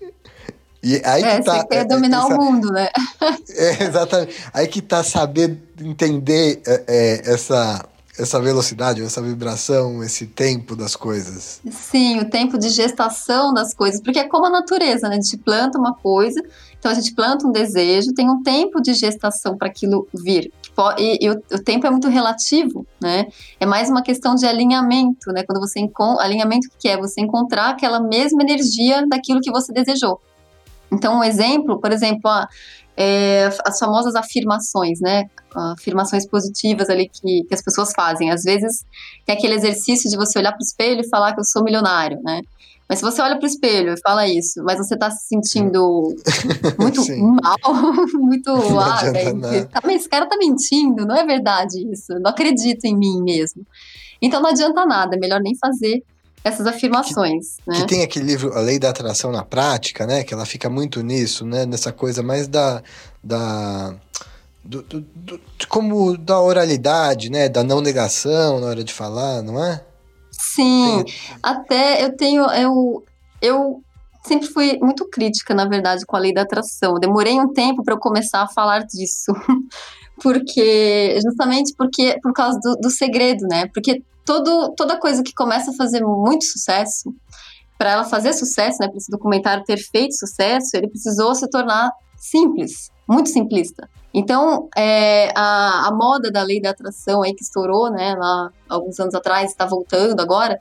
E 0.84 1.02
aí 1.06 1.24
é, 1.24 1.38
que 1.38 1.46
tá. 1.46 1.62
Você 1.62 1.68
quer 1.68 1.78
é, 1.78 1.86
dominar 1.86 2.26
essa, 2.26 2.36
o 2.36 2.38
mundo, 2.38 2.72
né? 2.72 2.90
É, 3.56 3.84
exatamente. 3.86 4.36
Aí 4.54 4.68
que 4.68 4.82
tá 4.82 5.02
saber 5.02 5.58
entender 5.80 6.62
é, 6.68 6.84
é, 6.88 7.34
essa 7.34 7.86
essa 8.18 8.40
velocidade, 8.40 9.02
essa 9.02 9.22
vibração, 9.22 10.04
esse 10.04 10.28
tempo 10.28 10.76
das 10.76 10.96
coisas. 10.96 11.62
Sim, 11.72 12.20
o 12.20 12.30
tempo 12.30 12.58
de 12.58 12.70
gestação 12.70 13.54
das 13.54 13.74
coisas, 13.74 14.02
porque 14.02 14.20
é 14.20 14.28
como 14.28 14.46
a 14.46 14.50
natureza, 14.50 15.10
né? 15.10 15.18
A 15.18 15.22
gente 15.22 15.38
planta 15.38 15.78
uma 15.78 15.96
coisa 15.96 16.42
então 16.84 16.92
a 16.92 16.96
gente 16.96 17.16
planta 17.16 17.48
um 17.48 17.52
desejo, 17.54 18.14
tem 18.14 18.30
um 18.30 18.44
tempo 18.44 18.82
de 18.82 18.94
gestação 18.94 19.58
para 19.58 19.70
aquilo 19.70 20.06
vir. 20.14 20.52
E, 20.98 21.26
e 21.26 21.30
o, 21.30 21.42
o, 21.54 21.64
tempo 21.64 21.88
é 21.88 21.90
muito 21.90 22.10
relativo, 22.10 22.86
né? 23.02 23.28
É 23.58 23.66
mais 23.66 23.90
uma 23.90 24.02
questão 24.02 24.36
de 24.36 24.46
alinhamento, 24.46 25.32
né? 25.32 25.44
Quando 25.44 25.62
você 25.62 25.80
encontra. 25.80 26.26
Alinhamento 26.26 26.68
que 26.78 26.90
é 26.90 26.98
você 26.98 27.22
encontrar 27.22 27.70
aquela 27.70 28.02
mesma 28.02 28.42
energia 28.42 29.08
daquilo 29.08 29.40
que 29.40 29.50
você 29.50 29.72
desejou. 29.72 30.20
Então, 30.92 31.20
um 31.20 31.24
exemplo, 31.24 31.80
por 31.80 31.94
exemplo, 31.94 32.30
ah, 32.30 32.50
é, 32.96 33.50
as 33.66 33.80
famosas 33.80 34.16
afirmações, 34.16 35.00
né? 35.00 35.24
Afirmações 35.56 36.28
positivas 36.28 36.90
ali 36.90 37.10
que, 37.10 37.44
que 37.44 37.54
as 37.54 37.62
pessoas 37.62 37.92
fazem. 37.94 38.32
Às 38.32 38.44
vezes 38.44 38.86
tem 39.26 39.36
aquele 39.36 39.56
exercício 39.56 40.10
de 40.10 40.16
você 40.16 40.40
olhar 40.40 40.52
para 40.52 40.62
o 40.62 40.64
espelho 40.64 41.02
e 41.02 41.10
falar 41.10 41.34
que 41.34 41.40
eu 41.40 41.46
sou 41.46 41.64
milionário, 41.64 42.20
né? 42.24 42.42
Mas 42.88 43.00
se 43.00 43.06
você 43.06 43.22
olha 43.22 43.38
para 43.38 43.46
o 43.46 43.50
espelho 43.50 43.94
e 43.94 44.02
fala 44.02 44.28
isso, 44.28 44.62
mas 44.64 44.78
você 44.78 44.94
está 44.94 45.10
se 45.10 45.28
sentindo 45.28 46.14
muito 46.78 47.02
mal, 47.42 47.58
muito. 48.14 48.52
Ah, 48.80 49.82
tá, 49.82 49.94
esse 49.94 50.10
cara 50.10 50.28
tá 50.28 50.38
mentindo, 50.38 51.06
não 51.06 51.16
é 51.16 51.26
verdade 51.26 51.80
isso. 51.92 52.14
Não 52.20 52.30
acredito 52.32 52.86
em 52.86 52.96
mim 52.96 53.22
mesmo. 53.24 53.66
Então 54.22 54.42
não 54.42 54.50
adianta 54.50 54.86
nada, 54.86 55.16
é 55.16 55.20
melhor 55.20 55.42
nem 55.42 55.56
fazer 55.58 56.04
essas 56.44 56.68
afirmações. 56.68 57.56
Que, 57.64 57.70
né? 57.70 57.76
que 57.78 57.88
tem 57.88 58.04
aquele 58.04 58.26
livro, 58.26 58.54
A 58.54 58.60
Lei 58.60 58.78
da 58.78 58.90
Atração 58.90 59.32
na 59.32 59.44
Prática, 59.44 60.06
né? 60.06 60.24
Que 60.24 60.34
ela 60.34 60.46
fica 60.46 60.70
muito 60.70 61.02
nisso, 61.02 61.46
né? 61.46 61.66
Nessa 61.66 61.92
coisa 61.92 62.22
mais 62.22 62.48
da. 62.48 62.84
da 63.24 63.96
do, 64.64 64.82
do, 64.82 65.02
do, 65.02 65.42
como 65.68 66.18
da 66.18 66.40
oralidade, 66.42 67.30
né? 67.30 67.48
Da 67.48 67.64
não 67.64 67.82
negação 67.82 68.60
na 68.60 68.68
hora 68.68 68.84
de 68.84 68.94
falar, 68.94 69.42
não 69.42 69.64
é? 69.64 69.84
Sim, 70.32 71.04
tem... 71.06 71.14
até 71.42 72.04
eu 72.04 72.16
tenho. 72.16 72.46
Eu, 72.52 73.04
eu 73.42 73.82
sempre 74.26 74.48
fui 74.48 74.78
muito 74.82 75.08
crítica, 75.10 75.54
na 75.54 75.66
verdade, 75.66 76.06
com 76.06 76.16
a 76.16 76.20
lei 76.20 76.34
da 76.34 76.42
atração. 76.42 76.96
Demorei 76.96 77.40
um 77.40 77.54
tempo 77.54 77.84
para 77.84 77.94
eu 77.94 78.00
começar 78.00 78.42
a 78.42 78.48
falar 78.48 78.80
disso. 78.86 79.32
porque 80.22 81.20
justamente 81.22 81.74
porque 81.76 82.20
por 82.22 82.34
causa 82.34 82.60
do, 82.60 82.76
do 82.76 82.90
segredo, 82.90 83.46
né? 83.48 83.68
Porque 83.74 84.04
todo, 84.26 84.74
toda 84.76 85.00
coisa 85.00 85.24
que 85.24 85.34
começa 85.34 85.72
a 85.72 85.76
fazer 85.76 86.02
muito 86.04 86.46
sucesso, 86.46 87.14
para 87.78 87.92
ela 87.92 88.04
fazer 88.04 88.34
sucesso, 88.34 88.78
né, 88.80 88.88
para 88.88 88.98
esse 88.98 89.12
documentário 89.12 89.64
ter 89.64 89.78
feito 89.78 90.16
sucesso, 90.16 90.70
ele 90.76 90.88
precisou 90.88 91.36
se 91.36 91.50
tornar 91.50 91.92
simples, 92.18 92.90
muito 93.08 93.30
simplista. 93.30 93.90
Então, 94.14 94.70
é, 94.78 95.32
a, 95.36 95.88
a, 95.88 95.92
moda 95.92 96.32
da 96.32 96.44
lei 96.44 96.62
da 96.62 96.70
atração 96.70 97.24
aí 97.24 97.34
que 97.34 97.44
estourou, 97.44 97.92
né, 97.92 98.16
lá 98.16 98.52
alguns 98.70 99.00
anos 99.00 99.16
atrás, 99.16 99.52
está 99.52 99.66
voltando 99.66 100.22
agora, 100.22 100.58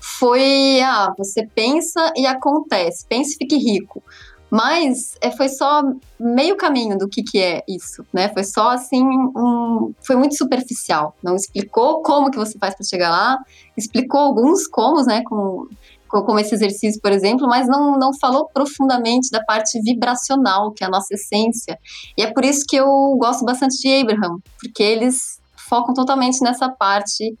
foi, 0.00 0.80
ah, 0.80 1.12
você 1.16 1.46
pensa 1.46 2.12
e 2.16 2.26
acontece, 2.26 3.04
pense 3.06 3.34
e 3.34 3.36
fique 3.36 3.56
rico. 3.56 4.02
Mas 4.50 5.16
é, 5.20 5.30
foi 5.30 5.48
só 5.48 5.82
meio 6.18 6.56
caminho 6.56 6.96
do 6.96 7.08
que, 7.08 7.22
que 7.22 7.38
é 7.38 7.62
isso, 7.68 8.04
né? 8.12 8.28
Foi 8.30 8.44
só 8.44 8.70
assim, 8.70 9.02
um, 9.04 9.92
foi 10.00 10.16
muito 10.16 10.36
superficial. 10.36 11.14
Não 11.22 11.36
explicou 11.36 12.02
como 12.02 12.30
que 12.30 12.38
você 12.38 12.58
faz 12.58 12.74
para 12.74 12.86
chegar 12.86 13.10
lá, 13.10 13.36
explicou 13.76 14.20
alguns 14.20 14.66
como, 14.66 15.02
né? 15.02 15.22
Como, 15.24 15.68
como 16.08 16.38
esse 16.38 16.54
exercício, 16.54 17.00
por 17.02 17.12
exemplo, 17.12 17.46
mas 17.46 17.68
não, 17.68 17.98
não 17.98 18.10
falou 18.18 18.48
profundamente 18.52 19.30
da 19.30 19.44
parte 19.44 19.78
vibracional, 19.82 20.72
que 20.72 20.82
é 20.82 20.86
a 20.86 20.90
nossa 20.90 21.14
essência. 21.14 21.78
E 22.16 22.22
é 22.22 22.32
por 22.32 22.44
isso 22.44 22.64
que 22.66 22.76
eu 22.76 22.88
gosto 23.18 23.44
bastante 23.44 23.76
de 23.76 24.00
Abraham, 24.00 24.38
porque 24.58 24.82
eles 24.82 25.38
focam 25.68 25.92
totalmente 25.92 26.40
nessa 26.42 26.70
parte 26.70 27.36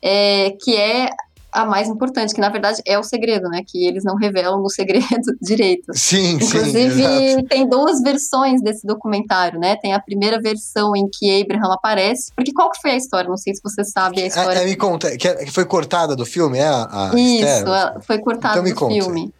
é, 0.00 0.52
que 0.62 0.76
é 0.76 1.10
a 1.54 1.64
mais 1.64 1.88
importante, 1.88 2.34
que 2.34 2.40
na 2.40 2.48
verdade 2.48 2.82
é 2.84 2.98
o 2.98 3.02
segredo, 3.04 3.48
né? 3.48 3.62
Que 3.64 3.86
eles 3.86 4.02
não 4.02 4.16
revelam 4.16 4.60
o 4.60 4.68
segredo 4.68 5.06
direito. 5.40 5.84
Sim, 5.94 6.34
Inclusive, 6.34 7.36
sim, 7.36 7.44
tem 7.44 7.68
duas 7.68 8.02
versões 8.02 8.60
desse 8.60 8.84
documentário, 8.84 9.60
né? 9.60 9.76
Tem 9.76 9.94
a 9.94 10.00
primeira 10.00 10.40
versão 10.40 10.96
em 10.96 11.08
que 11.08 11.40
Abraham 11.40 11.72
aparece. 11.72 12.32
Porque 12.34 12.52
qual 12.52 12.70
que 12.72 12.80
foi 12.80 12.90
a 12.90 12.96
história? 12.96 13.30
Não 13.30 13.36
sei 13.36 13.54
se 13.54 13.60
você 13.62 13.84
sabe 13.84 14.20
a 14.20 14.26
história. 14.26 14.58
É, 14.58 14.62
é, 14.62 14.66
me 14.66 14.74
conta, 14.74 15.08
é 15.08 15.16
que 15.16 15.52
foi 15.52 15.64
cortada 15.64 16.16
do 16.16 16.26
filme, 16.26 16.58
é 16.58 16.66
a, 16.66 17.10
a 17.12 17.14
Isso, 17.14 17.44
Esther? 17.44 18.02
foi 18.02 18.18
cortada 18.18 18.58
então, 18.58 18.72
do 18.72 18.74
conta. 18.74 18.92
filme. 18.92 19.32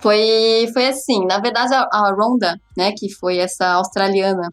Foi, 0.00 0.68
foi 0.72 0.88
assim, 0.88 1.24
na 1.24 1.38
verdade 1.38 1.72
a, 1.72 1.88
a 1.90 2.12
Rhonda, 2.12 2.60
né, 2.76 2.92
que 2.96 3.08
foi 3.10 3.38
essa 3.38 3.66
australiana 3.74 4.50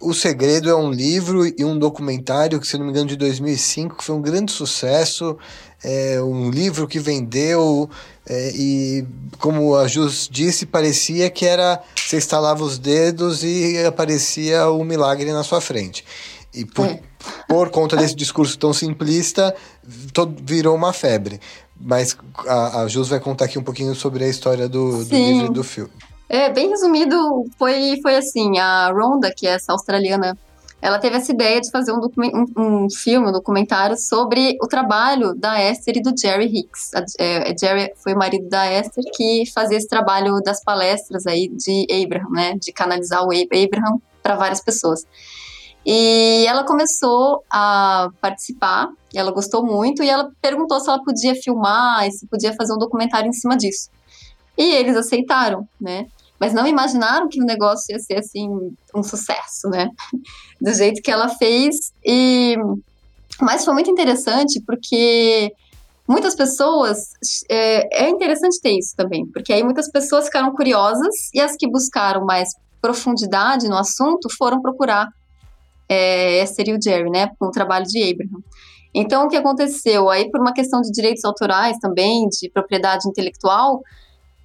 o 0.00 0.12
Segredo 0.12 0.68
é 0.68 0.76
um 0.76 0.90
livro 0.90 1.46
e 1.46 1.64
um 1.64 1.78
documentário 1.78 2.60
que, 2.60 2.66
se 2.66 2.76
não 2.76 2.84
me 2.84 2.90
engano, 2.90 3.06
de 3.06 3.16
2005, 3.16 3.96
que 3.96 4.04
foi 4.04 4.14
um 4.14 4.20
grande 4.20 4.52
sucesso. 4.52 5.38
É 5.84 6.20
um 6.20 6.50
livro 6.50 6.88
que 6.88 6.98
vendeu 6.98 7.88
é, 8.28 8.50
e, 8.54 9.06
como 9.38 9.76
a 9.76 9.86
Jus 9.86 10.28
disse, 10.30 10.66
parecia 10.66 11.30
que 11.30 11.46
era 11.46 11.80
você 11.94 12.16
estalava 12.16 12.62
os 12.64 12.78
dedos 12.78 13.44
e 13.44 13.84
aparecia 13.86 14.68
o 14.68 14.80
um 14.80 14.84
milagre 14.84 15.32
na 15.32 15.44
sua 15.44 15.60
frente. 15.60 16.04
E 16.54 16.64
por, 16.64 16.86
é. 16.86 17.00
por 17.48 17.70
conta 17.70 17.96
desse 17.96 18.14
discurso 18.14 18.58
tão 18.58 18.72
simplista, 18.72 19.54
todo, 20.12 20.34
virou 20.42 20.74
uma 20.74 20.92
febre. 20.92 21.40
Mas 21.78 22.16
a, 22.46 22.82
a 22.82 22.88
Jus 22.88 23.08
vai 23.08 23.20
contar 23.20 23.44
aqui 23.44 23.58
um 23.58 23.62
pouquinho 23.62 23.94
sobre 23.94 24.24
a 24.24 24.28
história 24.28 24.68
do, 24.68 25.04
do 25.04 25.14
livro 25.14 25.46
e 25.46 25.54
do 25.54 25.62
filme. 25.62 25.92
É, 26.28 26.50
bem 26.50 26.70
resumido, 26.70 27.16
foi, 27.58 28.00
foi 28.02 28.16
assim, 28.16 28.58
a 28.58 28.90
Rhonda, 28.90 29.32
que 29.36 29.46
é 29.46 29.50
essa 29.50 29.72
australiana, 29.72 30.36
ela 30.80 30.98
teve 30.98 31.16
essa 31.16 31.32
ideia 31.32 31.60
de 31.60 31.70
fazer 31.70 31.92
um, 31.92 32.00
um, 32.00 32.84
um 32.84 32.90
filme, 32.90 33.28
um 33.28 33.32
documentário 33.32 33.96
sobre 33.96 34.56
o 34.62 34.68
trabalho 34.68 35.34
da 35.34 35.60
Esther 35.62 35.96
e 35.96 36.02
do 36.02 36.12
Jerry 36.16 36.46
Hicks. 36.46 36.94
A, 36.94 37.04
é, 37.18 37.54
Jerry 37.58 37.92
foi 37.96 38.14
o 38.14 38.18
marido 38.18 38.48
da 38.48 38.70
Esther 38.70 39.04
que 39.14 39.44
fazia 39.52 39.78
esse 39.78 39.88
trabalho 39.88 40.40
das 40.44 40.62
palestras 40.62 41.26
aí 41.26 41.48
de 41.48 41.86
Abraham, 41.90 42.30
né, 42.30 42.54
de 42.60 42.72
canalizar 42.72 43.22
o 43.22 43.30
Abraham 43.30 44.00
para 44.22 44.36
várias 44.36 44.60
pessoas. 44.60 45.04
E 45.84 46.44
ela 46.48 46.64
começou 46.64 47.44
a 47.48 48.08
participar, 48.20 48.88
ela 49.14 49.30
gostou 49.30 49.64
muito, 49.64 50.02
e 50.02 50.10
ela 50.10 50.32
perguntou 50.42 50.80
se 50.80 50.88
ela 50.88 51.02
podia 51.02 51.34
filmar 51.36 52.06
e 52.08 52.10
se 52.10 52.26
podia 52.26 52.52
fazer 52.54 52.74
um 52.74 52.78
documentário 52.78 53.28
em 53.28 53.32
cima 53.32 53.56
disso. 53.56 53.88
E 54.58 54.74
eles 54.74 54.96
aceitaram, 54.96 55.68
né? 55.80 56.06
Mas 56.38 56.52
não 56.52 56.66
imaginaram 56.66 57.28
que 57.28 57.40
o 57.40 57.44
negócio 57.44 57.92
ia 57.92 57.98
ser 57.98 58.18
assim 58.18 58.48
um 58.94 59.02
sucesso, 59.02 59.68
né? 59.68 59.88
Do 60.60 60.72
jeito 60.72 61.02
que 61.02 61.10
ela 61.10 61.28
fez 61.28 61.92
e 62.04 62.56
mas 63.40 63.64
foi 63.64 63.74
muito 63.74 63.90
interessante 63.90 64.62
porque 64.66 65.52
muitas 66.08 66.34
pessoas 66.34 67.10
é, 67.50 68.04
é 68.06 68.08
interessante 68.08 68.60
ter 68.60 68.78
isso 68.78 68.94
também, 68.96 69.26
porque 69.26 69.52
aí 69.52 69.62
muitas 69.62 69.90
pessoas 69.90 70.26
ficaram 70.26 70.54
curiosas 70.54 71.30
e 71.34 71.40
as 71.40 71.56
que 71.56 71.68
buscaram 71.68 72.24
mais 72.24 72.48
profundidade 72.80 73.68
no 73.68 73.76
assunto 73.76 74.28
foram 74.38 74.62
procurar 74.62 75.08
é, 75.88 76.42
e 76.42 76.72
o 76.72 76.82
Jerry, 76.82 77.10
né, 77.10 77.30
com 77.38 77.46
o 77.46 77.50
trabalho 77.50 77.84
de 77.86 78.02
Abraham. 78.02 78.42
Então, 78.94 79.26
o 79.26 79.28
que 79.28 79.36
aconteceu? 79.36 80.08
Aí, 80.08 80.30
por 80.30 80.40
uma 80.40 80.52
questão 80.52 80.80
de 80.80 80.90
direitos 80.90 81.24
autorais 81.24 81.78
também, 81.78 82.26
de 82.28 82.48
propriedade 82.48 83.06
intelectual, 83.08 83.82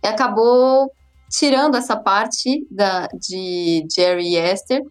acabou 0.03 0.91
tirando 1.31 1.75
essa 1.75 1.95
parte 1.95 2.67
da, 2.69 3.07
de 3.07 3.87
Jerry 3.95 4.35
e 4.35 4.37
Esther 4.37 4.83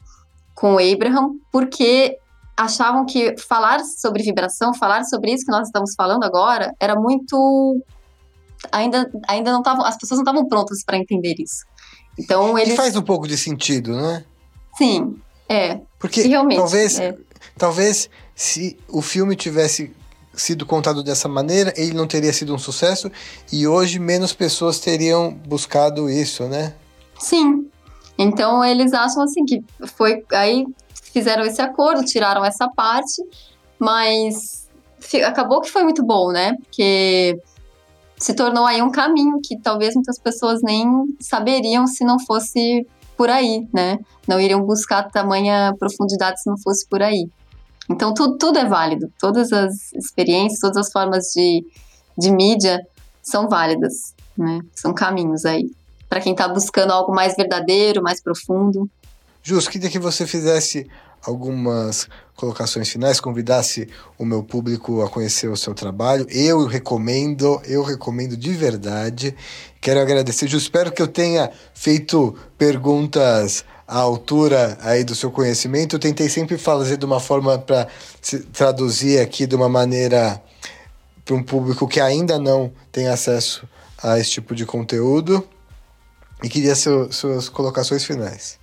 com 0.54 0.78
Abraham, 0.78 1.34
porque 1.52 2.16
achavam 2.56 3.04
que 3.04 3.36
falar 3.38 3.84
sobre 3.84 4.22
vibração, 4.22 4.74
falar 4.74 5.04
sobre 5.04 5.32
isso 5.32 5.44
que 5.44 5.52
nós 5.52 5.66
estamos 5.66 5.94
falando 5.94 6.24
agora, 6.24 6.74
era 6.80 6.94
muito. 6.94 7.82
Ainda, 8.72 9.10
ainda 9.28 9.52
não 9.52 9.60
estavam. 9.60 9.84
As 9.84 9.96
pessoas 9.96 10.18
não 10.18 10.24
estavam 10.24 10.48
prontas 10.48 10.82
para 10.84 10.96
entender 10.96 11.34
isso. 11.38 11.64
Então 12.18 12.58
eles. 12.58 12.74
E 12.74 12.76
faz 12.76 12.96
um 12.96 13.02
pouco 13.02 13.28
de 13.28 13.36
sentido, 13.36 13.94
né? 13.94 14.24
Sim, 14.76 15.16
é. 15.48 15.80
Porque 15.98 16.22
realmente, 16.22 16.58
talvez, 16.58 16.98
é. 16.98 17.16
talvez 17.56 18.10
se 18.34 18.78
o 18.88 19.02
filme 19.02 19.36
tivesse 19.36 19.94
sido 20.40 20.66
contado 20.66 21.02
dessa 21.02 21.28
maneira, 21.28 21.72
ele 21.76 21.94
não 21.94 22.06
teria 22.06 22.32
sido 22.32 22.54
um 22.54 22.58
sucesso 22.58 23.10
e 23.52 23.66
hoje 23.66 23.98
menos 23.98 24.32
pessoas 24.32 24.78
teriam 24.78 25.32
buscado 25.32 26.08
isso, 26.08 26.44
né? 26.44 26.74
Sim. 27.18 27.68
Então 28.18 28.64
eles 28.64 28.92
acham 28.92 29.22
assim 29.22 29.44
que 29.44 29.62
foi 29.96 30.24
aí 30.32 30.64
fizeram 31.12 31.44
esse 31.44 31.60
acordo, 31.60 32.04
tiraram 32.04 32.44
essa 32.44 32.68
parte, 32.68 33.22
mas 33.78 34.68
acabou 35.26 35.60
que 35.60 35.70
foi 35.70 35.82
muito 35.82 36.04
bom, 36.04 36.30
né? 36.30 36.54
Porque 36.56 37.38
se 38.16 38.34
tornou 38.34 38.66
aí 38.66 38.82
um 38.82 38.90
caminho 38.90 39.40
que 39.42 39.58
talvez 39.58 39.94
muitas 39.94 40.18
pessoas 40.18 40.60
nem 40.62 40.86
saberiam 41.20 41.86
se 41.86 42.04
não 42.04 42.18
fosse 42.20 42.86
por 43.16 43.30
aí, 43.30 43.66
né? 43.72 43.98
Não 44.28 44.40
iriam 44.40 44.62
buscar 44.62 45.10
tamanha 45.10 45.74
profundidade 45.78 46.40
se 46.42 46.48
não 46.48 46.58
fosse 46.58 46.86
por 46.88 47.02
aí. 47.02 47.28
Então, 47.90 48.14
tudo, 48.14 48.38
tudo 48.38 48.58
é 48.58 48.64
válido. 48.64 49.12
Todas 49.18 49.52
as 49.52 49.92
experiências, 49.92 50.60
todas 50.60 50.76
as 50.76 50.92
formas 50.92 51.32
de, 51.34 51.64
de 52.16 52.30
mídia 52.30 52.80
são 53.20 53.48
válidas, 53.48 54.14
né? 54.38 54.60
São 54.74 54.94
caminhos 54.94 55.44
aí. 55.44 55.70
Para 56.08 56.20
quem 56.20 56.32
está 56.32 56.46
buscando 56.46 56.92
algo 56.92 57.12
mais 57.12 57.34
verdadeiro, 57.34 58.02
mais 58.02 58.22
profundo. 58.22 58.88
Jus, 59.42 59.66
queria 59.66 59.90
que 59.90 59.98
você 59.98 60.24
fizesse 60.24 60.88
algumas 61.24 62.08
colocações 62.36 62.88
finais, 62.88 63.20
convidasse 63.20 63.88
o 64.16 64.24
meu 64.24 64.42
público 64.42 65.02
a 65.02 65.10
conhecer 65.10 65.48
o 65.48 65.56
seu 65.56 65.74
trabalho. 65.74 66.26
Eu 66.30 66.66
recomendo, 66.66 67.60
eu 67.66 67.82
recomendo 67.82 68.36
de 68.36 68.52
verdade. 68.52 69.34
Quero 69.80 70.00
agradecer, 70.00 70.46
Jus, 70.46 70.62
espero 70.62 70.92
que 70.92 71.02
eu 71.02 71.08
tenha 71.08 71.50
feito 71.74 72.36
perguntas 72.56 73.64
a 73.90 73.98
altura 73.98 74.78
aí 74.82 75.02
do 75.02 75.16
seu 75.16 75.32
conhecimento. 75.32 75.96
Eu 75.96 76.00
tentei 76.00 76.28
sempre 76.28 76.56
fazer 76.56 76.96
de 76.96 77.04
uma 77.04 77.18
forma 77.18 77.58
para 77.58 77.88
traduzir 78.52 79.18
aqui 79.18 79.48
de 79.48 79.56
uma 79.56 79.68
maneira 79.68 80.40
para 81.24 81.34
um 81.34 81.42
público 81.42 81.88
que 81.88 82.00
ainda 82.00 82.38
não 82.38 82.72
tem 82.92 83.08
acesso 83.08 83.68
a 84.00 84.16
esse 84.16 84.30
tipo 84.30 84.54
de 84.54 84.64
conteúdo. 84.64 85.44
E 86.40 86.48
queria 86.48 86.76
seu, 86.76 87.10
suas 87.10 87.48
colocações 87.48 88.04
finais. 88.04 88.60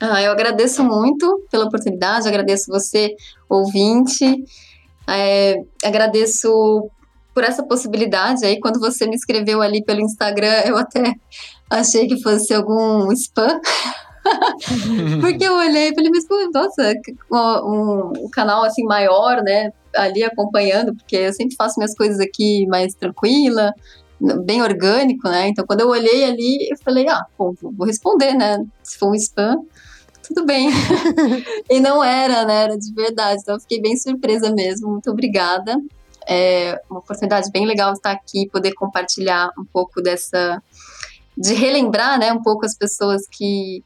Ah, 0.00 0.22
eu 0.22 0.32
agradeço 0.32 0.82
muito 0.82 1.46
pela 1.50 1.66
oportunidade, 1.66 2.26
agradeço 2.26 2.72
você, 2.72 3.14
ouvinte, 3.48 4.42
é, 5.06 5.54
agradeço 5.84 6.90
por 7.34 7.44
essa 7.44 7.62
possibilidade 7.62 8.44
aí. 8.46 8.58
Quando 8.58 8.80
você 8.80 9.06
me 9.06 9.14
escreveu 9.14 9.60
ali 9.60 9.84
pelo 9.84 10.00
Instagram, 10.00 10.62
eu 10.64 10.78
até 10.78 11.12
achei 11.68 12.08
que 12.08 12.22
fosse 12.22 12.54
algum 12.54 13.12
spam. 13.12 13.60
Porque 15.20 15.44
eu 15.44 15.54
olhei 15.54 15.88
e 15.88 15.94
falei, 15.94 16.10
mas 16.10 16.26
nossa, 16.52 16.94
um, 17.30 18.24
um, 18.24 18.30
canal 18.30 18.64
assim 18.64 18.84
maior, 18.84 19.42
né? 19.42 19.72
Ali 19.94 20.24
acompanhando, 20.24 20.94
porque 20.94 21.16
eu 21.16 21.32
sempre 21.34 21.54
faço 21.54 21.78
minhas 21.78 21.94
coisas 21.94 22.18
aqui 22.18 22.66
mais 22.66 22.94
tranquila, 22.94 23.74
bem 24.44 24.62
orgânico, 24.62 25.28
né? 25.28 25.48
Então 25.48 25.66
quando 25.66 25.80
eu 25.80 25.88
olhei 25.88 26.24
ali, 26.24 26.68
eu 26.70 26.76
falei, 26.82 27.08
ah, 27.08 27.24
vou 27.36 27.86
responder, 27.86 28.32
né? 28.32 28.64
Se 28.82 28.98
for 28.98 29.10
um 29.10 29.14
spam, 29.14 29.56
tudo 30.22 30.46
bem. 30.46 30.70
e 31.68 31.80
não 31.80 32.02
era, 32.02 32.44
né? 32.44 32.64
Era 32.64 32.78
de 32.78 32.92
verdade. 32.94 33.40
Então 33.42 33.56
eu 33.56 33.60
fiquei 33.60 33.80
bem 33.80 33.96
surpresa 33.96 34.50
mesmo. 34.50 34.90
Muito 34.90 35.10
obrigada. 35.10 35.76
É 36.28 36.80
uma 36.88 37.00
oportunidade 37.00 37.50
bem 37.50 37.66
legal 37.66 37.92
estar 37.92 38.12
aqui, 38.12 38.48
poder 38.48 38.72
compartilhar 38.74 39.50
um 39.58 39.64
pouco 39.64 40.00
dessa. 40.00 40.62
de 41.36 41.54
relembrar, 41.54 42.18
né, 42.18 42.32
um 42.32 42.42
pouco 42.42 42.64
as 42.64 42.76
pessoas 42.76 43.22
que 43.30 43.82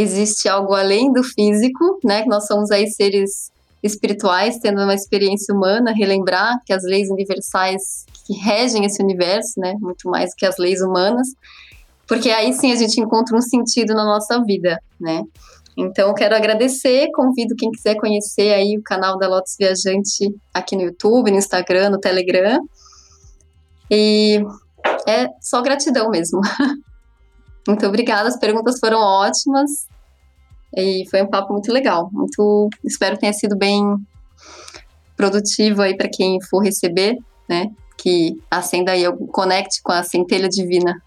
existe 0.00 0.48
algo 0.48 0.74
além 0.74 1.12
do 1.12 1.22
físico, 1.22 1.98
né? 2.04 2.22
Que 2.22 2.28
nós 2.28 2.46
somos 2.46 2.70
aí 2.70 2.86
seres 2.88 3.50
espirituais, 3.82 4.58
tendo 4.58 4.82
uma 4.82 4.94
experiência 4.94 5.54
humana, 5.54 5.92
relembrar 5.92 6.56
que 6.64 6.72
as 6.72 6.82
leis 6.84 7.10
universais 7.10 8.04
que 8.26 8.34
regem 8.34 8.84
esse 8.84 9.02
universo, 9.02 9.58
né? 9.58 9.74
Muito 9.80 10.08
mais 10.08 10.34
que 10.34 10.46
as 10.46 10.56
leis 10.58 10.80
humanas, 10.80 11.28
porque 12.06 12.30
aí 12.30 12.52
sim 12.52 12.72
a 12.72 12.76
gente 12.76 13.00
encontra 13.00 13.36
um 13.36 13.40
sentido 13.40 13.94
na 13.94 14.04
nossa 14.04 14.42
vida, 14.44 14.78
né? 15.00 15.22
Então, 15.76 16.12
quero 16.12 16.34
agradecer, 16.34 17.08
convido 17.12 17.54
quem 17.56 17.70
quiser 17.70 17.94
conhecer 17.96 18.52
aí 18.52 18.76
o 18.76 18.82
canal 18.82 19.16
da 19.16 19.28
Lotus 19.28 19.54
Viajante 19.56 20.34
aqui 20.52 20.74
no 20.74 20.82
YouTube, 20.82 21.30
no 21.30 21.36
Instagram, 21.36 21.90
no 21.90 22.00
Telegram. 22.00 22.58
E 23.88 24.42
é 25.06 25.28
só 25.40 25.62
gratidão 25.62 26.10
mesmo. 26.10 26.40
muito 27.68 27.86
obrigada, 27.86 28.28
as 28.28 28.38
perguntas 28.38 28.80
foram 28.80 28.98
ótimas 28.98 29.86
e 30.74 31.04
foi 31.10 31.22
um 31.22 31.26
papo 31.26 31.52
muito 31.52 31.70
legal. 31.70 32.08
Muito, 32.10 32.70
espero 32.82 33.14
que 33.14 33.20
tenha 33.20 33.32
sido 33.32 33.56
bem 33.56 33.82
produtivo 35.14 35.82
aí 35.82 35.94
para 35.94 36.08
quem 36.08 36.40
for 36.40 36.60
receber, 36.60 37.16
né? 37.46 37.70
Que 37.96 38.40
acenda 38.50 38.92
aí, 38.92 39.04
conecte 39.30 39.82
com 39.82 39.92
a 39.92 40.02
centelha 40.02 40.48
divina. 40.48 41.02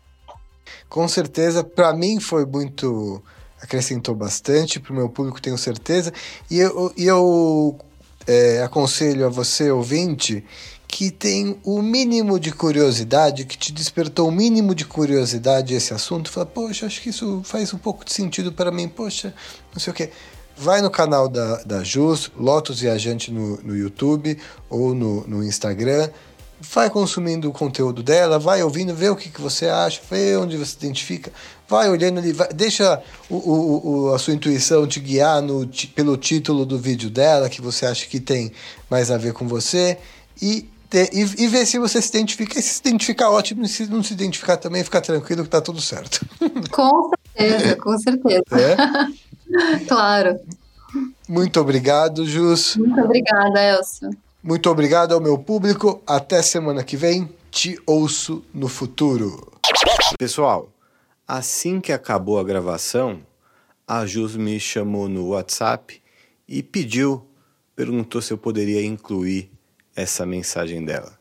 Com 0.88 1.08
certeza, 1.08 1.64
para 1.64 1.94
mim 1.94 2.20
foi 2.20 2.46
muito 2.46 3.24
acrescentou 3.62 4.16
bastante 4.16 4.80
para 4.80 4.92
o 4.92 4.96
meu 4.96 5.10
público, 5.10 5.42
tenho 5.42 5.58
certeza. 5.58 6.12
E 6.50 6.60
eu, 6.60 6.94
eu 6.98 7.80
é, 8.28 8.62
aconselho 8.64 9.26
a 9.26 9.30
você, 9.30 9.72
ouvinte, 9.72 10.44
que 10.92 11.10
tem 11.10 11.58
o 11.64 11.82
mínimo 11.82 12.38
de 12.38 12.52
curiosidade, 12.52 13.46
que 13.46 13.58
te 13.58 13.72
despertou 13.72 14.28
o 14.28 14.32
mínimo 14.32 14.76
de 14.76 14.84
curiosidade 14.84 15.74
esse 15.74 15.94
assunto, 15.94 16.30
fala, 16.30 16.46
poxa, 16.46 16.86
acho 16.86 17.02
que 17.02 17.10
isso 17.10 17.42
faz 17.46 17.74
um 17.74 17.78
pouco 17.78 18.04
de 18.04 18.12
sentido 18.12 18.52
para 18.52 18.70
mim, 18.72 18.90
poxa, 18.90 19.34
não 19.74 19.80
sei 19.80 19.92
o 19.92 19.96
quê. 19.96 20.10
Vai 20.58 20.82
no 20.82 20.92
canal 20.92 21.30
da, 21.30 21.64
da 21.64 21.82
Jus, 21.82 22.30
Lotus 22.38 22.82
Viajante 22.82 23.32
no, 23.32 23.56
no 23.64 23.76
YouTube 23.76 24.38
ou 24.70 24.94
no, 24.94 25.26
no 25.26 25.42
Instagram, 25.42 26.10
vai 26.60 26.90
consumindo 26.90 27.50
o 27.50 27.54
conteúdo 27.54 28.04
dela, 28.04 28.38
vai 28.38 28.62
ouvindo, 28.62 28.94
vê 28.94 29.10
o 29.10 29.16
que, 29.16 29.30
que 29.30 29.42
você 29.42 29.68
acha, 29.68 30.02
vê 30.12 30.36
onde 30.36 30.58
você 30.58 30.72
se 30.72 30.78
identifica, 30.78 31.32
vai 31.70 31.90
olhando 31.90 32.20
ali, 32.20 32.34
vai, 32.34 32.50
deixa 32.50 33.02
o, 33.30 33.38
o, 33.38 33.90
o, 34.10 34.14
a 34.14 34.20
sua 34.20 34.34
intuição 34.34 34.86
te 34.86 35.00
guiar 35.00 35.42
no, 35.42 35.66
pelo 35.96 36.18
título 36.18 36.66
do 36.66 36.78
vídeo 36.78 37.10
dela, 37.10 37.50
que 37.50 37.62
você 37.62 37.86
acha 37.86 38.06
que 38.06 38.20
tem 38.20 38.52
mais 38.90 39.10
a 39.10 39.18
ver 39.18 39.32
com 39.32 39.48
você, 39.48 39.98
e, 40.42 40.70
te, 40.92 41.10
e, 41.14 41.46
e 41.46 41.48
ver 41.48 41.66
se 41.66 41.80
você 41.80 42.02
se 42.02 42.10
identifica. 42.10 42.60
E 42.60 42.62
se 42.62 42.74
se 42.74 42.80
identificar, 42.82 43.30
ótimo, 43.30 43.64
e 43.64 43.68
se 43.70 43.88
não 43.88 44.04
se 44.04 44.14
identificar 44.14 44.58
também, 44.58 44.84
fica 44.84 45.00
tranquilo 45.00 45.44
que 45.44 45.50
tá 45.50 45.62
tudo 45.62 45.80
certo. 45.80 46.26
Com 46.70 47.10
certeza, 47.36 47.76
com 47.78 47.98
certeza. 47.98 48.44
É? 48.52 49.86
claro. 49.88 50.38
Muito 51.28 51.62
obrigado, 51.62 52.26
Jus. 52.26 52.76
Muito 52.76 53.00
obrigada, 53.00 53.62
Elcio. 53.62 54.10
Muito 54.44 54.70
obrigado 54.70 55.14
ao 55.14 55.22
meu 55.22 55.38
público. 55.38 56.04
Até 56.06 56.42
semana 56.42 56.84
que 56.84 56.98
vem. 56.98 57.30
Te 57.50 57.78
ouço 57.86 58.44
no 58.54 58.70
futuro. 58.70 59.52
Pessoal, 60.18 60.70
assim 61.28 61.82
que 61.82 61.92
acabou 61.92 62.40
a 62.40 62.44
gravação, 62.46 63.20
a 63.86 64.06
Jus 64.06 64.38
me 64.38 64.58
chamou 64.58 65.10
no 65.10 65.30
WhatsApp 65.30 66.02
e 66.48 66.64
pediu, 66.64 67.26
perguntou 67.76 68.22
se 68.22 68.32
eu 68.32 68.38
poderia 68.38 68.86
incluir 68.86 69.52
essa 69.96 70.26
mensagem 70.26 70.84
dela. 70.84 71.20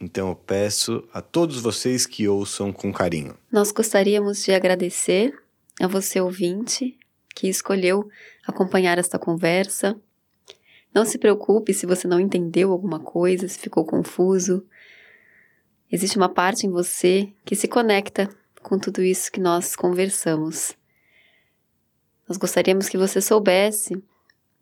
Então 0.00 0.28
eu 0.28 0.36
peço 0.36 1.06
a 1.12 1.20
todos 1.20 1.60
vocês 1.60 2.06
que 2.06 2.26
ouçam 2.26 2.72
com 2.72 2.92
carinho. 2.92 3.36
Nós 3.52 3.70
gostaríamos 3.70 4.42
de 4.44 4.52
agradecer 4.52 5.38
a 5.80 5.86
você 5.86 6.20
ouvinte 6.20 6.98
que 7.34 7.48
escolheu 7.48 8.08
acompanhar 8.46 8.98
esta 8.98 9.18
conversa 9.18 9.96
não 10.92 11.04
se 11.04 11.18
preocupe 11.18 11.72
se 11.72 11.86
você 11.86 12.08
não 12.08 12.18
entendeu 12.18 12.72
alguma 12.72 12.98
coisa, 12.98 13.46
se 13.46 13.58
ficou 13.58 13.84
confuso. 13.84 14.66
Existe 15.90 16.16
uma 16.16 16.28
parte 16.28 16.66
em 16.66 16.70
você 16.70 17.32
que 17.44 17.54
se 17.54 17.68
conecta 17.68 18.28
com 18.62 18.78
tudo 18.78 19.02
isso 19.02 19.30
que 19.30 19.40
nós 19.40 19.76
conversamos. 19.76 20.76
Nós 22.28 22.36
gostaríamos 22.36 22.88
que 22.88 22.98
você 22.98 23.20
soubesse 23.20 24.02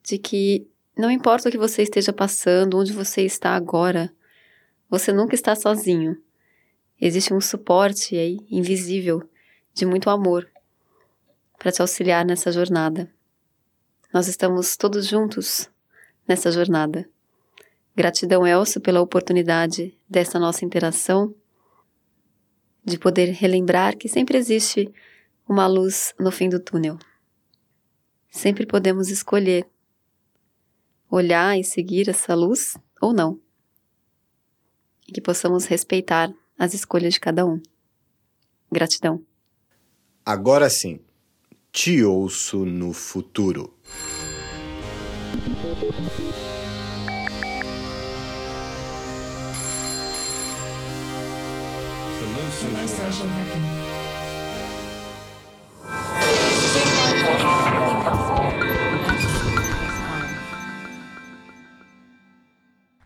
de 0.03 0.19
que 0.19 0.69
não 0.99 1.11
importa 1.13 1.49
o 1.49 1.53
que 1.53 1.57
você 1.57 1.83
esteja 1.83 2.13
passando, 2.13 2.77
onde 2.77 2.93
você 2.93 3.23
está 3.23 3.55
agora, 3.55 4.13
você 4.91 5.13
nunca 5.13 5.35
está 5.35 5.55
sozinho. 5.55 6.21
Existe 7.01 7.33
um 7.33 7.41
suporte 7.41 8.17
aí 8.17 8.41
invisível 8.51 9.23
de 9.73 9.87
muito 9.87 10.11
amor 10.11 10.51
para 11.57 11.71
te 11.71 11.81
auxiliar 11.81 12.25
nessa 12.25 12.51
jornada. 12.51 13.09
Nós 14.13 14.27
estamos 14.27 14.77
todos 14.77 15.07
juntos 15.07 15.71
nessa 16.27 16.51
jornada. 16.51 17.09
Gratidão, 17.95 18.45
Elcio, 18.45 18.81
pela 18.81 19.01
oportunidade 19.01 19.97
dessa 20.09 20.37
nossa 20.39 20.65
interação, 20.65 21.33
de 22.85 22.99
poder 22.99 23.27
relembrar 23.31 23.97
que 23.97 24.09
sempre 24.09 24.37
existe 24.37 24.93
uma 25.49 25.69
luz 25.69 26.13
no 26.19 26.33
fim 26.33 26.49
do 26.49 26.59
túnel. 26.59 26.99
Sempre 28.31 28.67
podemos 28.67 29.11
escolher 29.11 29.65
olhar 31.11 31.59
e 31.59 31.65
seguir 31.65 32.09
essa 32.09 32.35
luz 32.35 32.77
ou 33.01 33.13
não. 33.13 33.41
E 35.07 35.13
que 35.13 35.21
possamos 35.21 35.65
respeitar 35.65 36.33
as 36.59 36.75
escolhas 36.75 37.15
de 37.15 37.21
cada 37.21 37.47
um. 37.47 37.61
Gratidão. 38.71 39.23
Agora 40.25 40.69
sim, 40.69 41.01
te 41.73 42.03
ouço 42.03 42.65
no 42.67 42.93
futuro. 42.93 43.73